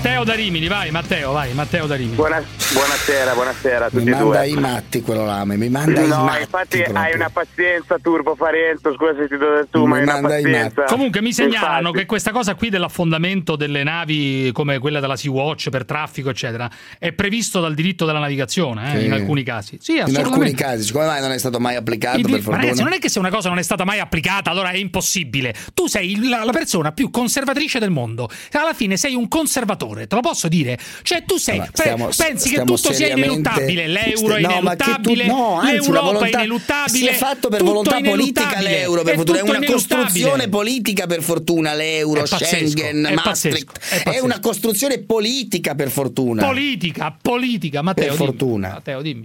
[0.00, 2.14] Matteo da Rimini, vai, Matteo, vai, Matteo da Rimini.
[2.14, 2.40] Buona-
[2.72, 4.48] buonasera, buonasera a Mi tutti e manda due.
[4.48, 6.42] i matti quello là, mi manda i No, matti.
[6.42, 6.98] infatti proprio.
[7.02, 10.12] hai una pazienza turbo Parenzo, scusa se ti do del tu, Mi ma hai una
[10.12, 10.84] manda i pazienza.
[10.84, 11.98] Comunque mi segnalano Infatti.
[11.98, 17.10] che questa cosa qui dell'affondamento delle navi come quella della Sea-Watch per traffico, eccetera, è
[17.12, 19.04] previsto dal diritto della navigazione eh, Sì.
[19.06, 19.78] in alcuni casi.
[19.80, 20.62] Sì, In alcuni assolutamente.
[20.62, 22.56] casi, come mai non è stato mai applicato I per fortuna?
[22.58, 25.52] ragazzi, non è che se una cosa non è stata mai applicata, allora è impossibile.
[25.74, 28.28] Tu sei la, la persona più conservatrice del mondo.
[28.52, 30.78] Alla fine sei un conservatore, te lo posso dire.
[31.02, 33.86] Cioè, tu sei, Allora, pe- stiamo- pensi che tutto sia ineluttabile.
[33.86, 36.98] L'euro è No, ma che tu- ineluttabile, no, anzi, l'Europa volontà- è ineluttabile.
[36.98, 38.70] Si è fatto per volontà è politica ineluttabile.
[38.70, 39.38] l'euro, per È fortuna.
[39.38, 39.96] È una ineluttabile.
[39.98, 43.72] costruzione politica per fortuna l'euro, È pazzesco, Schengen, è Maastricht.
[43.72, 44.24] pazzesco, è È, pazzesco.
[44.24, 46.44] una costruzione politica per fortuna.
[46.44, 48.06] Politica, politica, Matteo.
[48.08, 48.26] Per dimmi.
[48.26, 48.68] fortuna.
[48.68, 49.22] Matteo, dimmi.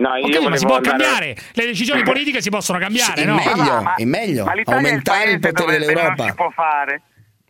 [0.00, 1.36] No, io capito, ma si può andare- cambiare.
[1.52, 3.34] Le decisioni politiche si possono cambiare, Sì, no?
[3.34, 6.24] meglio, Ma- è meglio ma è il aumentare il potere dove non dell'Europa.
[6.24, 7.02] si può fare.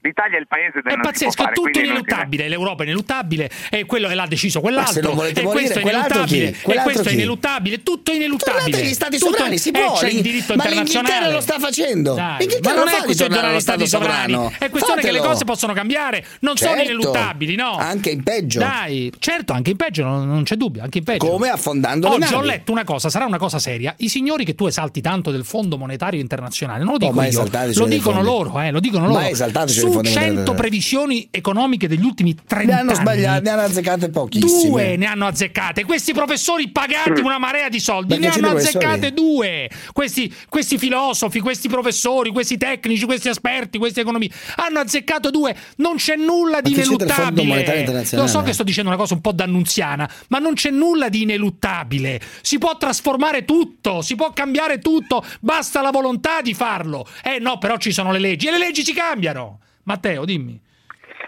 [0.02, 2.48] L'Italia è il paese del È non si può pazzesco, è fare, tutto si- ineluttabile.
[2.48, 5.78] L'Europa è ineluttabile, e quello l'ha deciso Ma se quell'altro, non volete e morire, questo
[5.78, 6.36] è quell'altro chi?
[6.36, 8.60] ineluttabile, e questo è ineluttabile, tutto è ineluttabile.
[8.62, 9.92] Tornate agli stati Tutto- sovrani, si eh, può.
[9.92, 11.08] c'è il diritto ma internazionale.
[11.12, 12.14] l'Inghilterra lo sta facendo.
[12.14, 14.52] Dai, ma non è questione stato stati sovrani, sovrano.
[14.58, 16.84] è questione che le cose possono cambiare, non sono Certo.
[16.90, 17.76] ineluttabili, no?
[17.76, 18.58] Anche in peggio.
[18.58, 21.26] Dai, certo, anche in peggio, non, non c'è dubbio, anche in peggio.
[21.26, 22.46] Come affondando le Oggi ho navi.
[22.48, 23.94] letto una cosa, sarà una cosa seria.
[23.98, 27.44] I signori che tu esalti tanto del Fondo Monetario Internazionale, non lo dico mai io,
[27.74, 29.20] lo dicono loro, eh, lo dicono loro.
[29.20, 30.56] esaltateci dei Su fondi 100 monetari.
[30.56, 33.00] previsioni economiche degli ultimi 30 Ne hanno anni.
[33.00, 34.68] sbagliate, ne hanno azzeccate pochissime.
[34.70, 35.84] Due ne hanno azzeccate.
[35.84, 39.68] Questi professori pagati una marea di soldi Perché ne hanno azzeccate due.
[39.92, 45.56] Questi, questi filosofi, questi professori, questi tecnici, questi esperti, questi economisti hanno azzeccato due.
[45.76, 48.04] Non c'è nulla di ineluttabile.
[48.12, 51.22] Lo so che sto dicendo una cosa un po' dannunziana, ma non c'è nulla di
[51.22, 52.20] ineluttabile.
[52.42, 57.06] Si può trasformare tutto, si può cambiare tutto, basta la volontà di farlo.
[57.22, 59.58] Eh no, però ci sono le leggi e le leggi si cambiano.
[59.84, 60.68] Matteo, dimmi.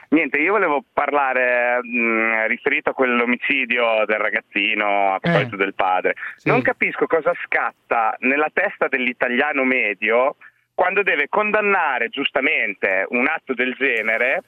[0.08, 6.14] Niente, io volevo parlare mh, riferito a quell'omicidio del ragazzino a proposito del padre.
[6.44, 10.36] Non capisco cosa scatta nella testa dell'italiano medio
[10.74, 14.42] quando deve condannare giustamente un atto del genere,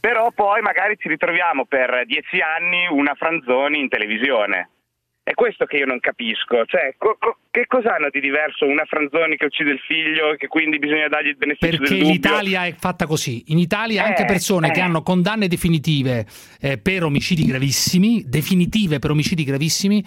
[0.00, 4.70] però poi magari ci ritroviamo per dieci anni una Franzoni in televisione.
[5.26, 9.36] È questo che io non capisco, cioè co- co- che cos'hanno di diverso una Franzoni
[9.36, 12.12] che uccide il figlio e che quindi bisogna dargli il beneficio Perché del dubbio?
[12.12, 13.42] l'Italia è fatta così.
[13.48, 14.70] In Italia anche Eh, persone eh.
[14.70, 16.24] che hanno condanne definitive
[16.60, 20.04] eh, per omicidi gravissimi, definitive per omicidi gravissimi,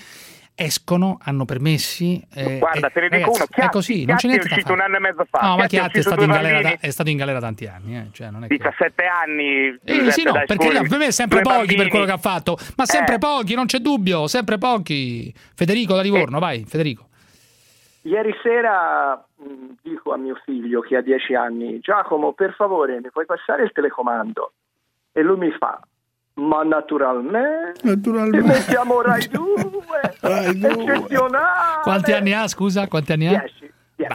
[0.59, 2.21] escono, hanno permessi.
[2.33, 4.47] eh, Guarda, eh, te ne dico ragazzi, uno, è Chiatti, così, non c'è è niente
[4.47, 5.39] da uscito un anno e mezzo fa.
[5.47, 7.97] No, ma Chiatti è stato, in galera, è stato in galera tanti anni.
[7.97, 9.79] eh, cioè, non è che- 17 anni.
[9.83, 11.89] Eh, sì, no, perché per me sempre Due pochi per bambini.
[11.89, 13.19] quello che ha fatto, ma sempre Eh.
[13.19, 15.33] pochi, non c'è dubbio, sempre pochi.
[15.55, 17.07] Federico da Livorno, vai, Federico.
[18.03, 19.43] Ieri sera mh,
[19.83, 23.71] dico a mio figlio che ha 10 anni, Giacomo, per favore, mi puoi passare il
[23.73, 24.53] telecomando?
[25.11, 25.79] E lui mi fa,
[26.39, 28.47] ma naturalmente, Naturalmente.
[28.47, 29.53] mettiamo Rai 2,
[30.21, 30.69] Rai 2.
[30.69, 31.81] eccezionale.
[31.83, 32.87] Quanti anni ha, scusa?
[32.87, 33.39] Quanti anni ha?
[33.39, 33.73] 10.
[33.95, 34.13] 10.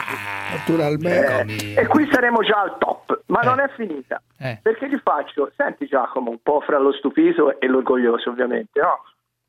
[0.56, 1.74] Naturalmente.
[1.74, 4.20] Eh, e qui saremo già al top, ma non è finita.
[4.38, 4.58] Eh.
[4.62, 9.02] Perché gli faccio, senti Giacomo, un po' fra lo stupito e l'orgoglioso ovviamente, no?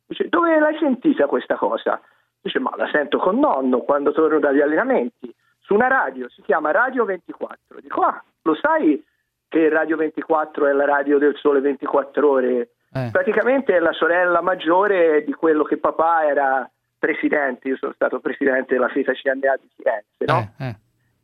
[0.05, 1.99] Dice, dove l'hai sentita questa cosa?
[2.41, 6.71] Dice, ma la sento con nonno quando torno dagli allenamenti, su una radio, si chiama
[6.71, 7.79] Radio 24.
[7.81, 9.03] Dico, ah, lo sai
[9.47, 12.69] che Radio 24 è la radio del sole 24 ore?
[12.93, 13.09] Eh.
[13.11, 18.73] Praticamente è la sorella maggiore di quello che papà era presidente, io sono stato presidente
[18.73, 20.53] della FITA CNA di Firenze, no?
[20.57, 20.75] Eh, eh.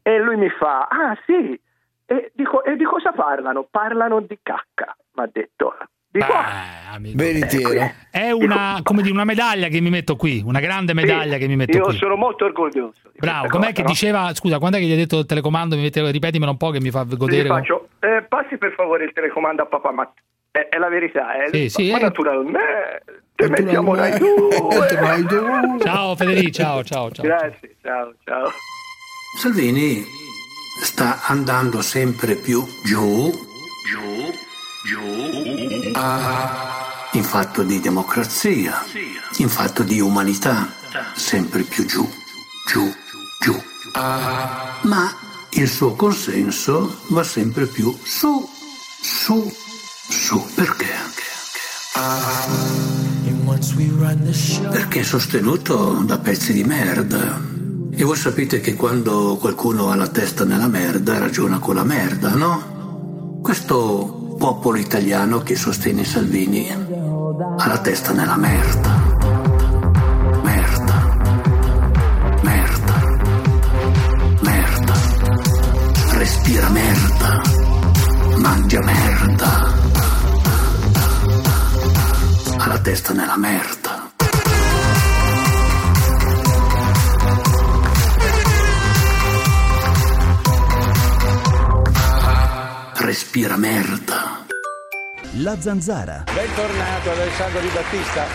[0.04, 1.60] E lui mi fa, ah sì,
[2.06, 3.66] e di, co- e di cosa parlano?
[3.70, 5.76] Parlano di cacca, mi ha detto.
[6.12, 7.90] Dico, ah, Veritiero.
[8.12, 11.56] È una, come dire, una medaglia che mi metto qui, una grande medaglia che mi
[11.56, 11.96] metto io qui.
[11.96, 13.00] sono molto orgoglioso.
[13.14, 13.88] di Bravo, com'è cosa, che no?
[13.88, 16.72] diceva, scusa, quando è che gli hai detto il telecomando, mi mette, ripetimelo un po'
[16.72, 17.48] che mi fa godere.
[17.48, 20.14] faccio, eh, passi per favore il telecomando a papà, ma
[20.52, 21.50] è, è la verità, eh?
[21.50, 22.02] Sì, sì, ma eh.
[22.02, 23.04] naturalmente
[23.48, 25.80] mettiamo Rai 2.
[25.80, 27.26] Ciao Federico, ciao, ciao, ciao.
[27.26, 28.52] Grazie, ciao, ciao.
[29.38, 30.04] Salvini
[30.84, 33.32] sta andando sempre più giù,
[33.88, 34.30] giù,
[34.84, 38.84] giù, a- in fatto di democrazia,
[39.38, 40.72] in fatto di umanità,
[41.16, 42.10] sempre più giù,
[42.68, 42.92] giù,
[43.40, 43.62] giù.
[44.84, 45.14] Ma
[45.52, 48.48] il suo consenso va sempre più su,
[49.02, 49.52] su,
[50.10, 50.46] su.
[50.56, 50.88] Perché?
[54.70, 57.40] Perché è sostenuto da pezzi di merda.
[57.94, 62.34] E voi sapete che quando qualcuno ha la testa nella merda ragiona con la merda,
[62.36, 63.40] no?
[63.44, 68.90] Questo popolo italiano che sostiene Salvini ha la testa nella merda.
[70.42, 71.16] Merda.
[72.42, 72.94] Merda.
[74.42, 74.94] Merda.
[76.14, 77.42] Respira merda.
[78.38, 79.74] Mangia merda.
[82.58, 84.10] Ha la testa nella merda.
[92.96, 94.31] Respira merda.
[95.36, 96.26] La zanzara.
[96.34, 98.26] Bentornato ad Alessandro Di Battista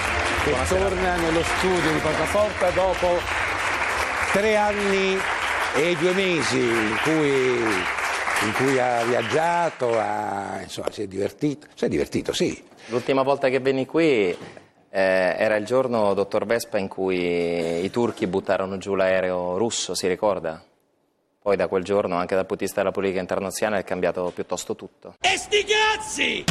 [0.43, 3.18] che torna nello studio di Portaforta dopo
[4.32, 5.18] tre anni
[5.77, 7.59] e due mesi in cui,
[8.47, 11.66] in cui ha viaggiato, ha, insomma, si è divertito.
[11.74, 12.64] Si è divertito, sì.
[12.86, 14.39] L'ultima volta che venni qui eh,
[14.89, 20.64] era il giorno, dottor Vespa, in cui i turchi buttarono giù l'aereo russo, si ricorda?
[21.43, 24.74] Poi da quel giorno, anche dal punto di vista della politica internazionale, è cambiato piuttosto
[24.74, 25.16] tutto.
[25.20, 26.44] E sti cazzi!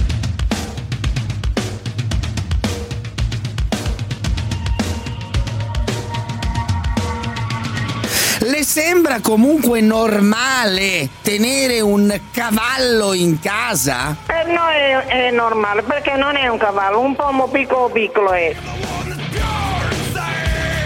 [8.47, 14.15] Le sembra comunque normale tenere un cavallo in casa?
[14.23, 18.55] Per noi è, è normale perché non è un cavallo, un pomo piccolo piccolo è.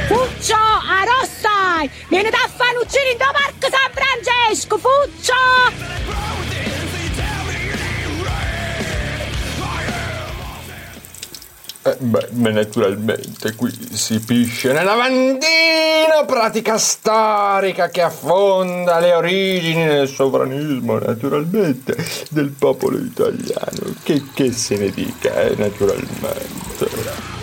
[0.08, 1.90] Fuccio, a rossai!
[2.08, 6.49] Vieni da Fanuccini da Parco San Francesco, Fuccio!
[11.90, 20.08] Eh, beh, naturalmente qui si pisce nel lavandino, pratica storica che affonda le origini nel
[20.08, 21.96] sovranismo, naturalmente,
[22.30, 23.96] del popolo italiano.
[24.04, 27.39] Che, che se ne dica, eh, naturalmente.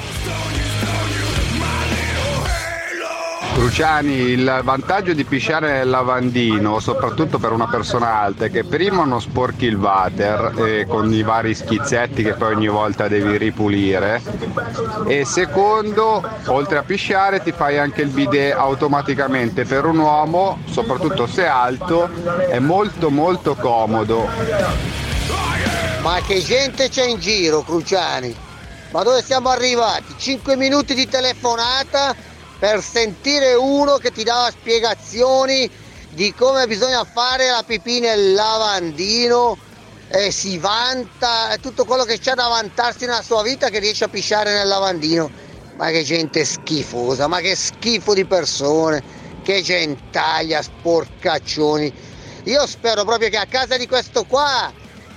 [3.57, 9.07] Cruciani, il vantaggio di pisciare nel lavandino, soprattutto per una persona alta, è che primo
[9.07, 14.21] non sporchi il water eh, con i vari schizzetti che poi ogni volta devi ripulire
[15.07, 21.27] e secondo, oltre a pisciare ti fai anche il bidet automaticamente per un uomo, soprattutto
[21.27, 22.11] se alto,
[22.51, 24.29] è molto molto comodo.
[26.03, 28.37] Ma che gente c'è in giro, Cruciani?
[28.91, 30.15] Ma dove siamo arrivati?
[30.15, 32.26] 5 minuti di telefonata
[32.59, 35.69] per sentire uno che ti dava spiegazioni
[36.11, 39.59] di come bisogna fare la pipì nel lavandino
[40.09, 44.05] e si vanta è tutto quello che c'è da vantarsi nella sua vita che riesce
[44.05, 45.31] a pisciare nel lavandino.
[45.77, 49.03] Ma che gente schifosa, ma che schifo di persone,
[49.43, 51.93] che gentaglia, sporcaccioni.
[52.45, 54.73] Io spero proprio che a casa di questo qua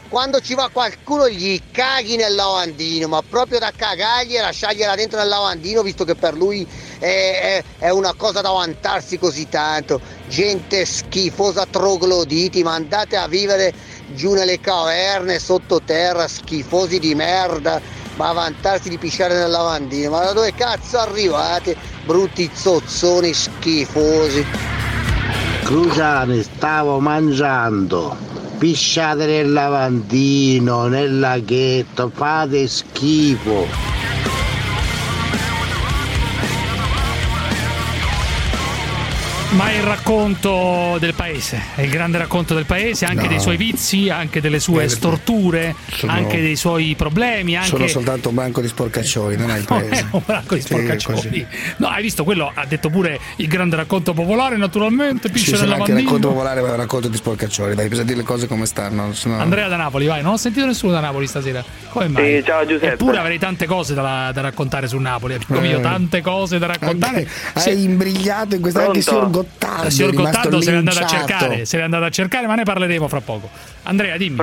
[0.10, 5.20] quando ci va qualcuno gli caghi nel lavandino, ma proprio da cagargli e lasciargliela dentro
[5.20, 6.68] nel lavandino, visto che per lui
[7.00, 10.00] è, è- è una cosa da vantarsi così tanto.
[10.28, 13.74] Gente schifosa, trogloditi, ma andate a vivere
[14.14, 17.82] giù nelle caverne, sottoterra, schifosi di merda,
[18.16, 20.12] ma a vantarsi di pisciare nel lavandino.
[20.12, 24.46] Ma da dove cazzo arrivate, brutti zozzoni schifosi?
[25.64, 28.16] Cruciani, stavo mangiando.
[28.58, 33.68] Pisciate nel lavandino, nel laghetto, fate schifo.
[39.52, 43.30] Ma è il racconto del paese, è il grande racconto del paese, anche No.
[43.30, 47.88] dei suoi vizi, anche delle sue Eh, storture, sono- anche dei suoi problemi, anche Sono
[47.88, 50.02] soltanto un banco di sporcaccioni, non è il paese.
[50.02, 51.46] è un branco di Sì, sporcaccioni.
[51.78, 52.52] No, hai visto quello?
[52.54, 55.28] Ha detto pure il grande racconto popolare, naturalmente.
[55.30, 57.74] Sì, Pisce nel sono anche il racconto popolare, ma è un racconto di sporcaccioni.
[57.74, 59.14] Dai, bisogna dire le cose come stanno.
[59.14, 60.22] sennò- Andrea da Napoli, vai.
[60.22, 61.64] Non ho sentito nessuno da Napoli stasera.
[61.90, 62.36] Come mai?
[62.38, 62.94] Sì, ciao, Giuseppe.
[62.94, 65.34] Eppure avrei tante cose da, da raccontare su Napoli.
[65.34, 65.82] Amico mio, Eh.
[65.82, 67.28] tante cose da raccontare.
[67.54, 69.86] Anche- hai imbrigliato in questa anche signor Gottardo.
[69.86, 72.48] Il signor è rimasto Gottardo se l'è andato a cercare, se l'è andato a cercare,
[72.48, 73.50] ma ne parleremo fra poco.
[73.84, 74.38] Andrea, dimmi.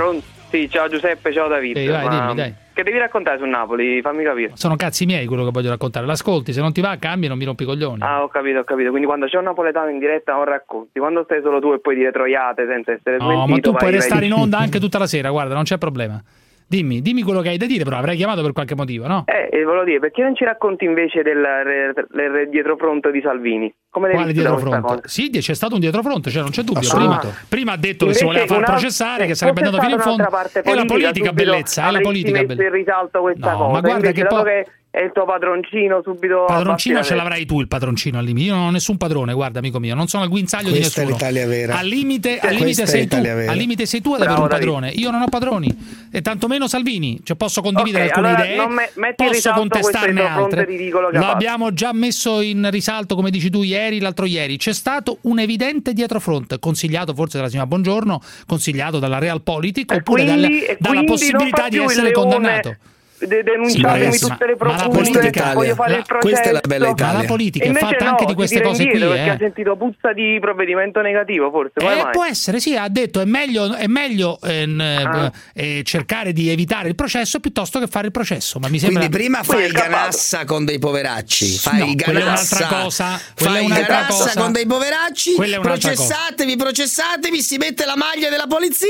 [0.49, 1.81] Sì, ciao Giuseppe, ciao Davide.
[1.81, 2.55] Sì, vai, Ma dimmi, dai.
[2.73, 4.01] Che devi raccontare su Napoli?
[4.03, 4.53] Fammi capire.
[4.55, 6.07] Sono cazzi miei quello che voglio raccontare.
[6.07, 8.03] L'ascolti, se non ti va, cambi, non mi rompi i coglioni.
[8.03, 8.91] Ah, ho capito, ho capito.
[8.91, 10.99] Quindi quando c'è un napoletano in diretta non racconti.
[10.99, 13.91] Quando stai solo tu e puoi dire troiate senza essere No, smentito, ma tu puoi
[13.91, 16.23] vai- restare in onda anche tutta la sera, guarda, non c'è problema.
[16.69, 19.23] Dimmi, dimmi quello che hai da dire, però avrai chiamato per qualche motivo, no?
[19.27, 23.73] Eh, e volevo dire, perché non ci racconti invece del re- re- dietrofront di Salvini?
[23.89, 25.03] Come Quale vista questa dietrofront?
[25.03, 25.09] cosa?
[25.09, 26.89] Sì, c'è stato un dietrofront, cioè non c'è dubbio.
[26.93, 29.81] Prima, prima ha detto che si Invece voleva far una- processare, che eh, sarebbe andato
[29.83, 30.27] fino in fondo.
[30.29, 32.63] parte È la politica bellezza, è la politica bellezza.
[32.65, 33.71] in risalto questa No, cosa.
[33.73, 34.67] ma guarda Invece, che dato po- che
[34.97, 38.47] è il tuo padroncino subito Padroncino ce la l'avrai tu il padroncino al limite.
[38.47, 41.05] Io non ho nessun padrone, guarda amico mio, non sono al guinzaglio di Questa è
[41.05, 41.19] nessuno.
[41.19, 41.77] l'Italia vera.
[41.77, 43.51] Al limite, al limite è sei tu, vera.
[43.53, 44.71] al limite sei tu ad avere Bravo, un Davide.
[44.71, 44.93] padrone.
[44.97, 45.77] Io non ho padroni
[46.11, 50.67] e tantomeno Salvini, cioè posso condividere Ok, alcune allora idee, non me- posso contestarne altre.
[51.13, 54.57] L'abbiamo già messo in risalto, come dici tu ieri, l'altro ieri.
[54.57, 60.41] C'è stato un evidente dietrofront, consigliato forse dalla signora Bongiorno, consigliato dalla Realpolitik oppure quindi-
[60.43, 62.77] dalla, e dalla possibilità di essere leone, condannato.
[63.19, 66.29] De- denunciatemi ragazzi, tutte le ma- ma politica- voglio fare la- il processo.
[66.29, 67.21] questa è la bella Ma Italia.
[67.21, 69.29] la politica è Invece fatta no, anche di queste cose qui, perché eh.
[69.31, 71.73] ha sentito puzza di provvedimento negativo, forse.
[71.81, 75.33] Eh, può essere, sì, ha detto è meglio, è meglio ehm, Ah.
[75.55, 78.59] eh, cercare di evitare il processo piuttosto che fare il processo.
[78.59, 78.99] Ma mi sembra...
[79.01, 82.79] Quindi prima fai il ganassa con dei poveracci, fai No, il quella è ganassa, un'altra
[82.83, 84.41] cosa, quella è fai il un'altra ganassa cosa.
[84.41, 88.89] con dei poveracci, Quella è un'altra processatevi, processatevi, si mette la maglia della polizia,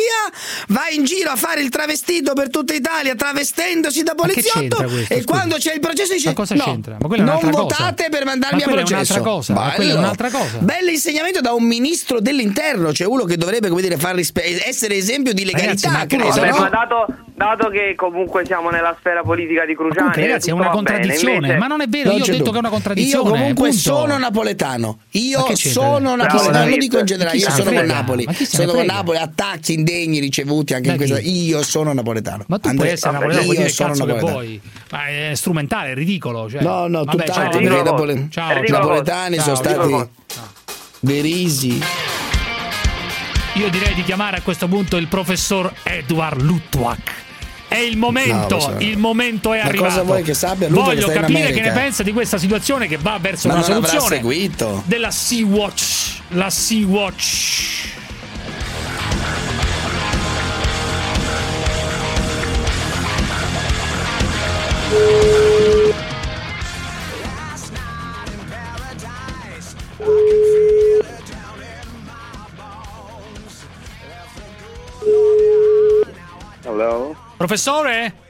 [0.68, 5.22] vai in giro a fare il travestito per tutta Italia travestendosi da Ma poliziotto e
[5.24, 6.96] quando c'è il processo dice Ma cosa no, c'entra?
[7.00, 7.62] Ma non un'altra cosa.
[7.62, 9.12] votate per mandarmi Ma a quella è processo.
[9.12, 9.98] un'altra cosa, è Bello.
[9.98, 10.58] un'altra cosa.
[10.58, 15.32] Bell'insegnamento da un ministro dell'interno, cioè uno che dovrebbe come dire, far rispe- essere esempio
[15.32, 16.68] di legalità, Ragazzi, ma credo, no?
[16.68, 17.06] dato,
[17.36, 21.56] dato che comunque siamo nella sfera politica di Cruciani, Comunque, ragazzi, è una contraddizione, invece-
[21.58, 22.50] ma non è vero, Non io ho detto dubbio.
[22.52, 23.24] che è una contraddizione.
[23.28, 23.76] Io comunque punto.
[23.82, 24.98] sono napoletano.
[25.10, 27.84] Io sono napoletano, non lo dico in generale, io sono con?
[27.84, 28.26] Napoli.
[28.46, 28.84] Sono con?
[28.86, 31.18] Napoli, attacchi indegni ricevuti anche in Da questa.
[31.20, 31.44] chi?
[31.46, 32.44] Io sono napoletano.
[32.48, 34.30] Ma tu Andrea, puoi essere napoletano, io sono napoletano.
[34.30, 34.60] vuoi.
[34.90, 36.48] Ma è strumentale, è ridicolo.
[36.48, 36.62] Cioè.
[36.62, 37.82] No, no, Vabbè, tutt'altro, ciao, perché i Andrea.
[37.82, 38.78] napole- Ciao, i ciao.
[38.78, 40.08] napoletani Ciao, sono stati
[41.00, 41.80] Verisi.
[43.54, 47.24] Io direi di chiamare a questo punto il professor Edward Lutwak.
[47.68, 49.90] È il momento, No, il momento è Ma arrivato.
[49.90, 53.18] cosa vuoi che sappia Luca, Voglio capire che ne pensa di questa situazione che va
[53.20, 54.22] verso Ma una soluzione
[54.84, 56.20] della Sea-Watch.
[56.28, 57.94] La Sea-Watch.
[76.66, 77.14] Hello?
[77.36, 78.24] Professore?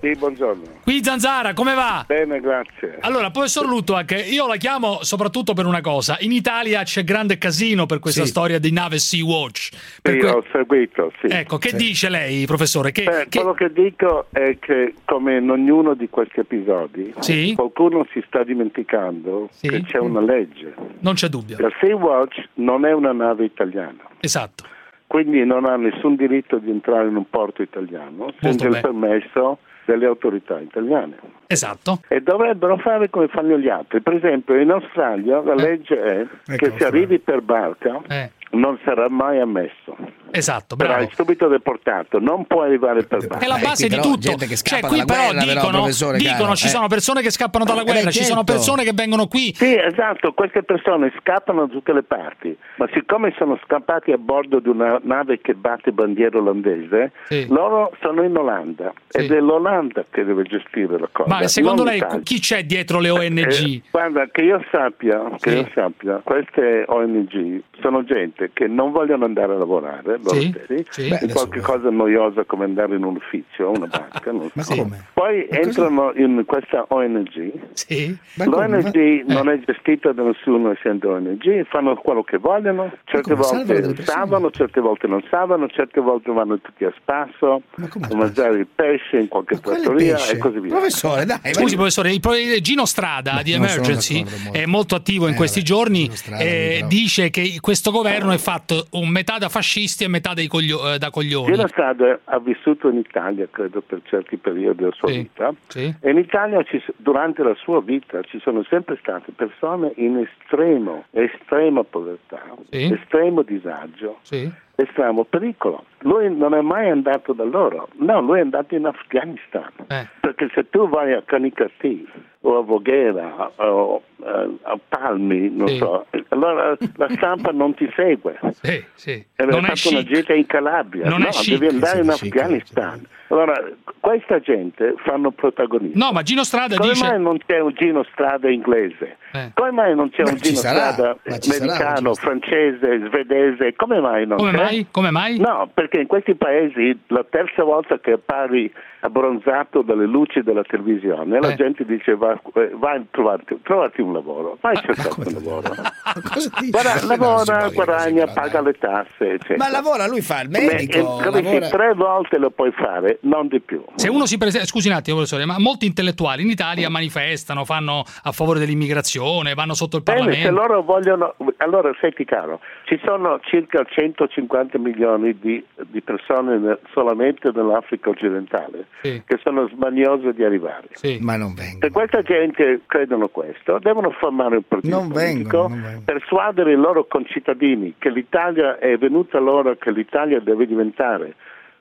[0.00, 0.62] Sì, buongiorno.
[0.82, 2.02] Qui Zanzara, come va?
[2.06, 2.96] Bene, grazie.
[3.00, 6.16] Allora, professor Lutuak, io la chiamo soprattutto per una cosa.
[6.20, 8.28] In Italia c'è grande casino per questa Sì.
[8.28, 9.68] storia di nave Sea-Watch.
[10.02, 11.28] Sì, que- ho seguito, sì.
[11.28, 11.76] Ecco, che Sì.
[11.76, 12.90] dice lei, professore?
[12.90, 17.52] Che, Beh, che- Quello che dico è che, come in ognuno di questi episodi, Sì.
[17.54, 20.74] qualcuno si sta dimenticando che c'è una legge.
[21.00, 21.56] Non c'è dubbio.
[21.60, 24.02] La Sea-Watch non è una nave italiana.
[24.20, 24.64] Esatto.
[25.06, 30.06] Quindi non ha nessun diritto di entrare in un porto italiano senza il permesso delle
[30.06, 31.16] autorità italiane.
[31.46, 32.00] Esatto.
[32.08, 34.00] E dovrebbero fare come fanno gli altri.
[34.00, 38.30] Per esempio, in Australia la legge è che se arrivi per barca Eh.
[38.50, 39.96] Non sarà mai ammesso.
[40.30, 41.08] Esatto, bravo.
[41.14, 43.44] subito deportato, non puoi arrivare per barca.
[43.44, 44.34] È la base di tutto.
[44.36, 45.86] Cioè, qui però dicono,
[46.16, 49.54] dicono ci sono persone che scappano dalla guerra, ci sono persone che vengono qui.
[49.54, 54.58] Sì, esatto, queste persone scappano da tutte le parti, ma siccome sono scappati a bordo
[54.60, 57.46] di una nave che batte bandiera olandese, Sì.
[57.48, 61.28] loro sono in Olanda ed è l'Olanda che deve gestire la cosa.
[61.34, 62.22] Ma secondo non lei l'Italia.
[62.22, 63.38] chi c'è dietro le ONG?
[63.38, 65.56] Eh, guarda, che io sappia, che Sì.
[65.56, 70.54] io sappia, queste ONG sono gente che non vogliono andare a lavorare, Sì,
[70.90, 71.02] sì.
[71.02, 74.74] di Beh, qualche cosa noiosa come andare in un ufficio, una banca, non so.
[74.74, 75.06] come?
[75.12, 77.52] Poi Ma cosa- entrano in questa ONG.
[77.72, 78.16] Sì.
[78.44, 84.50] L'ONG non è gestita da nessuno essendo ONG, fanno quello che vogliono, certe volte salvano,
[84.50, 89.28] certe volte non salvano, certe volte vanno tutti a spasso a mangiare il pesce in
[89.28, 90.70] qualche trattoria e così via.
[90.70, 91.38] Professore, dai.
[91.52, 92.20] Scusi, professore, il
[92.60, 94.52] Gino Strada di non sono Emergency molto.
[94.58, 96.10] è molto attivo in questi giorni.
[96.12, 100.92] Strada, eh, dice che questo governo è fatto un metà da fascisti e metà coglio-
[100.94, 101.52] eh, da coglioni.
[101.54, 105.52] Gino Strada ha vissuto in Italia, credo, per certi periodi della sua vita.
[105.68, 105.94] Sì.
[106.00, 111.04] E in Italia ci durante la sua vita ci sono sempre state persone in estremo,
[111.10, 112.92] estrema povertà, Sì.
[112.92, 114.50] estremo disagio, Sì.
[114.76, 115.84] Estremo pericolo.
[116.00, 119.70] Lui non è mai andato da loro, no, lui è andato in Afghanistan.
[119.88, 120.06] Eh.
[120.20, 122.06] Perché se tu vai a Canicattì
[122.42, 125.76] o a Voghera o eh, a Palmi, non Sì.
[125.78, 128.38] so, allora la stampa non ti segue.
[128.62, 129.24] Sì, sì.
[129.34, 132.36] E Non è fatto una gita in Calabria, Non no, devi andare in Sì, chic,
[132.36, 133.06] Afghanistan.
[133.28, 133.54] Allora,
[134.00, 135.98] questa gente fanno protagonisti.
[135.98, 137.08] No, ma Gino Strada Come dice.
[137.08, 139.16] mai non c'è un Gino Strada inglese?
[139.32, 139.50] Eh.
[139.52, 143.74] Come mai non c'è Beh, un Gino sarà, Strada ma ci sarà americano, francese, svedese?
[143.74, 144.56] Come mai non Come c'è?
[144.62, 144.86] mai?
[144.90, 145.38] Come mai?
[145.38, 151.40] No, perché in questi paesi la terza volta che appari abbronzato dalle luci della televisione,
[151.40, 151.56] la Eh.
[151.56, 155.72] gente dice va, eh, vai a trovarti, trovati un lavoro, vai a cercare un lavoro.
[156.70, 159.56] Guarda, lavora, guadagna, paga le tasse, eccetera.
[159.58, 161.18] Ma lavora, lui fa il Beh, medico.
[161.18, 163.84] eh, capisci, lavora- tre volte lo puoi fare, non di più.
[163.94, 168.04] Se uno si presenta, scusi un attimo, professore, ma molti intellettuali in Italia manifestano, fanno
[168.22, 170.60] a favore dell'immigrazione, vanno sotto il Bene, se Parlamento.
[170.60, 177.50] loro vogliono, allora senti caro, ci sono circa 150 milioni di, di persone ne- solamente
[177.54, 179.22] nell'Africa occidentale Sì.
[179.26, 180.88] che sono smaniose di arrivare.
[181.20, 181.78] Ma non vengono.
[181.80, 186.02] Se questa gente credono questo, devono formare un partito Non politico, vengono, non vengono.
[186.04, 191.34] persuadere i loro concittadini che l'Italia è venuta l'ora che l'Italia deve diventare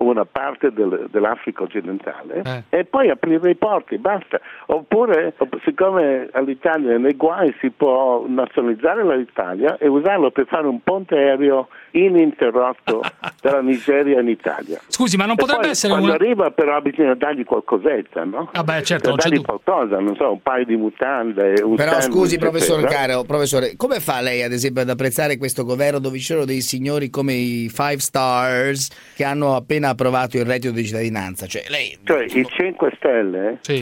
[0.10, 2.78] una parte del- dell'Africa occidentale Eh.
[2.80, 4.40] e poi aprire i porti, basta.
[4.68, 10.68] Oppure, opp- siccome all'Italia è nei guai, si può nazionalizzare l'Italia e usarlo per fare
[10.68, 13.02] un ponte aereo ininterrotto
[13.42, 14.80] dalla Nigeria in Italia.
[14.88, 18.50] Scusi, ma non E potrebbe poi, essere quando una- arriva però bisogna dargli qualcosetta, no?
[18.54, 19.60] Ah beh, certo, non Per c'è dargli dubbio.
[19.64, 23.00] qualcosa, non so, un paio di mutande, un Però sandwich, scusi, professor eccetera.
[23.08, 26.62] caro, professore, come fa lei ad esempio ad apprezzare questo governo dove ci sono dei
[26.62, 31.48] signori come i Five Stars che hanno appena approvato il reddito di cittadinanza?
[31.48, 33.82] Cioè, lei Cioè, i 5 Stelle, Sì.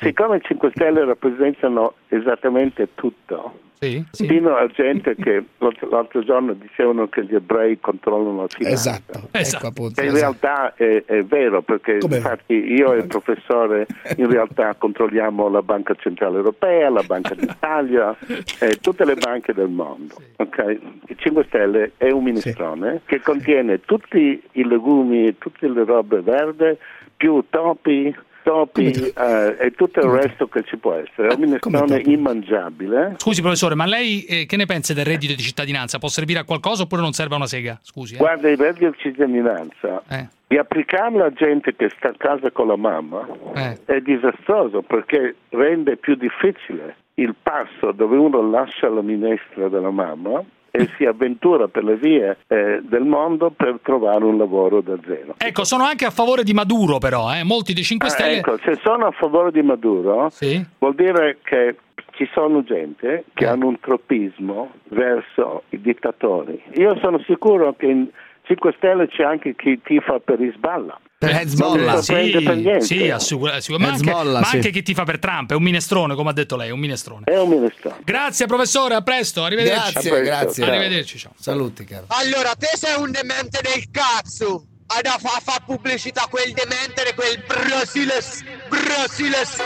[0.00, 5.44] siccome i 5 Stelle rappresentano esattamente tutto, Sì, fino a gente che
[5.90, 8.90] l'altro, giorno dicevano che gli ebrei controllano la finanza.
[8.90, 9.56] Esatto, Esatto.
[9.56, 10.00] ecco appunto.
[10.00, 10.36] Che in esatto.
[10.40, 12.16] realtà è, è vero, perché Come?
[12.16, 13.86] infatti io e il professore
[14.16, 18.16] in realtà controlliamo la Banca Centrale Europea, la Banca d'Italia,
[18.60, 20.14] e tutte le banche del mondo.
[20.36, 20.78] ok?
[21.08, 26.20] Il 5 Stelle è un minestrone che contiene tutti i legumi e tutte le robe
[26.22, 26.78] verde,
[27.16, 28.14] più topi,
[28.46, 31.28] topi eh, e tutto il resto che ci può essere.
[31.30, 33.14] È un minestrone immangiabile.
[33.16, 35.98] Scusi professore, ma lei eh, che ne pensa del reddito di cittadinanza?
[35.98, 37.78] Può servire a qualcosa oppure non serve a una sega?
[37.82, 38.14] Scusi.
[38.14, 38.18] eh.
[38.18, 40.28] Guarda, il reddito di cittadinanza, Eh.
[40.46, 43.78] di applicarlo a gente che sta a casa con la mamma Eh.
[43.84, 50.40] è disastroso perché rende più difficile il passo dove uno lascia la minestra della mamma
[50.76, 55.34] e si avventura per le vie eh, del mondo per trovare un lavoro da zero.
[55.38, 57.42] Ecco, sono anche a favore di Maduro però, eh.
[57.44, 58.36] molti dei 5 Ah, Stelle...
[58.38, 60.30] ecco, se sono a favore di Maduro,
[60.78, 61.76] vuol dire che
[62.12, 63.48] ci sono gente che Eh.
[63.48, 66.62] hanno un tropismo verso i dittatori.
[66.76, 68.08] Io sono sicuro che in
[68.46, 71.00] 5 Stelle c'è anche chi tifa per Hezbollah.
[71.18, 72.00] Per Hezbollah.
[72.00, 72.80] Sorprende per niente.
[72.84, 74.56] Sì, assicura- assicura- ma, anche, Hezbollah, ma sì.
[74.56, 76.78] anche chi ti fa per Trump, è un minestrone, come ha detto lei, è un
[76.78, 77.24] minestrone.
[77.24, 77.96] È un minestrone.
[78.04, 79.92] Grazie professore, a presto, arrivederci.
[79.92, 80.64] Grazie, grazie.
[80.64, 81.32] Arrivederci, ciao.
[81.36, 82.04] Saluti, caro.
[82.08, 84.66] Allora, te sei un demente del cazzo.
[84.86, 88.44] Hai da fa, fa pubblicità a quel demente quel Brasiles.
[88.68, 89.56] Brasiles.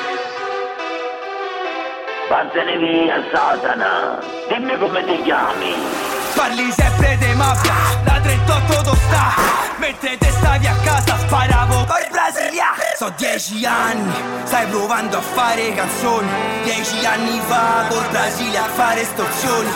[2.31, 4.21] Vattene via, Satana!
[4.49, 6.20] Dimmi come ti chiami!
[6.35, 7.73] Parli sempre di mafia,
[8.05, 9.35] da 38 to sta.
[9.79, 12.67] Mentre te stavi a casa sparavo col Brasilia.
[12.97, 14.13] So dieci anni,
[14.45, 16.29] stai provando a fare canzoni.
[16.65, 19.69] Dieci anni fa col Brasile a fare estorsioni.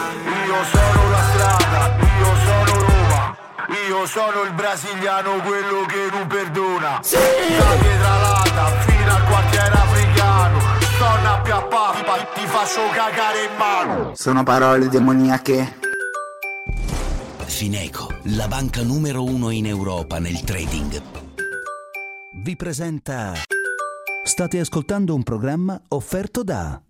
[0.47, 3.37] Io sono la strada, io sono Roma,
[3.89, 7.01] io sono il brasiliano, quello che non perdona.
[7.03, 7.17] Sì.
[7.17, 10.59] Da Pietralata fino al quartiere africano,
[10.99, 14.13] torna a Piappappa, ti faccio cagare in mano.
[14.15, 15.93] Sono parole demoniache.
[17.47, 21.03] Fineco, la banca numero uno in Europa nel trading,
[22.43, 23.33] vi presenta.
[24.25, 26.81] State ascoltando un programma offerto da.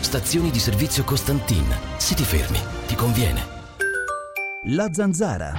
[0.00, 1.64] Stazioni di servizio Costantin.
[1.96, 3.40] Se ti fermi, ti conviene.
[4.64, 5.54] La zanzara.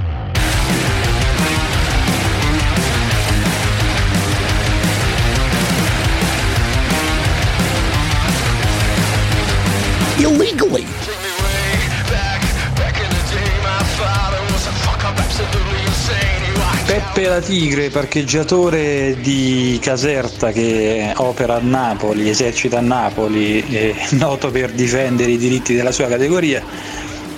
[10.17, 10.80] Illegally.
[16.85, 24.51] Peppe la Tigre, parcheggiatore di Caserta che opera a Napoli, esercita a Napoli, e noto
[24.51, 26.61] per difendere i diritti della sua categoria,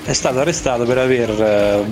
[0.04, 1.84] è stato arrestato per aver eh,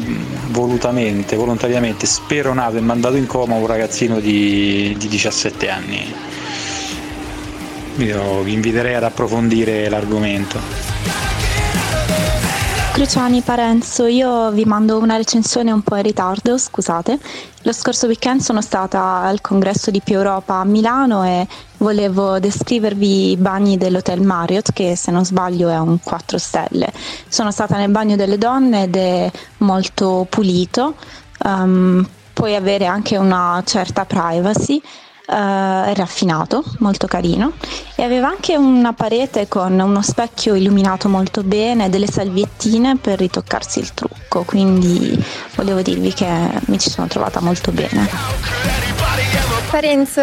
[0.47, 6.13] volutamente, volontariamente speronato e mandato in coma un ragazzino di, di 17 anni.
[7.97, 11.30] Io vi inviterei ad approfondire l'argomento.
[13.01, 17.17] Cruciani Parenzo, io vi mando una recensione un po' in ritardo, scusate.
[17.63, 21.47] Lo scorso weekend sono stata al congresso di Più Europa a Milano e
[21.77, 26.93] volevo descrivervi i bagni dell'Hotel Marriott, che se non sbaglio è un 4 stelle.
[27.27, 30.93] Sono stata nel bagno delle donne ed è molto pulito,
[31.43, 34.79] ehm, puoi avere anche una certa privacy.
[35.31, 37.53] Eh, raffinato, molto carino
[37.95, 43.79] e aveva anche una parete con uno specchio illuminato molto bene, delle salviettine per ritoccarsi
[43.79, 45.17] il trucco, quindi
[45.55, 46.27] volevo dirvi che
[46.65, 48.09] mi ci sono trovata molto bene.
[49.69, 50.21] Parenzo,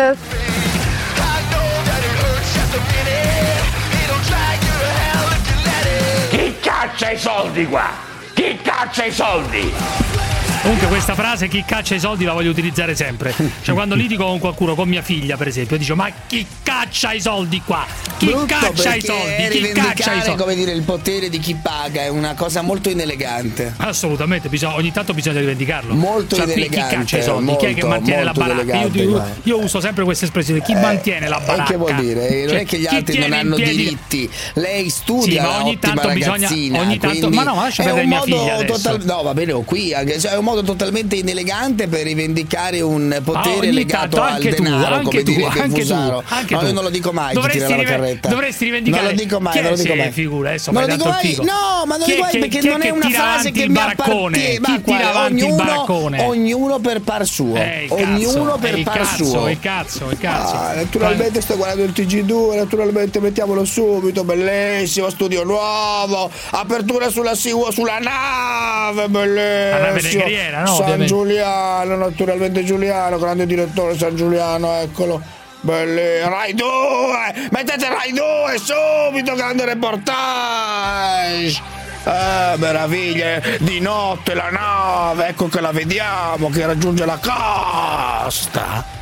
[6.28, 7.88] Chi caccia i soldi qua?
[8.34, 9.72] Chi caccia i soldi?
[10.62, 13.34] Comunque questa frase chi caccia i soldi la voglio utilizzare sempre.
[13.62, 17.20] Cioè quando litigo con qualcuno, con mia figlia per esempio, dico ma chi caccia i
[17.20, 17.86] soldi qua?
[18.18, 19.48] Chi Brutto caccia i soldi?
[19.50, 20.36] Chi caccia i soldi?
[20.42, 23.72] come dire, il potere di chi paga è una cosa molto inelegante.
[23.78, 25.94] Assolutamente, bisogna- ogni tanto bisogna rivendicarlo.
[25.94, 27.56] Molto cioè, qui chi inelegante, caccia i soldi?
[27.56, 28.62] chi è che molto, mantiene la molto baracca?
[28.62, 31.70] Io, inelegante, io- io uso sempre questa espressione: chi Eh, mantiene la baracca?
[31.70, 32.38] che vuol dire?
[32.40, 34.28] Non Cioè, è che gli altri non hanno diritti.
[34.54, 36.48] Lei studia Sì, ma ogni tanto bisogna-
[36.80, 39.62] ogni tanto- ma no, ma lascia perdere un mia figlia total- no, va bene, ho
[39.62, 44.48] qui anche, cioè, è un modo totalmente inelegante per rivendicare un potere ogni legato tanto,
[44.48, 46.22] al tu, denaro, anche come tu, dire che anche tu, Fusaro.
[46.28, 46.66] anche no, tu.
[46.66, 49.70] io non lo dico mai Dovresti chi rive- dovresti rivendicare- Non lo dico mai, non
[49.72, 50.10] lo dico mai.
[50.12, 51.36] figura, adesso non lo dico mai.
[51.40, 54.36] No, ma non lo dico mai perché non è una frase che mi appartiene.
[54.48, 56.22] Chi Ma tira avanti il ognuno, baraccone?
[56.22, 57.54] ognuno per par suo.
[57.56, 59.48] Eh, Ognuno per eh, par suo.
[59.48, 60.54] il cazzo, il cazzo.
[60.54, 67.98] Ah, naturalmente sto guardando il TG2, naturalmente mettiamolo subito, bellissimo, studio nuovo, apertura sulla, sulla
[68.00, 70.24] nave, bellissimo.
[70.38, 71.06] Negriera, no, San ovviamente.
[71.06, 75.20] Giuliano, naturalmente Giuliano, grande direttore San Giuliano, eccolo.
[75.60, 81.60] Bellissimo, Rai 2, mettete Rai 2 subito, grande reportage.
[82.04, 88.97] Eh, meraviglie, di notte la nave, ecco che la vediamo, che raggiunge la costa.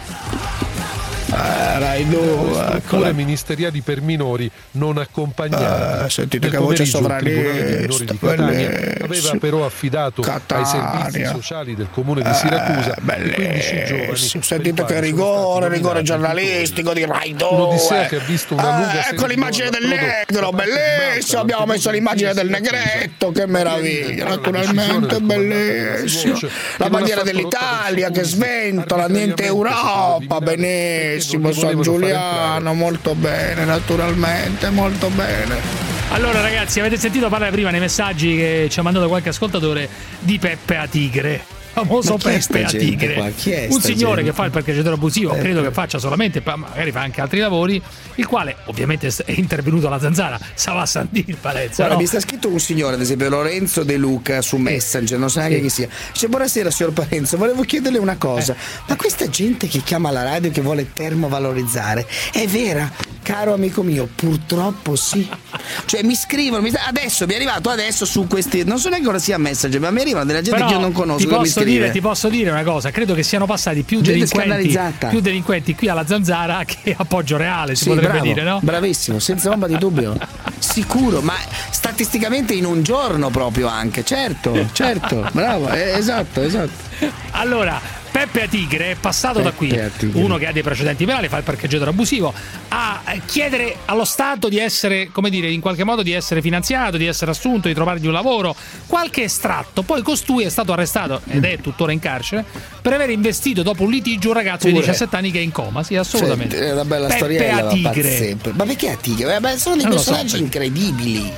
[1.29, 6.05] Eh, Rai 2, Strutture ministeriali per minori non accompagnati.
[6.05, 11.31] Eh, sentite Nel che voce minori di sovranista, Catania aveva però affidato ai servizi Catania.
[11.31, 14.17] sociali del comune di Siracusa Eh, i 15 giovani.
[14.17, 17.49] Sentite che rigore, rigore giornalistico di Rai 2.
[17.49, 21.41] Un'odissea che ha visto una lunga ecco l'immagine del negro, bellissimo.
[21.41, 24.29] Abbiamo messo l'immagine del negretto, che meraviglia.
[24.29, 26.39] Naturalmente, bellissimo.
[26.77, 31.15] La bandiera dell'Italia che sventola, niente Europa, benissimo.
[31.21, 35.85] San Giuliano, molto bene, naturalmente, molto bene.
[36.11, 39.89] Allora ragazzi, avete sentito parlare prima nei messaggi che ci ha mandato qualche ascoltatore
[40.21, 41.45] di Peppe a Tigre.
[41.77, 43.35] Famoso Peppe a Tigre.
[43.69, 44.31] Un signore gente?
[44.31, 45.41] che fa il parcheggiatore abusivo, Eh.
[45.41, 47.83] credo che faccia solamente, ma magari fa anche altri lavori,
[48.15, 51.75] il quale ovviamente è intervenuto alla zanzara, stava a San il Palezzo.
[51.77, 52.01] Guarda, no?
[52.01, 55.61] mi sta scritto un signore, ad esempio Lorenzo De Luca su Messenger, non so neanche
[55.61, 55.87] chi sia.
[56.13, 58.55] Dice: Buonasera, signor Parenzo, volevo chiederle una cosa.
[58.55, 58.57] Eh.
[58.87, 62.91] Ma questa gente che chiama la radio che vuole termovalorizzare è vera?
[63.23, 65.29] Caro amico mio, purtroppo sì.
[65.85, 69.19] Cioè mi scrivono, mi- adesso mi è arrivato adesso su questi, non so neanche cosa
[69.19, 71.65] sia Messenger, ma mi arrivano della gente Però che io non conosco ti posso.
[71.67, 74.79] Dire, ti posso dire una cosa, credo che siano passati più delinquenti,
[75.09, 78.61] più delinquenti qui alla zanzara che a Poggio Reale, si Sì, potrebbe bravo, dire, no?
[78.63, 80.17] Bravissimo, senza ombra di dubbio.
[80.59, 81.35] Sicuro, ma
[81.71, 86.85] statisticamente in un giorno proprio anche, certo, certo, bravo, eh, esatto, esatto.
[87.33, 87.81] Allora,
[88.17, 90.19] Peppe a Tigre è passato da qui, Peppe a Tigre.
[90.23, 92.33] uno che ha dei precedenti penali, fa il parcheggiatore abusivo,
[92.69, 96.97] a eh, chiedere allo Stato di essere, come dire, in qualche modo di essere finanziato,
[96.97, 98.57] di essere assunto, di trovargli un lavoro,
[98.87, 99.83] qualche estratto.
[99.83, 102.43] Poi costui è stato arrestato ed è tuttora in carcere
[102.81, 104.87] per aver investito dopo un litigio un ragazzo di Pure.
[104.87, 105.83] 17 anni che è in coma.
[105.83, 106.57] Sì, assolutamente.
[106.57, 108.37] Senti, è una bella Peppe storiella, a Tigre.
[108.53, 109.41] Ma perché a Tigre?
[109.41, 111.31] Beh, sono dei so, personaggi perché- incredibili.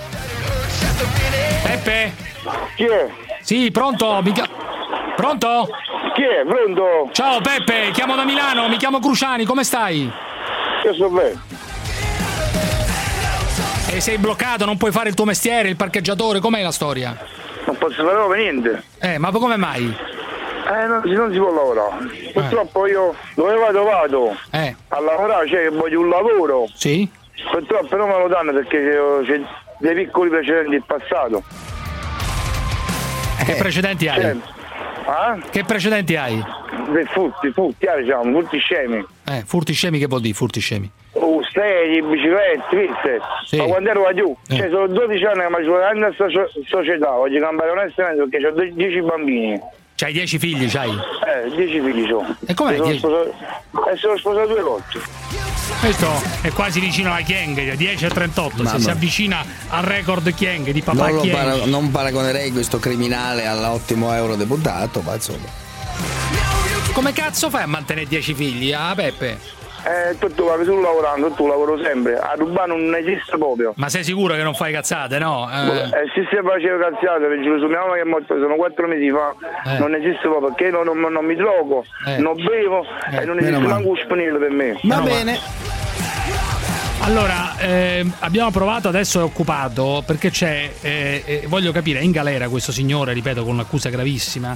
[1.60, 2.12] Peppe?
[2.76, 3.09] Chi è?
[3.42, 4.20] Sì, pronto?
[4.22, 4.48] Mi chia-
[5.16, 5.68] Pronto?
[6.19, 6.45] Chi è?
[6.45, 7.11] Pronto?
[7.12, 10.11] Ciao Peppe, chiamo da Milano, mi chiamo Cruciani, come stai?
[10.85, 11.40] Io sto bene.
[13.93, 17.16] E sei bloccato, non puoi fare il tuo mestiere, il parcheggiatore, com'è la storia?
[17.66, 18.82] Non posso fare proprio niente.
[18.99, 19.85] Eh, ma come mai?
[20.66, 22.07] Eh, non, si- non si può lavorare.
[22.32, 24.74] Purtroppo io dove vado vado Eh.
[24.89, 26.66] a lavorare, cioè che voglio un lavoro.
[26.74, 27.09] Sì?
[27.49, 29.40] Purtroppo non me lo danno perché c'è,
[29.78, 31.45] dei piccoli precedenti in passato.
[33.45, 34.20] Che precedenti hai?
[34.20, 34.36] Cioè,
[35.09, 35.39] ah?
[35.51, 36.43] Che precedenti hai?
[36.93, 39.05] Dei furti, furti, eh, diciamo, furti scemi.
[39.26, 40.90] Eh, furti scemi che vuol dire furti scemi?
[41.12, 43.20] Oh, steli, biciclette, viste?
[43.47, 43.56] Sì.
[43.56, 44.56] Ma quando ero giù, Eh.
[44.56, 46.26] cioè sono 12 anni che mi sono a sta
[46.66, 49.60] società, voglio cambiare onestamente perché ho 10 bambini.
[50.00, 50.90] C'hai 10 figli, c'hai?
[50.90, 52.36] Eh, 10 figli sono.
[52.46, 52.74] E com'è?
[52.74, 52.98] E sono Dieci?
[53.00, 55.00] sposato, e sono sposato due volte.
[55.80, 58.70] Questo è quasi vicino alla Chieng, 10 a 38, Mamma.
[58.70, 61.36] se si avvicina al record Chieng di papà Non, Chieng.
[61.36, 65.46] para- non paragonerei questo criminale all'ottimo eurodeputato, ma insomma.
[66.92, 69.56] Come cazzo fai a mantenere 10 figli, ah Peppe?
[69.84, 72.18] Eh, tu, tu vai tu lavorando, tu lavoro sempre.
[72.18, 73.72] A rubare non esiste proprio.
[73.76, 75.48] Ma sei sicuro che non fai cazzate, no?
[75.50, 75.76] Eh.
[75.84, 78.86] Eh, se si faceva cazzate, per giuro, su mia mamma che è morta sono quattro
[78.88, 79.34] mesi fa,
[79.74, 79.78] Eh.
[79.78, 82.18] non esiste proprio perché non, non- non mi drogo, Eh.
[82.18, 84.78] non bevo Eh, e non esiste manco un spinello per me.
[84.82, 85.38] Va bene.
[87.00, 92.10] Allora, ehm, abbiamo provato, adesso è occupato, perché c'è, eh, eh, voglio capire, è in
[92.10, 94.55] galera questo signore, ripeto, con un'accusa gravissima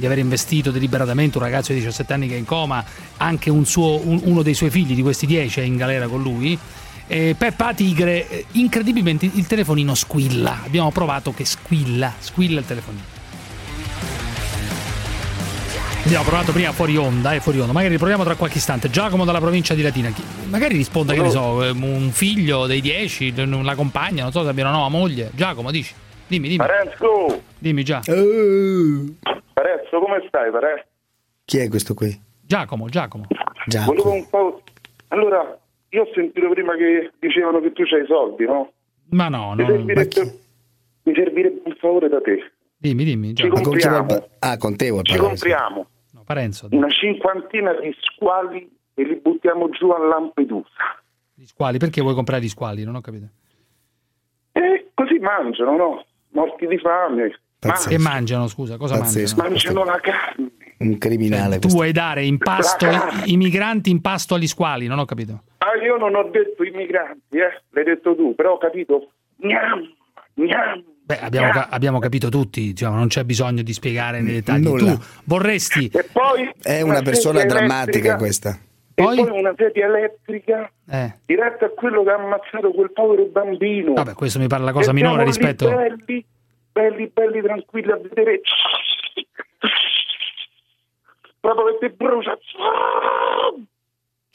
[0.00, 2.84] di aver investito deliberatamente un ragazzo di 17 anni che è in coma,
[3.18, 6.20] anche un suo- un- uno dei suoi figli di questi 10 è in galera con
[6.22, 6.58] lui.
[7.06, 13.02] Eh, Peppa Tigre, eh, incredibilmente il telefonino squilla, abbiamo provato che squilla, squilla il telefonino.
[16.04, 17.72] Abbiamo provato prima fuori onda, eh, fuori onda.
[17.72, 18.90] Magari riproviamo tra qualche istante.
[18.90, 20.08] Giacomo dalla provincia di Latina.
[20.10, 24.42] Chi- Magari risponda, che ne so, eh, un figlio dei dieci, la compagna, non so
[24.42, 25.30] se abbiano una nuova moglie.
[25.34, 25.92] Giacomo, dici.
[26.26, 26.58] Dimmi, dimmi.
[26.64, 28.00] Parenzo, Dimmi già.
[29.60, 30.84] Parenzo, come stai, Parenzo?
[31.44, 32.18] Chi è questo qui?
[32.40, 33.26] Giacomo, Giacomo.
[33.84, 34.62] Volevo un po'...
[35.08, 35.58] Allora,
[35.90, 38.72] io ho sentito prima che dicevano che tu c'hai i soldi, no?
[39.10, 39.68] Ma no, Mi no.
[39.68, 40.38] servirebbe,
[41.02, 42.52] mi servirebbe un favore da te.
[42.76, 43.28] Dimmi, dimmi.
[43.34, 43.62] Ci Giacomo.
[43.62, 49.16] compriamo, Ah, con te vuol ci compriamo No, Parenzo, una cinquantina di squali e li
[49.16, 50.68] buttiamo giù a Lampedusa.
[51.34, 51.76] di squali.
[51.78, 52.84] Perché vuoi comprare gli squali?
[52.84, 53.26] Non ho capito.
[54.52, 56.04] E così mangiano, no?
[56.30, 57.38] Morti di fame.
[57.60, 58.76] Che mangiano, scusa?
[58.78, 59.36] Cosa Pazzesco.
[59.42, 59.80] mangiano?
[59.80, 60.50] Mangiano la carne.
[60.78, 61.54] Un criminale.
[61.56, 61.76] Tu questo.
[61.76, 64.86] vuoi dare in pasto i, i migranti in pasto agli squali?
[64.86, 65.42] Non ho capito.
[65.58, 67.62] Ah, io non ho detto immigranti, eh?
[67.70, 69.10] L'hai detto tu, però ho capito.
[69.36, 69.82] Gnam,
[70.34, 70.82] gnam.
[71.04, 74.62] Beh, abbiamo, ca- abbiamo capito tutti, diciamo, non c'è bisogno di spiegare nei dettagli.
[74.62, 74.94] Nulla.
[74.94, 75.90] Tu vorresti.
[75.92, 78.58] E poi È una persona drammatica elettrica- questa.
[78.94, 79.16] E Poi?
[79.16, 83.92] poi una sedia elettrica Eh, diretta a quello che ha ammazzato quel povero bambino.
[83.94, 85.68] vabbè, questo mi pare la cosa E minore rispetto.
[85.68, 86.24] Belli,
[86.72, 88.40] belli, belli, tranquilli a vedere.
[91.40, 92.38] Proprio che ti brucia.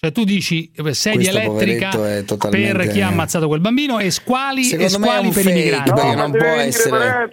[0.06, 1.90] Cioè tu dici sedia Questo elettrica
[2.26, 5.58] totalmente- per chi ha ammazzato quel bambino e squali, e Secondo squali un per fake,
[5.58, 5.90] i migranti.
[5.90, 7.30] No, non ma può essere-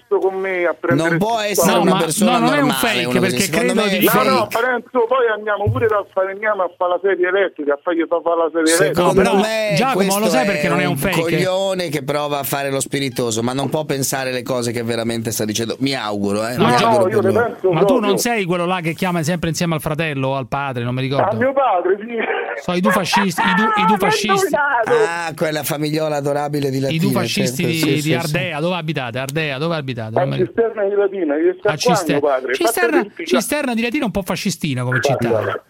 [0.95, 1.89] Non può essere soldi.
[1.89, 4.29] una persona no, non è un normale, fake, perché credo di- No, fake.
[4.31, 8.05] no, Parenzo, poi andiamo pure da fare, andiamo a fare la serie elettrica, a fargli
[8.09, 8.95] fa fare la serie elettrica.
[8.95, 11.21] Secondo però, me Giacomo, questo lo sai perché non è un fake?
[11.21, 15.31] coglione che prova a fare lo spiritoso, ma non può pensare le cose che veramente
[15.31, 15.77] sta dicendo.
[15.81, 16.57] Mi auguro, eh.
[16.57, 19.51] No, mi Gio- auguro io penso Ma tu non sei quello là che chiama sempre
[19.51, 21.37] insieme al fratello o al padre, non mi A ricordo.
[21.37, 22.17] mio padre, sì.
[22.63, 26.81] So, i due fascisti, i due, i due fascisti, Ah, quella famigliola adorabile di i
[26.81, 27.03] Latina.
[27.03, 28.15] due fascisti certo, di, sì, di sì, sì.
[28.15, 29.19] Ardea, dove abitate?
[29.19, 30.21] Ardea, dove abitate?
[30.21, 32.55] A cisterna di Latina, A qua Cister- mio padre.
[32.55, 35.61] Cisterna, Cisterna di Latina è un po' fascistina come città.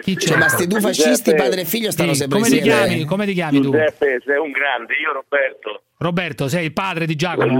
[0.00, 0.26] Chi c'è?
[0.28, 2.86] Cioè, ma sti due fascisti, padre e figlio, stanno Sì, sempre come ti insieme.
[2.86, 3.04] chiami?
[3.04, 3.70] Come ti chiami tu?
[3.70, 5.82] Giuseppe, sei un grande, io Roberto.
[6.04, 7.58] Roberto, sei il padre di Giacomo?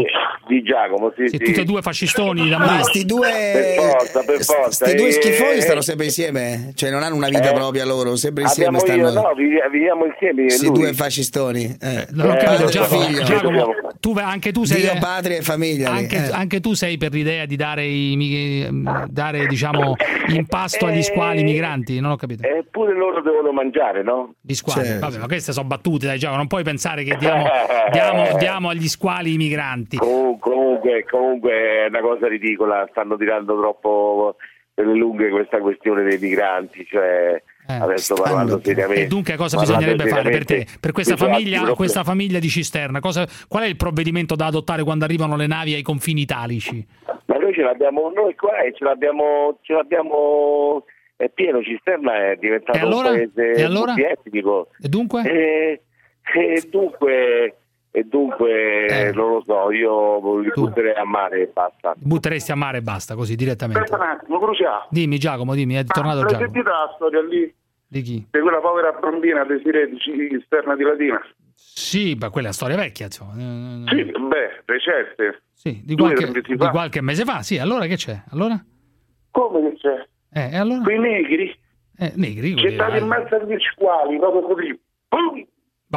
[0.48, 1.44] Di Giacomo, sì, Sì, sì.
[1.44, 2.84] tutti e due fascistoni da Ma morire.
[2.84, 3.28] sti due.
[3.52, 4.86] Per forza, per forza.
[4.86, 6.72] Sti due E- schifoni stanno sempre insieme?
[6.74, 9.12] Cioè, non hanno una vita Eh, propria loro, sempre insieme Abbiamo stanno.
[9.12, 10.42] io, no, vivi- viviamo insieme.
[10.44, 10.78] io Sti lui.
[10.78, 11.76] due fascistoni.
[11.80, 12.06] Eh.
[12.12, 13.22] Non ho Eh, capito, lo Giacomo.
[13.22, 13.66] Giacomo,
[14.00, 15.90] tu, anche tu sei Dio, padre e famiglia.
[15.90, 16.32] anche, eh.
[16.32, 18.66] anche tu sei per l'idea di dare, i,
[19.06, 19.94] dare diciamo,
[20.28, 22.00] impasto agli Eh, squali migranti?
[22.00, 22.42] Non ho capito.
[22.42, 24.34] Eppure loro devono mangiare, no?
[24.40, 25.06] Gli squali, certo.
[25.06, 27.44] vabbè, ma queste sono battute, dai, Giacomo, non puoi pensare che diamo,
[27.92, 29.96] diamo- diamo agli squali i migranti.
[29.96, 34.36] Com- comunque, comunque è una cosa ridicola, stanno tirando troppo
[34.72, 39.02] per le lunghe questa questione dei migranti, cioè adesso stanno parlando seriamente.
[39.02, 40.66] E dunque cosa bisognerebbe fare per te?
[40.80, 45.04] Per questa famiglia, questa famiglia di Cisterna, cosa- qual è il provvedimento da adottare quando
[45.04, 46.86] arrivano le navi ai confini italici?
[47.26, 50.84] Ma noi ce l'abbiamo, noi qua e ce l'abbiamo, ce l'abbiamo,
[51.16, 53.10] è pieno, Cisterna è diventato E allora?
[53.10, 53.92] un paese E allora?
[53.92, 54.68] multietnico.
[54.80, 55.22] E dunque?
[55.22, 55.80] E,
[56.32, 57.56] e dunque,
[57.92, 59.12] e dunque Eh.
[59.12, 61.94] non lo so, io li butterei a mare e basta.
[61.96, 63.82] Butteresti a mare e basta, così direttamente.
[63.82, 64.38] Aspetta un attimo.
[64.90, 66.50] Dimmi Giacomo, dimmi, è tornato L'hai Giacomo.
[66.50, 67.54] sentita la storia lì?
[67.86, 68.26] Di chi?
[68.30, 71.20] Di quella povera bambina Desiree di Cisterna di Latina?
[71.54, 73.32] Sì, ma quella è storia vecchia, insomma.
[73.34, 75.42] Eh, Sì, beh, recente.
[75.52, 78.22] Sì, di qualche, di qualche mese fa, sì, allora che c'è?
[78.30, 78.62] Allora?
[79.30, 80.06] Come che c'è?
[80.32, 80.82] Eh, e allora?
[80.82, 81.54] Quei negri?
[81.98, 84.80] Eh, negri, Gettati in mezzo agli squali, proprio così.
[85.08, 85.44] Pum!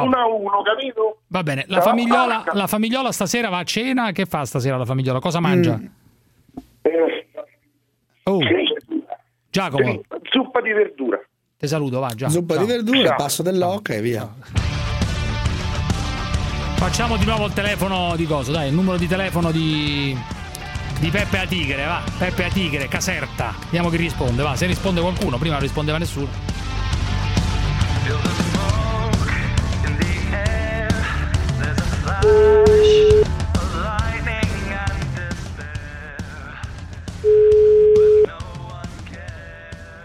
[0.02, 1.18] Uno a uno, capito?
[1.28, 5.20] Va bene, la famigliola, la famigliola stasera va a cena, che fa stasera la famigliola?
[5.20, 5.78] Cosa mangia?
[6.82, 7.22] Eh,
[8.26, 8.46] Oh, sì.
[9.50, 10.00] Giacomo, Sì,
[10.30, 11.20] Zuppa di verdura.
[11.58, 12.30] ti saluto, va Giacomo.
[12.40, 12.74] Zuppa di ciao.
[12.74, 13.16] verdura, Ciao.
[13.16, 14.28] passo dell'occa e via.
[16.76, 20.16] Facciamo di nuovo il telefono di coso, dai, il numero di telefono di,
[21.00, 22.02] di Peppe a Tigre, va.
[22.18, 23.54] Peppe a Tigre, Caserta.
[23.64, 24.56] Vediamo chi risponde, va.
[24.56, 26.28] Se risponde qualcuno, prima non rispondeva nessuno.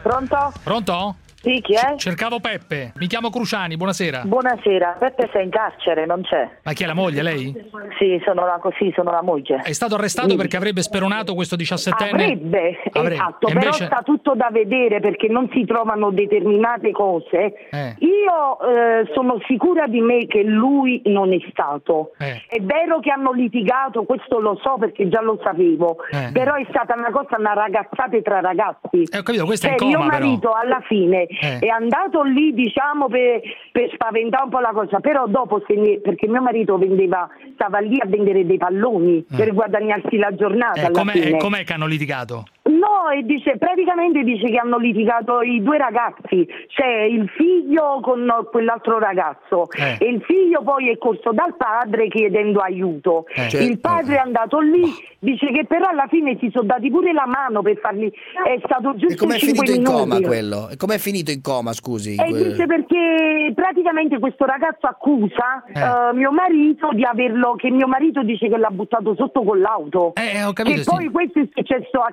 [0.03, 0.51] Pronto?
[0.63, 1.15] Pronto?
[1.41, 1.95] Sì, chi è?
[1.95, 4.24] Cercavo Peppe, mi chiamo Cruciani, buonasera.
[4.26, 6.49] Buonasera, Peppe sei in carcere, non c'è?
[6.64, 7.53] Ma chi è la moglie, lei?
[7.98, 9.61] Sì, sono la, così, sono la moglie.
[9.64, 12.11] È stato arrestato perché avrebbe speronato questo 17enne?
[12.11, 13.14] Avrebbe, Avrebbe.
[13.16, 17.53] esatto, E però invece- sta tutto da vedere perché non si trovano determinate cose.
[17.72, 17.95] Eh.
[17.99, 22.11] Io eh, sono sicura di me che lui non è stato.
[22.20, 22.41] Eh.
[22.49, 26.32] È vero che hanno litigato, questo lo so perché già lo sapevo, Eh.
[26.34, 29.03] però è stata una cosa, una ragazzata tra ragazzi.
[29.10, 30.53] Eh, ho capito, questo è Cioè, in coma, mio marito però.
[30.56, 31.60] alla fine Eh.
[31.60, 33.41] è andato lì diciamo per,
[33.72, 37.80] per spaventare un po' la cosa, però dopo se ne- perché mio marito vendeva, stava
[37.80, 42.45] lì a vendere dei palloni per guadagnarsi la giornata Eh, com'è, com'è che hanno litigato?
[42.80, 48.26] No, e dice, praticamente dice che hanno litigato i due ragazzi, cioè il figlio con
[48.51, 49.97] quell'altro ragazzo Eh.
[49.99, 53.26] e il figlio poi è corso dal padre chiedendo aiuto.
[53.34, 53.49] Eh.
[53.49, 54.84] Cioè, il padre è andato lì,
[55.19, 58.91] dice che però alla fine si sono dati pure la mano per fargli, è stato
[58.93, 60.10] E giusto com'è 5 finito in minuti.
[60.10, 60.69] coma quello?
[60.69, 62.14] E com'è finito in coma, scusi?
[62.15, 65.80] E Que- dice perché praticamente questo ragazzo accusa Eh.
[65.80, 70.14] eh, mio marito di averlo, che mio marito dice che l'ha buttato sotto con l'auto.
[70.15, 70.89] Eh, ho capito, che sì.
[70.89, 72.11] poi questo è successo a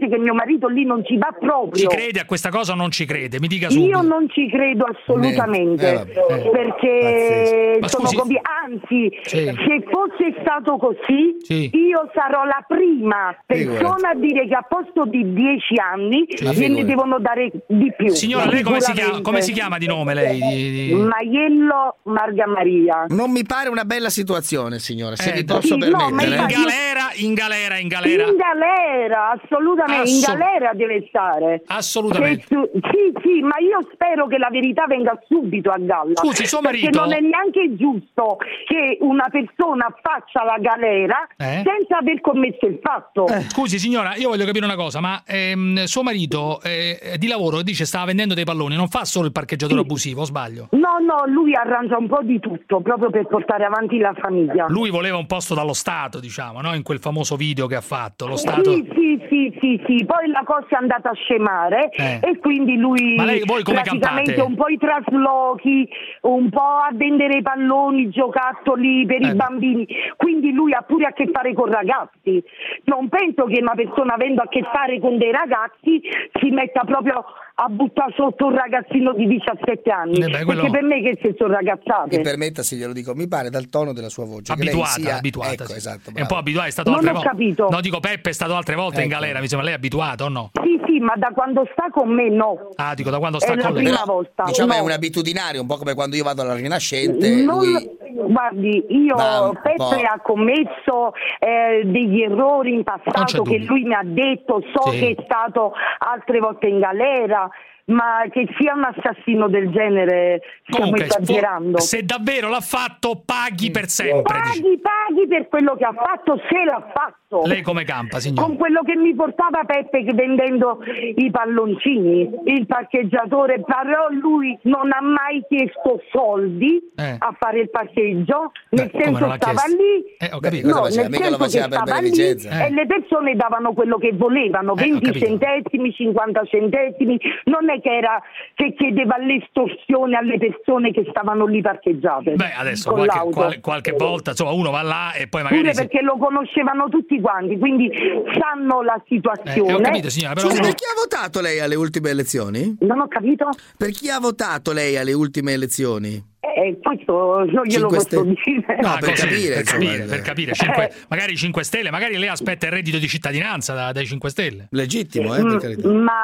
[0.00, 1.88] Capodrizzi che mio marito lì non ci va Ci proprio.
[1.88, 3.38] crede a questa cosa o non ci crede?
[3.40, 3.88] Mi dica subito.
[3.88, 6.10] Io non ci credo assolutamente Eh, vabbè.
[6.46, 6.50] Eh.
[6.50, 9.44] perché Ma sono scusi- convi- anzi Sì.
[9.44, 11.70] se fosse stato così Sì.
[11.74, 17.18] io sarò la prima persona a dire che a posto di 10 anni gliene devono
[17.18, 20.38] dare di più Signora, lei come si, chiama, come si chiama di nome lei?
[20.40, 25.44] Di- di- Maiello Marga Maria Non mi pare una bella situazione, signore, se Eh, mi
[25.44, 26.34] posso sì, no, ma permettere.
[26.36, 28.26] in galera, in galera, in galera.
[28.26, 31.62] in galera assolutamente in Assol- galera deve stare.
[31.66, 32.44] Assolutamente.
[32.48, 36.12] Su- sì, sì, ma io spero che la verità venga subito a galla.
[36.14, 38.36] Scusi, suo Perché marito- non è neanche giusto
[38.66, 41.62] che una persona faccia la galera Eh?
[41.64, 43.26] senza aver commesso il fatto.
[43.48, 47.84] Scusi signora, io voglio capire una cosa, ma ehm, suo marito eh, di lavoro dice
[47.84, 50.68] stava vendendo dei palloni, non fa solo il parcheggiatore abusivo, o sbaglio?
[50.72, 54.66] No, no, lui arrangia un po' di tutto proprio per portare avanti la famiglia.
[54.68, 56.74] Lui voleva un posto dallo Stato, diciamo, no?
[56.74, 58.26] in quel famoso video che ha fatto.
[58.26, 58.70] Lo Stato...
[58.72, 62.18] Sì, sì, sì, sì, sì, poi la cosa è andata a scemare Eh.
[62.22, 64.00] e quindi lui lei- praticamente
[64.34, 64.40] campate?
[64.40, 65.88] un po' i traslochi,
[66.22, 69.28] un po' a vendere i palloni, i giocattoli per Eh.
[69.28, 69.86] i bambini,
[70.16, 72.42] quindi lui ha pure a che fare con ragazzi.
[72.84, 76.00] Non penso che una persona avendo a che fare con dei ragazzi
[76.40, 77.24] si metta proprio
[77.62, 81.18] a buttare sotto un ragazzino di 17 anni, Eh beh, quello- perché per me che
[81.20, 82.16] se sono ragazzate.
[82.16, 85.04] Mi permetta se glielo dico, mi pare dal tono della sua voce che Abituata, lei
[85.06, 85.52] sia abituata.
[85.52, 85.76] Ecco, sì.
[85.76, 87.28] esatto, è un po' abituata, è stato Non altre ho volte.
[87.28, 87.68] capito.
[87.70, 89.20] No, dico Peppe è stato altre volte in Ecco.
[89.20, 90.50] galera, mi sembra lei è abituata o no?
[90.62, 92.70] Sì, sì, ma da quando sta con me no.
[92.76, 93.82] Ah, dico da quando È sta la con lei.
[93.84, 94.44] prima volta.
[94.44, 94.84] Diciamo è no.
[94.84, 97.42] un abitudinario, un po' come quando io vado alla Rinascente.
[97.42, 97.98] Non- lui-
[98.28, 104.02] Guardi, io un Peppe ha commesso eh, degli errori in passato che lui mi ha
[104.04, 104.98] detto, so Sì.
[105.00, 107.48] che è stato altre volte in galera,
[107.90, 111.78] ma che sia un assassino del genere stiamo Comunque, esagerando.
[111.80, 114.22] se davvero l'ha fatto, paghi per sempre.
[114.40, 114.60] dice.
[114.62, 117.42] Paghi, paghi per quello che ha fatto, se l'ha fatto.
[117.46, 118.44] Lei come campa, signor?
[118.44, 120.80] Con quello che mi portava Peppe vendendo
[121.14, 127.16] i palloncini, il parcheggiatore, però lui non ha mai chiesto soldi Eh.
[127.18, 130.66] a fare il parcheggio, nel come senso l'ha stava lì, Eh, ho capito.
[130.68, 131.02] Cosa no, faceva?
[131.02, 132.66] nel Mica lo senso faceva che stava lì beneficenza.
[132.66, 135.24] e le persone davano quello che volevano, Eh, ho 20 capito.
[135.26, 138.22] centesimi, 50 centesimi, non è che era
[138.54, 142.32] che chiedeva l'estorsione alle persone che stavano lì parcheggiate.
[142.34, 143.30] Beh, adesso con qualche, l'auto.
[143.36, 145.74] qual- qualche volta, insomma, uno va là e poi Pure magari.
[145.74, 147.90] si- perché lo conoscevano tutti quanti, quindi
[148.38, 149.70] sanno la situazione.
[149.70, 152.76] Eh, ho capito, signora, però Scusi, uno- per chi ha votato lei alle ultime elezioni?
[152.80, 153.48] Non ho capito?
[153.76, 156.28] Per chi ha votato lei alle ultime elezioni?
[156.42, 158.78] Eh, questo non glielo posso dire.
[158.80, 160.52] No, per così, capire, per capire, per capire.
[160.54, 160.92] Cinque- Eh.
[161.10, 164.66] magari 5 Stelle, magari lei aspetta il reddito di cittadinanza da- dai 5 Stelle.
[164.70, 165.88] Legittimo, eh, per carità.
[165.88, 166.16] Mm, Ma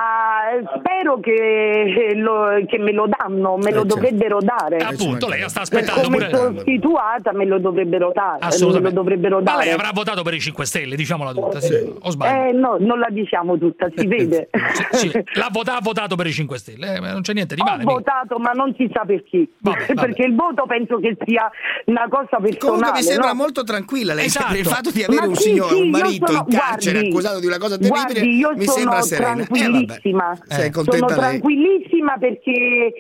[0.79, 3.95] spero che, lo- che me lo danno, me Eh, lo certo.
[3.95, 4.79] dovrebbero dare.
[4.79, 6.31] Eh, appunto, lei sta Per aspettando come pure.
[6.31, 8.39] sono situata me lo dovrebbero dare.
[8.41, 8.95] Me Assolutamente.
[8.97, 9.71] lo dovrebbero Ma lei dare.
[9.73, 11.75] avrà votato per i 5 Stelle, diciamola tutta, sì.
[12.01, 12.49] o sbaglio?
[12.49, 14.49] Eh, no, non la diciamo tutta, si vede.
[14.93, 17.79] Sì, l'ha vota- ha votato per i 5 Stelle, eh, non c'è niente di male.
[17.85, 17.93] mica.
[17.93, 19.47] votato, ma non si sa per chi.
[19.59, 20.05] Vabbè, vabbè.
[20.07, 21.51] Perché il voto penso che sia
[21.87, 22.59] una cosa personale.
[22.59, 23.35] Comunque mi sembra no?
[23.35, 24.47] molto tranquilla lei Esatto.
[24.51, 26.93] per il fatto di avere Ma un sì, signore, sì, un marito sono- in carcere
[26.93, 29.31] guardi, accusato di una cosa terribile, guardi, io mi sono sembra serena.
[29.31, 30.39] Eh, tranquillissima.
[30.47, 31.17] Sei sono contenta lei?
[31.17, 32.93] tranquillissima perché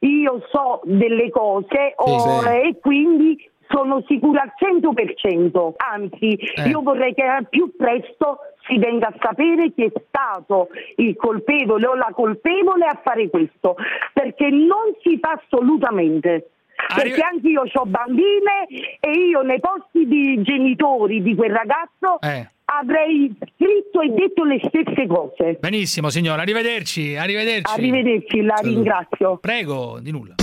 [0.00, 2.46] io so delle cose oh, sì.
[2.48, 5.74] e quindi sono sicura al 100%.
[5.76, 6.68] Anzi, Eh.
[6.68, 11.86] io vorrei che al più presto si venga a sapere chi è stato il colpevole
[11.86, 13.76] o la colpevole a fare questo,
[14.12, 16.50] perché non si fa assolutamente.
[16.90, 18.66] Arri- Perché anche io ho bambine
[19.00, 22.48] e io nei posti di genitori di quel ragazzo Eh.
[22.66, 25.56] avrei scritto e detto le stesse cose.
[25.60, 27.74] Benissimo, signora, arrivederci, arrivederci.
[27.74, 29.38] Arrivederci, la ringrazio.
[29.38, 30.34] Prego, di nulla.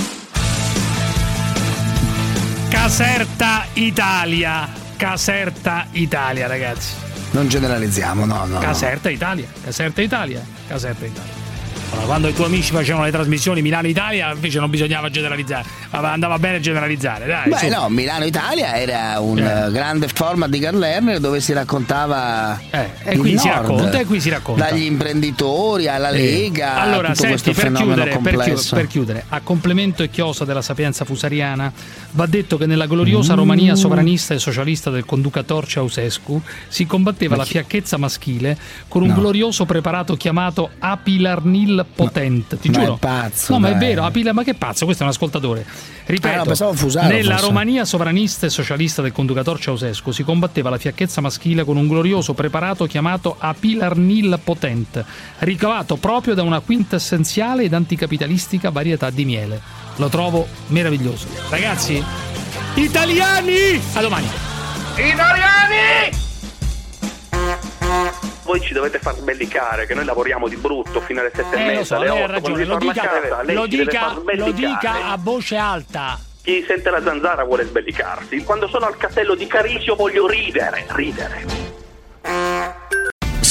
[2.75, 4.67] Caserta Italia.
[4.97, 6.93] Caserta Italia, ragazzi.
[7.31, 8.59] Non generalizziamo, no, no.
[8.59, 9.47] Caserta Italia.
[9.63, 10.45] Caserta Italia.
[10.67, 11.44] Caserta Italia.
[11.95, 15.65] Allora, quando i tuoi amici facevano le trasmissioni Milano-Italia, invece non bisognava generalizzare.
[15.91, 17.49] Ma Andava bene generalizzare, dai.
[17.49, 17.67] Beh, su.
[17.67, 19.67] no, Milano-Italia era un Eh.
[19.67, 22.59] eh, grande format di Carl Lerner dove si raccontava.
[22.69, 24.69] Eh, e qui si Nord, racconta, e qui si racconta.
[24.69, 26.75] Dagli imprenditori alla Lega.
[26.81, 28.75] Allora, tutto senti, questo per chiudere, per, complesso.
[28.75, 31.71] per chiudere, a complemento e chiosa della sapienza fusariana,
[32.11, 37.45] va detto che nella gloriosa Romania sovranista e socialista del conducator Ceausescu si combatteva la
[37.45, 38.57] fiacchezza maschile
[38.89, 39.15] con un No.
[39.15, 42.57] glorioso preparato chiamato apilarnil potent.
[42.57, 42.95] Ti Ma giuro.
[42.95, 43.79] è pazzo, No, ma è dai.
[43.87, 45.65] vero, apila, ma che pazzo, questo è un ascoltatore.
[46.05, 47.45] Ripeto, Ah, no, Fusaro nella fosse.
[47.47, 52.33] Romania sovranista e socialista del conducator Ceausescu si combatteva la fiacchezza maschile con un glorioso
[52.33, 55.03] preparato chiamato Apilarnil Potent,
[55.39, 59.59] ricavato proprio da una quintessenziale ed anticapitalistica varietà di miele.
[59.95, 61.25] Lo trovo meraviglioso.
[61.49, 62.03] Ragazzi,
[62.75, 63.81] italiani!
[63.93, 64.27] A domani!
[64.95, 66.23] Italiani!
[68.45, 71.65] Voi ci dovete far sbellicare, che noi lavoriamo di brutto fino alle sette e Eh,
[71.65, 74.13] mezza, lo so, alle lei ha otto, quando ragione, lo dica, a casa, lo dica,
[74.35, 76.19] lo dica a voce alta.
[76.43, 78.43] Chi sente la zanzara vuole sbellicarsi.
[78.43, 81.45] Quando sono al castello di Carisio voglio ridere, ridere.